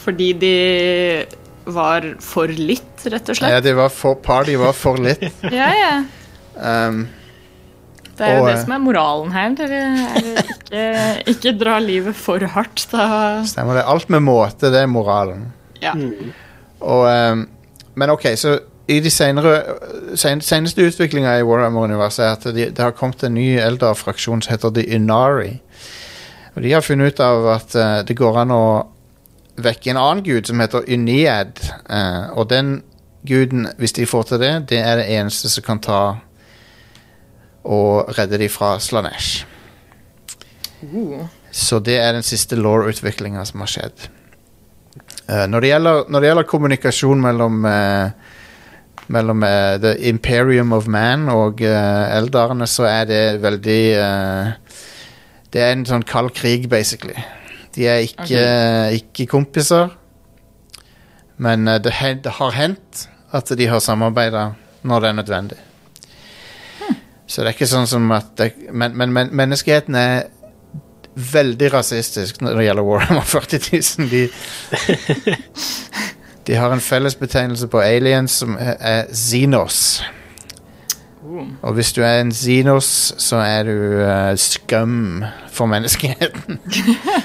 Fordi 0.03 0.31
de 0.41 0.53
var 1.69 2.05
for 2.23 2.49
litt, 2.49 3.03
rett 3.09 3.29
og 3.29 3.35
Ja, 3.35 3.39
slett. 3.41 3.63
det 3.67 3.75
var 3.77 3.89
for, 3.93 4.15
party 4.25 4.55
var 4.57 4.73
for 4.77 4.97
litt. 5.01 5.25
Ja, 5.53 5.69
ja. 5.77 5.91
Um, 6.59 7.07
Det 8.19 8.25
er 8.27 8.35
jo 8.35 8.41
Og, 8.43 8.47
det 8.49 8.55
som 8.65 8.73
er 8.75 8.81
moralen 8.83 9.29
her. 9.31 9.53
Dere 9.55 9.77
er 9.79 10.17
ikke, 10.43 10.81
ikke 11.35 11.53
dra 11.61 11.77
livet 11.79 12.17
for 12.19 12.43
hardt. 12.55 12.83
Da 12.91 13.05
stemmer 13.47 13.79
det. 13.79 13.85
Alt 13.87 14.09
med 14.11 14.25
måte, 14.25 14.71
det 14.73 14.81
er 14.81 14.89
moralen. 14.91 15.45
Ja. 15.79 15.93
Og, 16.81 17.05
um, 17.07 17.45
men 17.95 18.11
ok, 18.11 18.25
så 18.39 18.57
i 18.89 18.99
de 19.03 19.11
senere, 19.13 19.55
sen, 20.17 20.41
seneste 20.41 20.85
utviklinga 20.89 21.35
i 21.37 21.45
Warhammer-universet 21.45 22.23
er 22.25 22.31
at 22.35 22.47
det, 22.55 22.69
de 22.77 22.81
har 22.81 22.95
kommet 22.97 23.23
en 23.23 23.35
ny 23.37 23.51
Eldar-fraksjon 23.61 24.41
som 24.41 24.53
heter 24.55 24.73
The 24.73 24.85
Inari. 24.95 25.59
Og 26.55 26.63
de 26.65 26.73
har 26.73 26.85
funnet 26.85 27.13
ut 27.13 27.21
av 27.23 27.49
at 27.53 27.75
uh, 27.77 27.99
det 28.07 28.17
går 28.17 28.41
an 28.41 28.55
å 28.55 28.63
vekke 29.59 29.93
en 29.93 30.01
annen 30.01 30.23
gud 30.25 30.49
som 30.49 30.59
heter 30.63 30.87
Uniad. 30.89 31.61
Uh, 31.85 32.33
og 32.33 32.49
den 32.49 32.79
guden, 33.27 33.67
hvis 33.77 33.93
de 33.99 34.09
får 34.09 34.31
til 34.31 34.41
det, 34.41 34.53
det 34.71 34.81
er 34.81 35.01
det 35.01 35.09
eneste 35.19 35.51
som 35.51 35.65
kan 35.65 35.83
ta 35.83 36.01
og 37.69 38.13
redde 38.17 38.39
de 38.41 38.49
fra 38.49 38.77
Slanesh. 38.81 39.45
Uh. 40.81 41.27
Så 41.51 41.79
det 41.83 41.97
er 41.99 42.13
den 42.15 42.25
siste 42.25 42.57
law-utviklinga 42.57 43.43
som 43.45 43.61
har 43.65 43.69
skjedd. 43.69 44.09
Eh, 45.29 45.45
når, 45.49 45.61
det 45.61 45.71
gjelder, 45.73 46.03
når 46.09 46.21
det 46.21 46.29
gjelder 46.29 46.49
kommunikasjon 46.49 47.21
mellom 47.21 47.65
eh, 47.69 48.35
Mellom 49.09 49.43
uh, 49.43 49.77
The 49.81 49.95
Imperium 50.09 50.73
of 50.75 50.87
Man 50.87 51.29
og 51.33 51.63
uh, 51.65 52.17
eldarene, 52.17 52.67
så 52.69 52.85
er 52.89 53.07
det 53.09 53.21
veldig 53.41 53.81
uh, 53.97 54.81
Det 55.49 55.63
er 55.65 55.73
en 55.73 55.85
sånn 55.89 56.05
kald 56.05 56.35
krig, 56.37 56.67
basically. 56.69 57.17
De 57.73 57.87
er 57.89 58.03
ikke, 58.05 58.43
ikke 58.99 59.29
kompiser. 59.31 59.95
Men 61.41 61.65
det, 61.65 61.93
det 62.23 62.35
har 62.37 62.53
hendt 62.53 63.07
at 63.33 63.49
de 63.57 63.67
har 63.69 63.81
samarbeida 63.81 64.51
når 64.85 65.01
det 65.01 65.09
er 65.09 65.17
nødvendig. 65.21 65.59
Så 67.29 67.41
det 67.41 67.51
er 67.51 67.57
ikke 67.57 67.69
sånn 67.69 67.87
som 67.89 68.09
at 68.15 68.31
det, 68.39 68.53
men, 68.73 68.95
men, 68.97 69.13
men 69.13 69.29
menneskeheten 69.37 69.97
er 69.97 70.29
veldig 71.19 71.67
rasistisk 71.73 72.39
når 72.41 72.57
det 72.57 72.65
gjelder 72.65 72.87
Warhammer 72.87 73.27
40 73.35 73.59
000. 73.99 74.09
De, 74.09 74.23
de 76.47 76.55
har 76.55 76.73
en 76.73 76.81
fellesbetegnelse 76.81 77.67
på 77.67 77.79
aliens 77.79 78.31
som 78.31 78.57
er 78.59 79.05
Xenos. 79.13 80.03
Uh. 81.23 81.47
Og 81.61 81.73
hvis 81.73 81.93
du 81.93 82.01
er 82.01 82.21
en 82.21 82.31
Xenos, 82.31 83.13
så 83.17 83.35
er 83.35 83.63
du 83.63 83.75
uh, 84.01 84.37
skum 84.37 85.23
for 85.51 85.65
menneskeheten. 85.65 86.59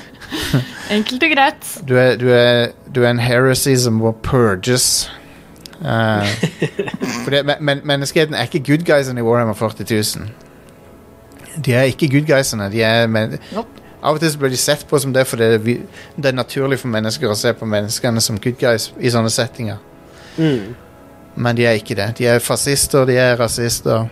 Enkelt 0.97 1.23
og 1.23 1.31
greit. 1.37 1.89
Du 1.89 1.97
er, 1.97 2.17
du 2.17 2.29
er, 2.29 2.67
du 2.95 3.03
er 3.03 3.11
en 3.11 3.19
heresy 3.19 3.75
som 3.75 3.93
må 3.93 4.13
purges. 4.23 5.11
Uh, 5.81 6.27
det, 7.31 7.45
men, 7.47 7.55
men 7.61 7.81
menneskeheten 7.85 8.35
er 8.35 8.43
ikke 8.43 8.65
good 8.67 8.85
guysene 8.85 9.21
i 9.21 9.23
Warhammer 9.23 9.55
40 9.55 9.87
000. 10.19 11.65
De 11.65 11.75
er 11.75 11.83
ikke 11.83 12.11
good 12.11 12.27
guysene. 12.27 12.71
De 12.73 12.83
er 12.83 13.07
men, 13.07 13.39
Nope. 13.53 13.84
Av 14.05 14.19
og 14.19 14.21
til 14.21 14.33
så 14.35 14.41
blir 14.41 14.53
de 14.53 14.61
sett 14.61 14.85
på 14.89 14.99
som 15.01 15.13
det, 15.15 15.25
for 15.27 15.41
det 15.41 15.63
vi, 15.65 15.79
det 16.17 16.29
er 16.31 16.37
naturlig 16.37 16.79
for 16.83 16.93
mennesker 16.93 17.31
å 17.31 17.37
se 17.39 17.55
på 17.57 17.69
menneskene 17.69 18.21
som 18.21 18.37
good 18.37 18.59
guys 18.61 18.91
i 19.01 19.13
sånne 19.13 19.33
settinger. 19.33 19.81
Mm. 20.37 20.75
Men 21.35 21.57
de 21.57 21.65
er 21.67 21.79
ikke 21.81 21.97
det. 21.99 22.11
De 22.19 22.29
er 22.29 22.45
fascister, 22.45 23.07
de 23.09 23.17
er 23.19 23.39
rasister. 23.41 24.05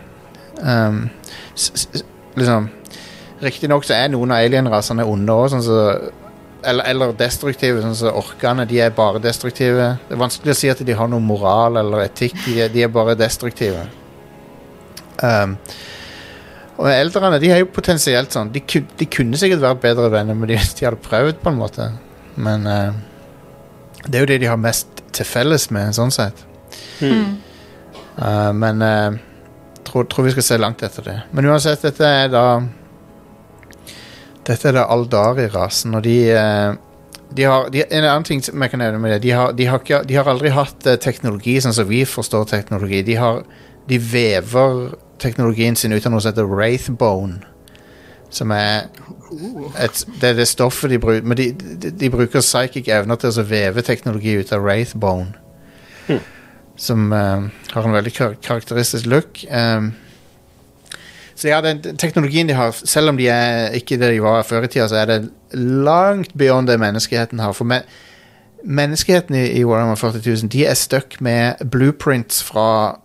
Um, 0.62 1.04
liksom 2.36 2.70
Riktignok 3.42 3.82
så 3.82 3.96
er 3.96 4.10
noen 4.12 4.30
av 4.30 4.44
alienrasene 4.44 5.04
onde 5.08 5.34
òg, 5.34 5.48
sånn 5.50 5.64
som 5.66 6.10
eller, 6.62 6.86
eller 6.86 7.14
destruktive, 7.18 7.80
sånn 7.82 7.96
som 7.98 8.18
orkene. 8.20 8.66
De 8.70 8.78
er 8.84 8.92
bare 8.94 9.18
destruktive. 9.22 9.96
Det 10.06 10.14
er 10.14 10.20
vanskelig 10.20 10.54
å 10.54 10.58
si 10.60 10.70
at 10.70 10.82
de 10.86 10.94
har 10.94 11.10
noe 11.10 11.22
moral 11.22 11.80
eller 11.80 12.04
etikk. 12.06 12.36
De 12.46 12.68
de 12.70 12.84
er 12.86 12.92
bare 12.92 13.16
destruktive. 13.18 13.88
Um, 15.22 15.56
og 16.82 16.90
eldrene 16.90 17.38
de 17.42 17.50
er 17.54 17.62
jo 17.62 17.70
potensielt 17.70 18.34
sånn 18.34 18.50
De, 18.54 18.62
de 18.98 19.06
kunne 19.06 19.38
sikkert 19.38 19.62
vært 19.62 19.82
bedre 19.84 20.10
venner, 20.12 20.38
men 20.38 20.50
de, 20.50 20.58
de 20.78 20.86
hadde 20.88 21.02
prøvd, 21.04 21.40
på 21.42 21.52
en 21.52 21.60
måte. 21.60 21.88
Men 22.34 22.66
uh, 22.66 22.92
det 24.08 24.18
er 24.18 24.24
jo 24.24 24.30
det 24.32 24.40
de 24.42 24.50
har 24.50 24.60
mest 24.60 25.02
til 25.14 25.28
felles 25.28 25.68
med, 25.74 25.94
sånn 25.94 26.14
sett. 26.14 26.44
Mm. 27.04 27.36
Uh, 28.18 28.50
men 28.56 28.82
uh, 28.82 29.18
tror, 29.86 30.08
tror 30.10 30.26
vi 30.26 30.34
skal 30.34 30.48
se 30.48 30.60
langt 30.60 30.82
etter 30.82 31.06
det. 31.06 31.18
Men 31.36 31.50
uansett, 31.52 31.84
dette 31.86 32.14
er 32.22 32.32
da 32.32 32.46
Dette 34.42 34.72
er 34.72 34.74
da 34.74 34.88
Aldari-rasen, 34.90 35.94
og 35.94 36.02
de 36.02 36.16
uh, 36.34 36.72
de 37.34 37.44
har, 37.44 37.68
de, 37.70 37.84
En 37.90 38.04
annen 38.04 38.26
ting 38.26 38.42
som 38.44 38.60
jeg 38.62 38.72
kan 38.72 38.82
nevne 38.82 39.00
med 39.00 39.14
det, 39.14 39.22
de 39.26 39.32
har, 39.36 39.52
de 39.56 39.68
har, 39.68 39.80
ikke, 39.82 40.02
de 40.08 40.18
har 40.18 40.28
aldri 40.28 40.52
hatt 40.52 40.86
eh, 40.88 40.98
teknologi 41.00 41.58
sånn 41.62 41.76
som 41.76 41.88
vi 41.88 42.02
forstår 42.08 42.48
teknologi. 42.50 43.02
De, 43.06 43.16
har, 43.20 43.42
de 43.88 43.98
vever 43.98 44.82
teknologien 45.22 45.76
sin 45.78 45.94
ut 45.94 46.06
av 46.06 46.12
noe 46.12 46.22
som 46.22 46.32
heter 46.32 46.48
Wraithbone. 46.50 47.40
Som 48.32 48.52
er 48.56 48.88
et, 49.80 50.04
Det 50.20 50.30
er 50.30 50.36
det 50.38 50.48
stoffet 50.48 50.90
de 50.90 50.98
bruker 50.98 51.22
Men 51.22 51.36
de, 51.36 51.50
de, 51.52 51.90
de 52.00 52.08
bruker 52.10 52.40
psychic 52.40 52.88
evner 52.88 53.18
til 53.20 53.28
å 53.28 53.44
veve 53.44 53.84
teknologi 53.84 54.38
ut 54.40 54.52
av 54.52 54.64
Wraithbone. 54.64 55.34
Som 56.76 57.12
uh, 57.12 57.50
har 57.74 57.86
en 57.86 57.94
veldig 57.94 58.14
kar 58.16 58.38
karakteristisk 58.42 59.06
look. 59.06 59.44
Um, 59.50 59.92
så 61.34 61.48
ja, 61.48 61.60
den 61.60 61.82
teknologien 61.98 62.48
de 62.48 62.54
har, 62.54 62.72
selv 62.72 63.12
om 63.12 63.16
de 63.16 63.28
er 63.28 63.76
ikke 63.76 63.98
det 64.00 64.12
de 64.14 64.22
var 64.22 64.42
før 64.46 64.66
i 64.66 64.70
tida, 64.70 64.88
så 64.88 65.00
er 65.02 65.06
det 65.10 65.20
langt 65.58 66.34
beyond 66.38 66.68
det 66.68 66.78
menneskeheten 66.80 67.40
har. 67.40 67.52
For 67.56 67.68
me 67.68 67.82
menneskeheten 68.62 69.34
i, 69.34 69.46
i 69.58 69.64
Warhammer 69.64 69.98
40 69.98 70.22
000, 70.26 70.50
de 70.52 70.66
er 70.66 70.74
stuck 70.78 71.20
med 71.20 71.54
blueprints 71.70 72.42
fra 72.46 73.00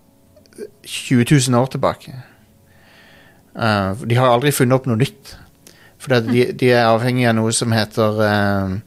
20 0.87 1.49
000 1.49 1.61
år 1.61 1.65
tilbake. 1.65 2.13
Uh, 3.57 3.97
de 4.07 4.15
har 4.15 4.31
aldri 4.31 4.53
funnet 4.55 4.77
opp 4.77 4.87
noe 4.87 4.99
nytt. 5.01 5.35
For 5.99 6.15
de, 6.23 6.51
de 6.55 6.71
er 6.71 6.87
avhengig 6.87 7.25
av 7.27 7.35
noe 7.39 7.51
som 7.55 7.73
heter 7.75 8.21
uh, 8.21 8.77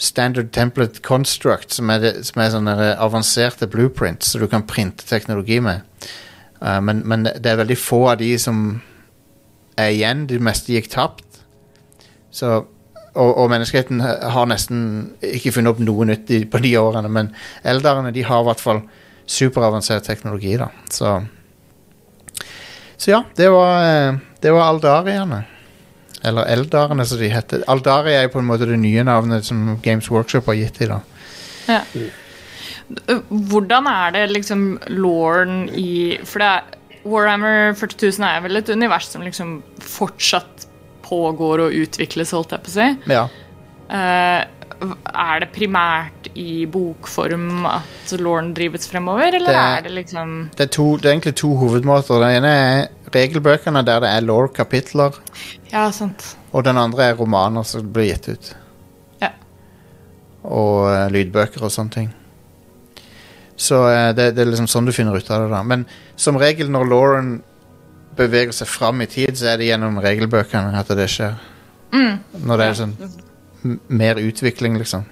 Standard 0.00 0.50
Template 0.52 1.00
Construct, 1.06 1.72
som 1.72 1.92
er, 1.94 2.02
det, 2.02 2.12
som 2.28 2.42
er 2.42 2.52
sånne 2.52 2.76
avanserte 3.00 3.68
blueprints 3.70 4.34
som 4.34 4.42
du 4.42 4.48
kan 4.50 4.66
printe 4.68 5.06
teknologi 5.08 5.60
med. 5.64 5.86
Uh, 6.60 6.80
men, 6.84 7.04
men 7.08 7.24
det 7.30 7.54
er 7.54 7.62
veldig 7.62 7.78
få 7.80 8.02
av 8.12 8.20
de 8.20 8.34
som 8.40 8.80
er 9.80 9.94
igjen. 9.94 10.26
De 10.28 10.42
meste 10.42 10.74
gikk 10.74 10.90
tapt. 10.92 11.40
Så, 12.34 12.60
og, 13.14 13.30
og 13.30 13.48
menneskeheten 13.50 14.02
har 14.04 14.50
nesten 14.50 14.82
ikke 15.24 15.54
funnet 15.56 15.72
opp 15.72 15.80
noe 15.82 16.12
nytt 16.12 16.28
på 16.50 16.60
de 16.62 16.76
årene, 16.78 17.08
men 17.10 17.32
eldrene 17.66 18.12
de 18.14 18.26
har 18.26 18.44
i 18.44 18.50
hvert 18.50 18.62
fall 18.62 18.84
superavansert 19.26 20.04
teknologi, 20.06 20.56
da. 20.60 20.70
Så, 20.90 21.14
så 22.96 23.10
ja, 23.10 23.22
det 23.36 23.48
var, 23.52 23.84
eh, 23.86 24.20
det 24.40 24.54
var 24.54 24.68
aldariene. 24.68 25.44
Eller 26.22 26.50
eldarene, 26.52 27.06
som 27.06 27.20
de 27.20 27.30
heter. 27.32 27.64
Aldari 27.70 28.12
er 28.12 28.26
jo 28.26 28.34
på 28.34 28.42
en 28.42 28.48
måte 28.50 28.68
det 28.68 28.76
nye 28.80 29.04
navnet 29.06 29.46
som 29.46 29.78
Games 29.82 30.10
Workshop 30.12 30.50
har 30.50 30.58
gitt 30.58 30.82
dem. 30.82 30.98
da. 30.98 31.00
Ja. 31.70 31.80
Hvordan 33.30 33.86
er 33.86 34.12
det 34.16 34.24
liksom 34.32 34.64
lauren 34.90 35.68
i 35.78 36.18
For 36.26 36.42
det 36.42 36.48
er, 36.48 36.78
Warhammer 37.06 37.72
40.000 37.78 38.26
er 38.26 38.40
vel 38.44 38.60
et 38.60 38.68
univers 38.68 39.06
som 39.08 39.22
liksom 39.24 39.60
fortsatt 39.80 40.66
pågår 41.06 41.64
og 41.64 41.76
utvikles, 41.86 42.34
holdt 42.36 42.52
jeg 42.52 42.64
på 42.66 42.70
å 42.70 42.74
si. 42.74 42.88
Ja. 43.08 43.22
Eh, 43.90 44.42
er 44.80 45.40
det 45.42 45.50
primært 45.52 46.28
i 46.38 46.64
bokform 46.70 47.66
at 47.68 48.12
lauren 48.20 48.52
drives 48.56 48.88
fremover, 48.88 49.34
eller 49.36 49.52
Det- 49.52 49.56
er 49.56 49.82
det 49.82 49.92
liksom 49.92 50.50
Det, 50.56 50.60
er 50.60 50.66
to, 50.66 50.96
det 50.96 51.04
er 51.06 51.12
egentlig 51.12 51.34
to 51.36 51.54
hovedmåter. 51.56 52.20
Den 52.20 52.36
ene 52.44 52.48
er 52.48 52.88
regelbøkene, 53.12 53.84
der 53.84 54.00
det 54.00 54.08
er 54.08 54.20
law-kapitler. 54.20 55.18
Ja, 55.72 55.90
sant. 55.90 56.36
Og 56.52 56.64
den 56.64 56.76
andre 56.76 57.10
er 57.10 57.14
romaner 57.14 57.62
som 57.62 57.92
blir 57.92 58.14
gitt 58.14 58.28
ut. 58.28 58.56
Ja. 59.20 59.28
Og 60.44 60.86
uh, 60.88 61.08
lydbøker 61.08 61.62
og 61.62 61.70
sånne 61.70 61.90
ting. 61.90 62.14
Så 63.56 63.74
uh, 63.84 64.12
det, 64.12 64.34
det 64.36 64.46
er 64.46 64.50
liksom 64.50 64.66
sånn 64.66 64.86
du 64.86 64.92
finner 64.92 65.16
ut 65.16 65.30
av 65.30 65.42
det. 65.42 65.50
da 65.50 65.62
Men 65.62 65.86
som 66.16 66.36
regel 66.36 66.70
når 66.70 66.88
Lauren 66.88 67.42
beveger 68.16 68.52
seg 68.52 68.66
fram 68.66 69.00
i 69.02 69.06
tid, 69.06 69.36
så 69.36 69.52
er 69.52 69.56
det 69.58 69.66
gjennom 69.68 70.00
regelbøkene 70.00 70.74
at 70.78 70.88
det 70.88 71.08
skjer. 71.08 71.34
Når 71.92 72.56
det 72.56 72.66
er 72.66 72.74
sånn 72.74 72.96
mer 73.62 74.20
utvikling, 74.20 74.78
liksom. 74.78 75.04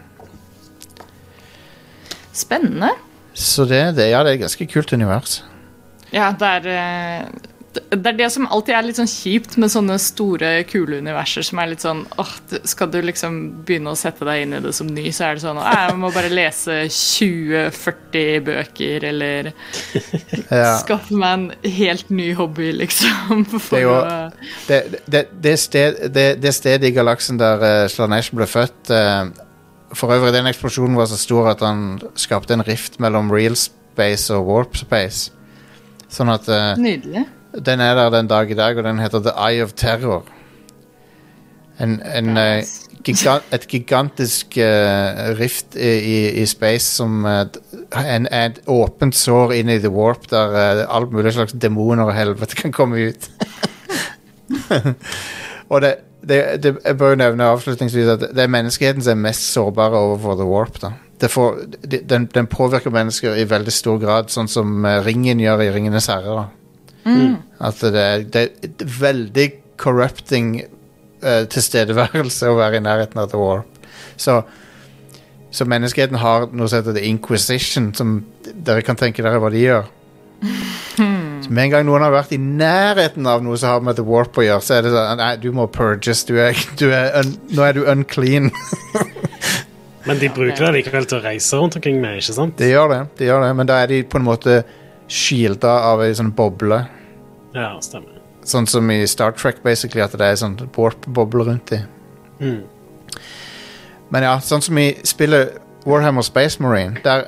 Spennende. 2.32 2.90
Så 3.34 3.64
det, 3.64 3.82
det, 3.99 4.09
ja, 4.11 4.22
det 4.24 4.32
er 4.32 4.38
et 4.38 4.44
ganske 4.46 4.66
kult 4.70 4.92
univers. 4.92 5.40
Ja, 6.12 6.30
det 6.38 6.49
er 6.49 6.68
eh, 6.72 7.49
det 7.91 8.07
er 8.12 8.16
det 8.18 8.26
som 8.35 8.47
alltid 8.53 8.74
er 8.74 8.87
litt 8.87 8.99
sånn 8.99 9.09
kjipt 9.11 9.57
med 9.61 9.70
sånne 9.72 9.97
store, 10.03 10.51
kule 10.68 10.99
universer 11.03 11.45
som 11.47 11.59
er 11.62 11.70
litt 11.72 11.83
sånn 11.85 12.05
åh, 12.20 12.31
Skal 12.68 12.91
du 12.93 12.99
liksom 13.05 13.37
begynne 13.68 13.93
å 13.95 13.99
sette 13.99 14.24
deg 14.29 14.43
inn 14.45 14.57
i 14.59 14.61
det 14.64 14.72
som 14.76 14.87
ny, 14.91 15.07
så 15.14 15.29
er 15.29 15.39
det 15.39 15.45
sånn 15.45 15.61
«Å, 15.61 15.64
Jeg 15.66 15.97
må 16.01 16.11
bare 16.14 16.31
lese 16.33 16.79
20-40 16.91 18.41
bøker, 18.47 19.05
eller 19.11 19.51
Ja. 20.51 20.79
skaffe 20.83 21.14
meg 21.18 21.33
en 21.39 21.72
helt 21.79 22.11
ny 22.11 22.31
hobby, 22.39 22.70
liksom. 22.76 23.45
For 23.68 23.76
Det 23.76 23.83
jo- 23.85 24.03
det, 24.68 24.81
det, 25.07 25.24
det, 25.45 25.57
sted, 25.61 26.01
det, 26.14 26.26
det 26.43 26.55
stedet 26.57 26.89
i 26.89 26.95
galaksen 26.97 27.39
der 27.41 27.62
uh, 27.62 27.89
Slanesh 27.93 28.33
ble 28.37 28.47
født 28.49 28.93
uh, 28.95 29.29
For 29.97 30.12
øvrig, 30.16 30.33
den 30.37 30.49
eksplosjonen 30.51 30.97
var 30.99 31.09
så 31.11 31.16
stor 31.20 31.51
at 31.55 31.62
han 31.64 31.99
skapte 32.18 32.57
en 32.57 32.64
rift 32.66 32.99
mellom 33.01 33.31
real 33.33 33.57
space 33.57 34.29
og 34.35 34.47
warp 34.49 34.76
space. 34.76 35.31
Sånn 36.12 36.31
at 36.33 36.49
uh, 36.49 36.72
Nydelig. 36.81 37.26
Den 37.67 37.81
er 37.81 37.95
der 37.95 38.11
den 38.11 38.29
dag 38.31 38.51
i 38.51 38.59
dag, 38.59 38.77
og 38.77 38.85
den 38.85 38.99
heter 38.99 39.23
The 39.25 39.35
Eye 39.37 39.63
of 39.63 39.73
Terror. 39.73 40.25
En, 41.79 42.01
en, 42.03 42.37
eh, 42.37 42.65
gigant, 43.07 43.45
et 43.55 43.67
gigantisk 43.71 44.59
uh, 44.59 45.39
rift 45.39 45.77
i, 45.77 45.93
i, 45.99 46.19
i 46.43 46.47
space 46.49 46.87
som 46.99 47.25
uh, 47.25 47.45
en, 48.03 48.29
et 48.35 48.61
åpent 48.67 49.15
sår 49.15 49.55
inn 49.59 49.73
i 49.73 49.79
The 49.83 49.93
Warp, 49.93 50.29
der 50.33 50.57
uh, 50.57 50.85
alt 50.97 51.15
mulig 51.15 51.35
slags 51.37 51.57
demoner 51.61 52.09
og 52.09 52.17
helvete 52.17 52.59
kan 52.59 52.75
komme 52.75 53.11
ut. 53.11 53.31
og 55.73 55.83
det, 55.85 55.95
det, 56.23 56.43
det, 56.63 56.77
jeg 56.85 56.99
bør 56.99 57.15
jo 57.15 57.23
nevne 57.23 57.51
avslutningsvis 57.55 58.15
at 58.17 58.29
det 58.35 58.45
er 58.45 58.53
menneskeheten 58.53 59.05
som 59.05 59.17
er 59.17 59.29
mest 59.29 59.53
sårbare 59.53 59.99
overfor 59.99 60.41
The 60.41 60.49
Warp. 60.49 60.81
da. 60.83 60.93
Det 61.19 61.31
får, 61.31 61.63
de- 61.83 62.05
den, 62.07 62.29
den 62.35 62.47
påvirker 62.47 62.95
mennesker 62.95 63.39
i 63.39 63.49
veldig 63.51 63.75
stor 63.75 63.99
grad, 64.03 64.31
sånn 64.31 64.51
som 64.51 64.87
Ringen 65.07 65.41
gjør 65.43 65.65
i 65.67 65.73
Ringenes 65.75 66.07
herre. 66.11 66.49
Da. 67.09 67.29
At 67.69 67.81
det, 67.83 68.03
er- 68.05 68.25
det 68.29 68.43
er 68.43 68.71
et 68.71 68.85
veldig 69.01 69.47
corrupting 69.81 70.53
uh, 71.25 71.45
tilstedeværelse 71.51 72.51
å 72.51 72.57
være 72.59 72.81
i 72.81 72.85
nærheten 72.85 73.21
av 73.23 73.31
The 73.33 73.41
Warp. 73.41 73.79
Så, 74.19 74.41
så 75.55 75.67
menneskeheten 75.71 76.19
har 76.23 76.49
noe 76.53 76.69
som 76.69 76.81
heter 76.83 76.97
The 76.99 77.07
Inquisition, 77.09 77.93
som 77.95 78.19
dere 78.67 78.83
kan 78.87 78.99
tenke 78.99 79.23
dere 79.27 79.39
hva 79.43 79.51
de 79.55 79.63
gjør. 79.65 79.87
Så 81.39 81.53
med 81.55 81.69
en 81.69 81.71
gang 81.71 81.85
noen 81.87 82.03
har 82.03 82.11
vært 82.11 82.33
i 82.35 82.39
nærheten 82.43 83.27
av 83.31 83.45
noe 83.47 83.55
som 83.59 83.71
har 83.77 83.83
med 83.87 83.95
The 83.97 84.03
Warp 84.07 84.37
å 84.39 84.43
gjøre, 84.43 84.63
så 84.67 84.75
er 84.75 84.83
det 84.85 84.91
sånn 84.91 85.21
Nei, 85.21 85.29
du 85.39 85.47
må 85.55 85.69
purges. 85.71 86.25
Du 86.27 86.33
er, 86.43 86.59
du 86.81 86.89
er 86.91 87.15
un, 87.21 87.31
nå 87.55 87.63
er 87.63 87.77
du 87.77 87.85
unclean. 87.89 88.51
Men 90.09 90.19
de 90.19 90.31
bruker 90.35 90.67
det 90.67 90.73
likevel 90.81 91.07
til 91.09 91.19
å 91.21 91.23
reise 91.25 91.59
rundt 91.61 91.79
omkring 91.79 92.01
med, 92.03 92.19
ikke 92.19 92.35
sant? 92.35 92.57
de 92.59 92.71
gjør 92.73 92.91
det, 92.91 92.99
de 93.21 93.27
gjør 93.29 93.43
det, 93.45 93.49
men 93.59 93.69
da 93.69 93.77
er 93.83 93.91
de 93.91 93.99
på 94.09 94.17
en 94.17 94.25
måte 94.25 94.55
shielda 95.11 95.73
av 95.91 96.01
ei 96.07 96.15
sånn 96.17 96.31
boble. 96.37 96.79
Ja, 97.59 97.75
stemmer. 97.83 98.21
Sånn 98.49 98.69
som 98.71 98.91
i 98.95 99.03
Star 99.11 99.35
Trek, 99.37 99.63
basically, 99.65 100.01
at 100.05 100.15
det 100.17 100.25
er 100.25 100.39
sånn 100.39 100.57
warp-boble 100.77 101.49
rundt 101.49 101.73
dem. 101.73 101.89
Mm. 102.39 102.63
Men 104.15 104.25
ja, 104.25 104.39
sånn 104.41 104.63
som 104.65 104.79
i 104.81 104.93
spillet 105.07 105.59
Warhammer 105.89 106.25
Space 106.25 106.63
Marine, 106.63 107.01
der 107.05 107.27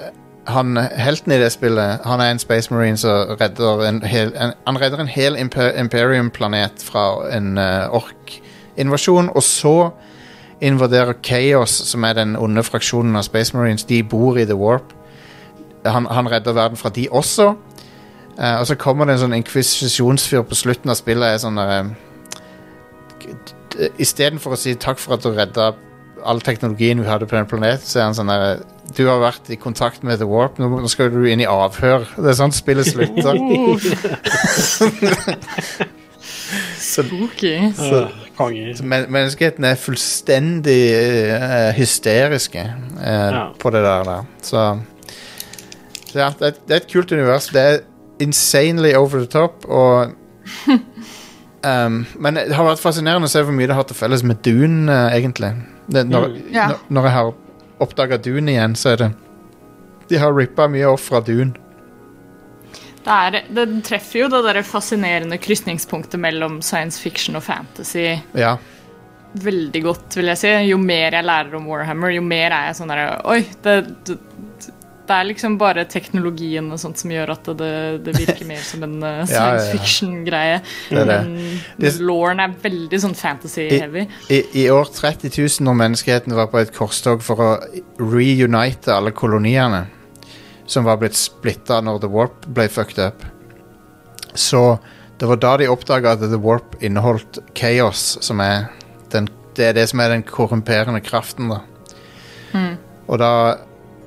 han, 0.48 0.76
helten 0.76 1.34
i 1.34 1.38
det 1.40 1.50
spillet, 1.52 2.00
han 2.06 2.20
er 2.20 2.32
en 2.32 2.40
Space 2.40 2.72
Marine 2.72 2.96
som 2.98 3.34
redder 3.40 3.84
en 3.88 4.00
hel, 4.06 4.32
en, 4.34 4.54
han 4.66 4.78
redder 4.80 5.02
en 5.02 5.10
hel 5.10 5.36
imper, 5.38 5.74
Imperium-planet 5.80 6.82
fra 6.84 7.04
en 7.36 7.58
uh, 7.58 7.90
ork-invasjon, 8.00 9.30
og 9.34 9.42
så 9.44 9.74
invaderer 10.60 11.18
Chaos, 11.24 11.72
som 11.90 12.04
er 12.04 12.16
den 12.18 12.36
onde 12.36 12.64
fraksjonen 12.64 13.16
av 13.16 13.28
Space 13.28 13.56
Marines, 13.56 13.84
de 13.84 14.02
bor 14.02 14.38
i 14.38 14.46
The 14.48 14.56
Warp. 14.56 14.94
Han, 15.86 16.06
han 16.06 16.28
redder 16.28 16.52
verden 16.52 16.76
fra 16.76 16.92
de 16.92 17.06
også. 17.10 17.54
Eh, 18.40 18.56
og 18.60 18.66
så 18.66 18.74
kommer 18.80 19.04
det 19.06 19.14
en 19.18 19.22
sånn 19.26 19.36
inkvisisjonsfyr 19.36 20.42
på 20.48 20.56
slutten 20.56 20.90
av 20.92 20.96
spillet. 20.96 21.34
er 21.34 21.38
sånn 21.42 21.58
eh, 21.60 21.84
Istedenfor 24.00 24.52
å 24.56 24.58
si 24.58 24.74
takk 24.80 24.98
for 25.00 25.14
at 25.16 25.22
du 25.24 25.30
redda 25.36 25.70
all 26.26 26.40
teknologien 26.44 27.00
vi 27.00 27.08
hadde 27.08 27.26
på 27.28 27.36
den 27.36 27.46
planeten, 27.48 27.86
så 27.86 27.98
er 28.00 28.04
han 28.10 28.16
sånn 28.16 28.32
der 28.32 28.60
Du 28.96 29.04
har 29.06 29.20
vært 29.22 29.50
i 29.54 29.56
kontakt 29.56 30.02
med 30.04 30.18
The 30.18 30.26
Warp, 30.26 30.58
nå 30.58 30.88
skal 30.90 31.10
du 31.14 31.22
inn 31.30 31.40
i 31.40 31.46
avhør. 31.48 32.08
Det 32.16 32.28
er 32.32 32.36
sånn 32.40 32.52
spillet 32.52 32.86
slutter. 32.90 33.38
så, 37.76 38.08
okay. 38.38 38.74
så, 38.74 38.82
men, 38.84 39.06
menneskeheten 39.14 39.64
er 39.68 39.74
fullstendig 39.78 40.80
uh, 40.96 41.70
hysteriske 41.76 42.64
uh, 42.66 43.06
Ja. 43.06 43.44
på 43.58 43.70
det 43.70 43.82
der. 43.86 44.02
der. 44.10 44.24
Så, 44.42 44.64
så 46.10 46.18
ja, 46.18 46.32
det 46.40 46.42
er, 46.42 46.48
et- 46.48 46.60
det 46.66 46.74
er 46.76 46.80
et 46.82 46.90
kult 46.92 47.12
univers. 47.14 47.46
Det 47.54 47.62
er 47.62 47.78
insanely 48.20 48.94
over 48.94 49.20
the 49.24 49.26
top, 49.30 49.64
og 49.68 50.12
um, 51.64 52.06
Men 52.18 52.34
det 52.38 52.52
har 52.56 52.66
vært 52.66 52.82
fascinerende 52.82 53.28
å 53.28 53.32
se 53.32 53.42
hvor 53.44 53.54
mye 53.56 53.68
det 53.70 53.76
har 53.78 53.86
til 53.88 53.98
felles 53.98 54.22
med 54.26 54.40
Dune, 54.46 54.86
uh, 54.90 55.08
egentlig. 55.16 55.52
Det, 55.90 56.04
når, 56.08 56.28
Mm. 56.30 56.52
Ja. 56.54 56.68
når, 56.72 56.84
når 56.96 57.08
jeg 57.08 57.16
har 57.16 57.32
oppdaga 57.80 58.18
Dune 58.22 58.52
igjen, 58.54 58.76
så 58.76 58.92
er 58.94 58.96
det 59.04 59.10
De 60.10 60.18
har 60.18 60.34
rippa 60.34 60.66
mye 60.68 60.88
off 60.90 61.04
fra 61.10 61.20
Dune. 61.22 61.54
Det, 63.00 63.14
er, 63.14 63.36
det 63.48 63.64
treffer 63.86 64.24
jo 64.24 64.28
det 64.28 64.42
der 64.44 64.58
fascinerende 64.66 65.38
krysningspunktet 65.40 66.20
mellom 66.20 66.58
science 66.62 67.00
fiction 67.00 67.38
og 67.38 67.42
fantasy 67.46 68.18
Ja. 68.36 68.56
veldig 69.40 69.82
godt, 69.86 70.16
vil 70.18 70.26
jeg 70.32 70.36
si. 70.42 70.50
Jo 70.68 70.76
mer 70.82 71.14
jeg 71.16 71.24
lærer 71.24 71.54
om 71.56 71.66
Warhammer, 71.70 72.10
jo 72.12 72.20
mer 72.26 72.50
er 72.52 72.66
jeg 72.68 72.76
sånn 72.80 72.90
derre 72.92 73.20
Oi, 73.30 73.38
det, 73.64 73.76
det, 74.04 74.18
det 75.10 75.16
er 75.16 75.26
liksom 75.26 75.56
bare 75.58 75.84
teknologien 75.90 76.70
og 76.70 76.78
sånt 76.80 77.00
som 77.00 77.10
gjør 77.12 77.32
at 77.34 77.48
det, 77.58 77.72
det 78.06 78.14
virker 78.14 78.46
mer 78.48 78.62
som 78.64 78.84
en 78.86 78.96
uh, 79.02 79.22
science 79.26 79.70
fiction-greie. 79.72 80.60
Men 80.94 81.36
Lauren 82.06 82.42
er 82.44 82.54
veldig 82.62 83.00
sånn 83.02 83.16
fantasy-heavy. 83.18 84.06
I, 84.30 84.42
I 84.62 84.68
år 84.70 84.92
30 84.94 85.34
000 85.34 85.66
når 85.66 85.78
menneskeheten 85.82 86.36
var 86.38 86.50
på 86.52 86.60
et 86.62 86.70
korstog 86.76 87.24
for 87.26 87.42
å 87.42 87.50
reunite 87.98 88.94
alle 88.94 89.14
koloniene 89.16 89.88
som 90.70 90.86
var 90.86 91.00
blitt 91.00 91.18
splitta 91.18 91.80
når 91.82 92.04
The 92.04 92.10
Warp 92.12 92.46
ble 92.54 92.68
fucked 92.70 93.02
up. 93.02 93.24
Så 94.38 94.78
det 95.18 95.26
var 95.26 95.40
da 95.42 95.56
de 95.58 95.66
oppdaga 95.72 96.14
at 96.14 96.22
The 96.22 96.38
Warp 96.38 96.78
inneholdt 96.84 97.40
chaos, 97.58 98.14
som 98.22 98.38
er 98.44 98.68
den, 99.10 99.26
det 99.58 99.72
er 99.72 99.74
det 99.80 99.88
som 99.90 100.00
er 100.04 100.14
den 100.14 100.22
korrumperende 100.26 101.02
kraften, 101.02 101.50
da. 101.50 101.64
Og 103.10 103.18
da 103.18 103.32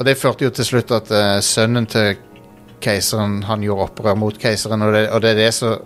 Og 0.03 0.07
det 0.09 0.17
førte 0.19 0.43
jo 0.43 0.51
til 0.51 0.65
slutt 0.67 0.89
at 0.91 1.07
eh, 1.15 1.37
sønnen 1.39 1.85
til 1.87 2.17
keiseren 2.83 3.37
Han 3.47 3.61
gjorde 3.63 3.85
opprør 3.85 4.17
mot 4.19 4.35
keiseren, 4.35 4.81
og 4.83 4.91
det, 4.91 5.05
og 5.15 5.21
det 5.23 5.29
er 5.31 5.37
det 5.37 5.53
som 5.55 5.77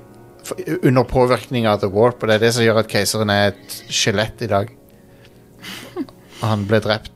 Under 0.79 1.05
påvirkning 1.05 1.67
av 1.69 1.83
The 1.83 1.89
Warp, 1.93 2.23
og 2.23 2.31
det 2.31 2.37
er 2.39 2.41
det 2.47 2.49
som 2.55 2.65
gjør 2.65 2.79
at 2.81 2.89
keiseren 2.89 3.29
er 3.29 3.51
et 3.51 3.75
skjelett 3.93 4.41
i 4.41 4.49
dag. 4.49 4.71
Og 5.99 6.45
han 6.47 6.65
ble 6.65 6.81
drept 6.81 7.13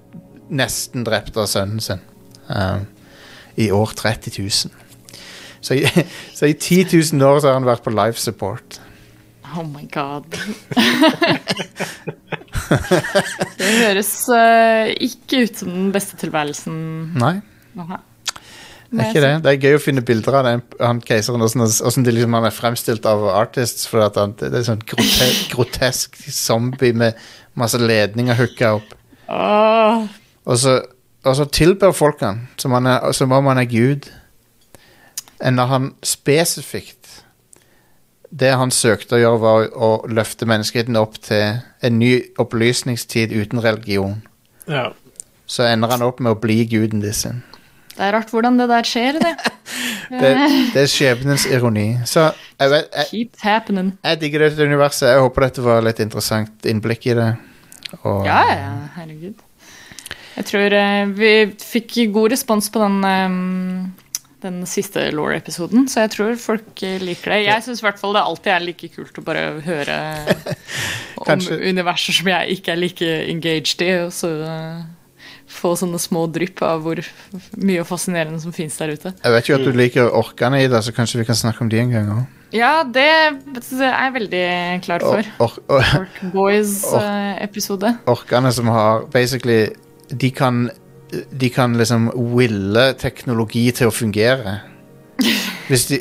Nesten 0.51 1.07
drept 1.07 1.39
av 1.39 1.47
sønnen 1.47 1.79
sin. 1.81 2.01
Um, 2.51 2.83
I 3.55 3.69
år 3.71 3.93
30 3.95 4.35
000. 4.35 5.21
Så 5.63 5.77
i, 5.79 5.85
så 6.37 6.51
i 6.51 6.53
10 6.53 7.15
000 7.15 7.23
år 7.23 7.39
så 7.39 7.49
har 7.49 7.57
han 7.57 7.69
vært 7.69 7.85
på 7.87 7.95
life 7.95 8.19
support. 8.19 8.81
Oh 9.57 9.65
my 9.67 9.83
god. 9.91 10.23
det 13.59 13.71
høres 13.81 14.11
uh, 14.31 14.87
ikke 14.95 15.43
ut 15.45 15.59
som 15.59 15.69
den 15.73 15.89
beste 15.91 16.15
tilværelsen. 16.21 16.77
Nei, 17.19 17.33
Aha. 17.81 17.97
det 18.91 19.01
er 19.01 19.09
ikke 19.09 19.25
det. 19.25 19.33
Det 19.43 19.51
er 19.51 19.65
gøy 19.65 19.75
å 19.75 19.83
finne 19.83 20.05
bilder 20.07 20.39
av 20.39 20.47
den, 20.47 20.63
han 20.79 21.01
keiseren, 21.03 21.43
hvordan 21.43 22.05
det 22.05 22.15
liksom, 22.15 22.37
han 22.39 22.47
er 22.47 22.55
fremstilt 22.55 23.05
av 23.09 23.25
artists. 23.33 23.89
For 23.91 24.05
han, 24.07 24.37
det 24.39 24.53
er 24.53 24.67
sånn 24.69 24.85
grote, 24.87 25.27
grotesk 25.55 26.15
zombie 26.31 26.95
med 26.95 27.19
masse 27.59 27.79
ledninger 27.81 28.39
hooka 28.39 28.67
opp. 28.79 28.89
Oh. 29.31 30.07
Og 30.47 30.57
så, 30.59 30.79
og 31.27 31.33
så 31.37 31.45
tilber 31.51 31.91
folk 31.95 32.23
han 32.23 32.45
som, 32.59 32.71
han 32.77 32.87
er, 32.89 33.11
som 33.15 33.31
om 33.35 33.51
han 33.51 33.59
er 33.59 33.69
Gud. 33.71 34.07
Enn 35.41 35.57
når 35.57 35.67
han 35.71 35.85
spesifikt 36.05 37.00
Det 38.31 38.53
han 38.55 38.71
søkte 38.71 39.17
å 39.17 39.21
gjøre, 39.21 39.39
var 39.43 39.69
å 39.75 39.89
løfte 40.07 40.47
menneskeheten 40.47 40.95
opp 40.99 41.17
til 41.23 41.59
en 41.83 41.97
ny 41.99 42.13
opplysningstid 42.39 43.33
uten 43.35 43.59
religion. 43.63 44.21
Ja. 44.71 44.91
Så 45.51 45.65
ender 45.67 45.91
han 45.91 46.05
opp 46.05 46.21
med 46.23 46.31
å 46.31 46.39
bli 46.39 46.63
guden 46.71 47.03
sin. 47.13 47.41
det 47.97 48.07
er 48.07 48.13
rart 48.15 48.31
hvordan 48.31 48.57
det 48.57 48.69
der 48.71 48.87
skjer, 48.87 49.19
det. 49.19 49.35
Det, 50.11 50.31
det 50.73 50.81
er 50.81 50.89
skjebnens 50.91 51.45
ironi. 51.47 52.01
Så 52.03 52.25
jeg, 52.59 52.67
vet, 52.67 52.87
jeg, 52.91 53.05
Keep 53.11 53.37
happening. 53.45 53.93
jeg 54.03 54.19
digger 54.19 54.43
dette 54.43 54.65
universet. 54.67 55.07
Jeg 55.07 55.21
håper 55.23 55.45
dette 55.45 55.63
var 55.63 55.85
litt 55.85 56.01
interessant 56.03 56.67
innblikk 56.67 57.05
i 57.07 57.15
det. 57.15 57.29
Og, 58.01 58.25
Ja, 58.27 58.41
ja, 58.51 58.73
herregud. 58.97 59.39
Jeg 60.35 60.47
tror 60.49 60.75
uh, 60.75 61.13
vi 61.15 61.31
fikk 61.63 61.95
god 62.11 62.35
respons 62.35 62.67
på 62.73 62.83
den, 62.83 62.97
eh, 63.07 64.00
den 64.41 64.63
siste 64.69 65.07
Law-episoden, 65.13 65.85
så 65.91 66.05
jeg 66.05 66.13
tror 66.15 66.39
folk 66.41 66.83
eh, 66.85 67.01
liker 67.01 67.35
det. 67.35 67.43
Jeg 67.45 67.65
syns 67.65 67.83
i 67.83 67.85
hvert 67.85 67.99
fall 68.01 68.15
det 68.17 68.23
alltid 68.23 68.53
er 68.55 68.65
like 68.65 68.89
kult 68.95 69.19
å 69.21 69.25
bare 69.25 69.45
høre 69.65 69.99
om 71.21 71.45
universer 71.61 72.17
som 72.17 72.31
jeg 72.31 72.57
ikke 72.57 72.73
er 72.73 72.81
like 72.81 73.11
engaged 73.31 73.85
i, 73.85 73.91
og 74.05 74.13
så 74.15 74.31
eh, 74.47 74.81
få 75.51 75.73
sånne 75.79 75.99
små 76.01 76.25
drypp 76.31 76.61
av 76.65 76.83
hvor 76.85 77.01
mye 77.59 77.85
fascinerende 77.87 78.41
som 78.43 78.55
finnes 78.55 78.77
der 78.79 78.95
ute. 78.95 79.13
Jeg 79.19 79.35
vet 79.35 79.49
jo 79.49 79.57
at 79.57 79.65
du 79.67 79.73
liker 79.75 80.13
orkene 80.21 80.63
i 80.63 80.69
det, 80.71 80.83
så 80.85 80.95
kanskje 80.95 81.21
vi 81.21 81.27
kan 81.29 81.37
snakke 81.37 81.65
om 81.65 81.71
de 81.71 81.81
en 81.81 81.95
gang 81.95 82.13
òg. 82.19 82.37
Ja, 82.51 82.81
det 82.83 83.05
er 83.07 83.37
jeg 83.79 84.13
veldig 84.17 84.45
klar 84.83 85.03
for. 85.05 85.27
Or, 85.39 85.53
or, 85.71 85.85
Orc 86.01 86.17
Boys-episode. 86.33 87.93
orkene 88.11 88.51
som 88.51 88.67
har 88.67 89.05
basically 89.13 89.69
De 90.11 90.27
kan 90.35 90.65
De 91.11 91.49
kan 91.51 91.75
liksom 91.77 92.09
wille 92.35 92.91
teknologi 92.99 93.65
til 93.75 93.91
å 93.91 93.95
fungere. 93.95 94.59
Hvis 95.67 95.89
de 95.91 95.99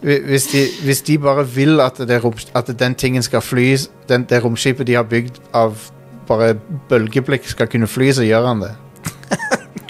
hvis 0.00 0.44
de, 0.52 0.60
hvis 0.84 1.00
de 1.02 1.18
bare 1.18 1.42
vil 1.42 1.80
at, 1.82 1.96
det 1.98 2.20
rom, 2.22 2.34
at 2.54 2.68
den 2.78 2.94
tingen 2.94 3.22
skal 3.22 3.42
fly, 3.42 3.72
den, 4.08 4.26
det 4.30 4.44
romskipet 4.44 4.86
de 4.86 4.94
har 4.94 5.08
bygd 5.10 5.40
av 5.50 5.74
bare 6.28 6.52
bølgeblikk 6.88 7.48
skal 7.50 7.66
kunne 7.66 7.88
fly, 7.90 8.12
så 8.14 8.26
gjør 8.26 8.46
han 8.46 8.62
det. 8.62 8.74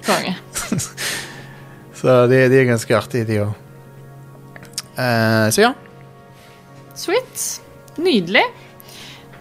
Konge. 0.09 0.33
Så 1.99 2.15
de, 2.31 2.45
de 2.49 2.61
er 2.61 2.69
ganske 2.69 2.97
artige, 2.97 3.27
de 3.27 3.41
òg. 3.43 3.55
så 5.53 5.65
ja. 5.67 5.73
Sweet. 6.99 7.47
Nydelig. 7.99 8.45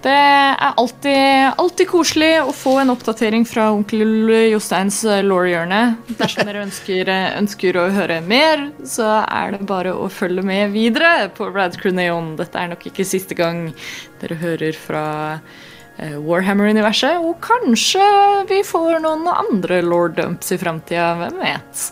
Det 0.03 0.13
er 0.13 0.75
alltid, 0.77 1.53
alltid 1.57 1.87
koselig 1.89 2.29
å 2.45 2.51
få 2.53 2.75
en 2.83 2.93
oppdatering 2.93 3.45
fra 3.49 3.71
onkel 3.73 4.29
Josteins 4.51 4.99
eh, 5.09 5.23
Law-hjørne. 5.25 5.79
Dersom 6.19 6.45
dere 6.45 6.61
ønsker, 6.67 7.09
eh, 7.09 7.31
ønsker 7.39 7.79
å 7.81 7.87
høre 7.95 8.19
mer, 8.21 8.67
så 8.85 9.07
er 9.23 9.55
det 9.55 9.65
bare 9.69 9.95
å 9.97 10.05
følge 10.13 10.45
med 10.45 10.75
videre 10.75 11.31
på 11.33 11.49
Radcrew 11.49 11.95
Neon. 11.97 12.35
Dette 12.37 12.61
er 12.61 12.69
nok 12.71 12.85
ikke 12.91 13.07
siste 13.07 13.37
gang 13.37 13.71
dere 14.21 14.37
hører 14.37 14.77
fra 14.77 15.03
eh, 15.97 16.13
Warhammer-universet. 16.21 17.17
Og 17.17 17.41
kanskje 17.41 18.05
vi 18.53 18.61
får 18.67 19.01
noen 19.01 19.25
andre 19.33 19.81
Lord-dumps 19.81 20.53
i 20.53 20.61
framtida, 20.61 21.15
hvem 21.23 21.41
vet. 21.41 21.87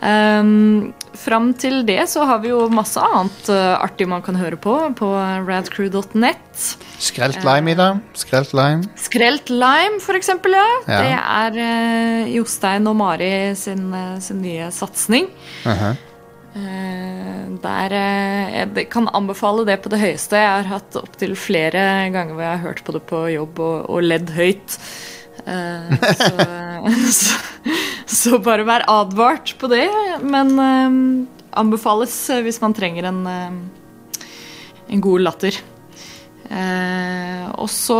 Um, 0.00 0.92
fram 1.12 1.50
til 1.60 1.82
det 1.84 2.06
så 2.08 2.24
har 2.24 2.38
vi 2.40 2.48
jo 2.48 2.62
masse 2.72 3.00
annet 3.04 3.50
uh, 3.52 3.76
artig 3.82 4.06
man 4.08 4.22
kan 4.24 4.38
høre 4.40 4.56
på 4.56 4.74
på 4.96 5.08
radcrew.net. 5.44 6.68
Skrelt 7.00 7.40
lime 7.44 7.74
i 7.74 7.76
det. 7.76 7.90
Skrelt 8.16 8.54
lime. 8.56 8.88
Skrelt 9.00 9.52
Lime, 9.52 10.00
for 10.00 10.16
eksempel, 10.16 10.56
ja. 10.56 10.68
Ja. 10.88 11.00
Det 11.00 11.16
er 11.18 11.58
uh, 11.60 12.30
Jostein 12.32 12.88
og 12.88 12.96
Mari 12.96 13.32
sin, 13.58 13.90
eh, 13.94 14.16
sin 14.24 14.40
nye 14.44 14.70
satsing. 14.74 15.28
Mhm. 15.64 16.06
Eh, 16.50 17.42
der 17.62 17.92
eh, 17.94 18.66
Jeg 18.74 18.88
kan 18.90 19.06
anbefale 19.14 19.64
det 19.68 19.80
på 19.82 19.90
det 19.92 20.00
høyeste. 20.02 20.34
Jeg 20.34 20.50
har 20.50 20.66
hatt 20.66 20.98
opptil 20.98 21.36
flere 21.38 22.10
ganger 22.10 22.34
hvor 22.34 22.42
jeg 22.42 22.56
har 22.56 22.64
hørt 22.64 22.82
på 22.82 22.94
det 22.96 23.02
på 23.06 23.22
jobb 23.30 23.60
og, 23.62 23.76
og 23.90 24.04
ledd 24.06 24.34
høyt. 24.34 24.78
Eh, 25.40 25.94
så, 26.20 26.34
så, 27.16 27.36
så 28.10 28.40
bare 28.42 28.66
vær 28.68 28.86
advart 28.90 29.54
på 29.60 29.70
det. 29.72 29.86
Men 30.22 30.54
eh, 30.58 31.00
anbefales 31.60 32.16
hvis 32.44 32.60
man 32.62 32.76
trenger 32.76 33.10
en, 33.10 33.20
eh, 33.26 34.24
en 34.90 35.04
god 35.04 35.26
latter. 35.28 35.60
Eh, 36.50 37.44
og 37.62 37.68
så 37.70 37.96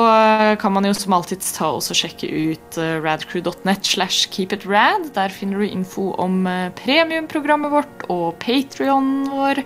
kan 0.59 0.73
man 0.75 0.89
jo 0.89 0.95
som 0.99 1.15
alltid 1.15 1.45
ta 1.55 1.69
og 1.71 1.85
sjekke 1.95 2.27
ut 2.27 2.79
eh, 2.83 2.97
radcrew.net 2.99 3.87
slash 3.87 4.27
keepitrad. 4.35 5.13
Der 5.15 5.31
finner 5.31 5.63
du 5.63 5.69
info 5.69 6.11
om 6.19 6.43
eh, 6.51 6.73
premiumprogrammet 6.81 7.71
vårt 7.71 8.07
og 8.11 8.41
Patrion 8.43 9.29
vår. 9.31 9.63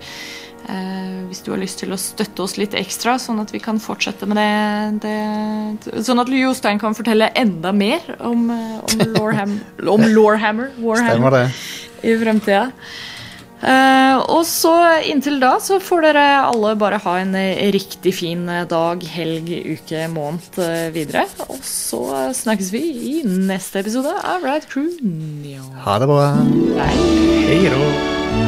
Eh, 0.64 1.24
hvis 1.28 1.42
du 1.44 1.50
har 1.52 1.60
lyst 1.60 1.82
til 1.82 1.92
å 1.92 1.98
støtte 2.00 2.44
oss 2.44 2.56
litt 2.56 2.76
ekstra, 2.78 3.18
sånn 3.20 3.42
at 3.42 3.52
vi 3.52 3.60
kan 3.62 3.80
fortsette 3.82 4.24
med 4.28 4.38
det, 4.40 5.04
det 5.04 6.04
Sånn 6.06 6.22
at 6.22 6.30
Jostein 6.32 6.80
kan 6.80 6.96
fortelle 6.96 7.28
enda 7.36 7.72
mer 7.76 8.04
om, 8.24 8.46
eh, 8.54 8.78
om 8.80 9.02
Loreham, 9.16 9.58
om 9.82 10.06
Lorehammer, 10.14 10.72
Warhammer 10.80 11.50
i 12.04 12.14
fremtida. 12.20 12.70
Eh, 13.64 14.16
og 14.28 14.42
så 14.48 14.72
inntil 15.08 15.38
da 15.40 15.54
så 15.62 15.78
får 15.80 16.04
dere 16.04 16.24
alle 16.44 16.74
bare 16.80 16.98
ha 17.00 17.14
en 17.20 17.36
riktig 17.72 18.12
fin 18.16 18.44
dag, 18.68 19.04
helg, 19.16 19.52
uke, 19.76 20.06
måned 20.12 20.60
videre. 20.96 21.26
Og 21.48 21.60
så 21.64 22.02
snakkes 22.40 22.72
vi 22.72 22.84
i 23.12 23.14
neste 23.24 23.84
episode 23.84 24.16
av 24.20 24.44
Ride 24.44 24.68
Crew 24.68 24.88
Ha 25.84 26.00
det 26.00 26.08
bra. 26.12 26.32
Hei. 26.80 26.96
Hei. 27.52 28.43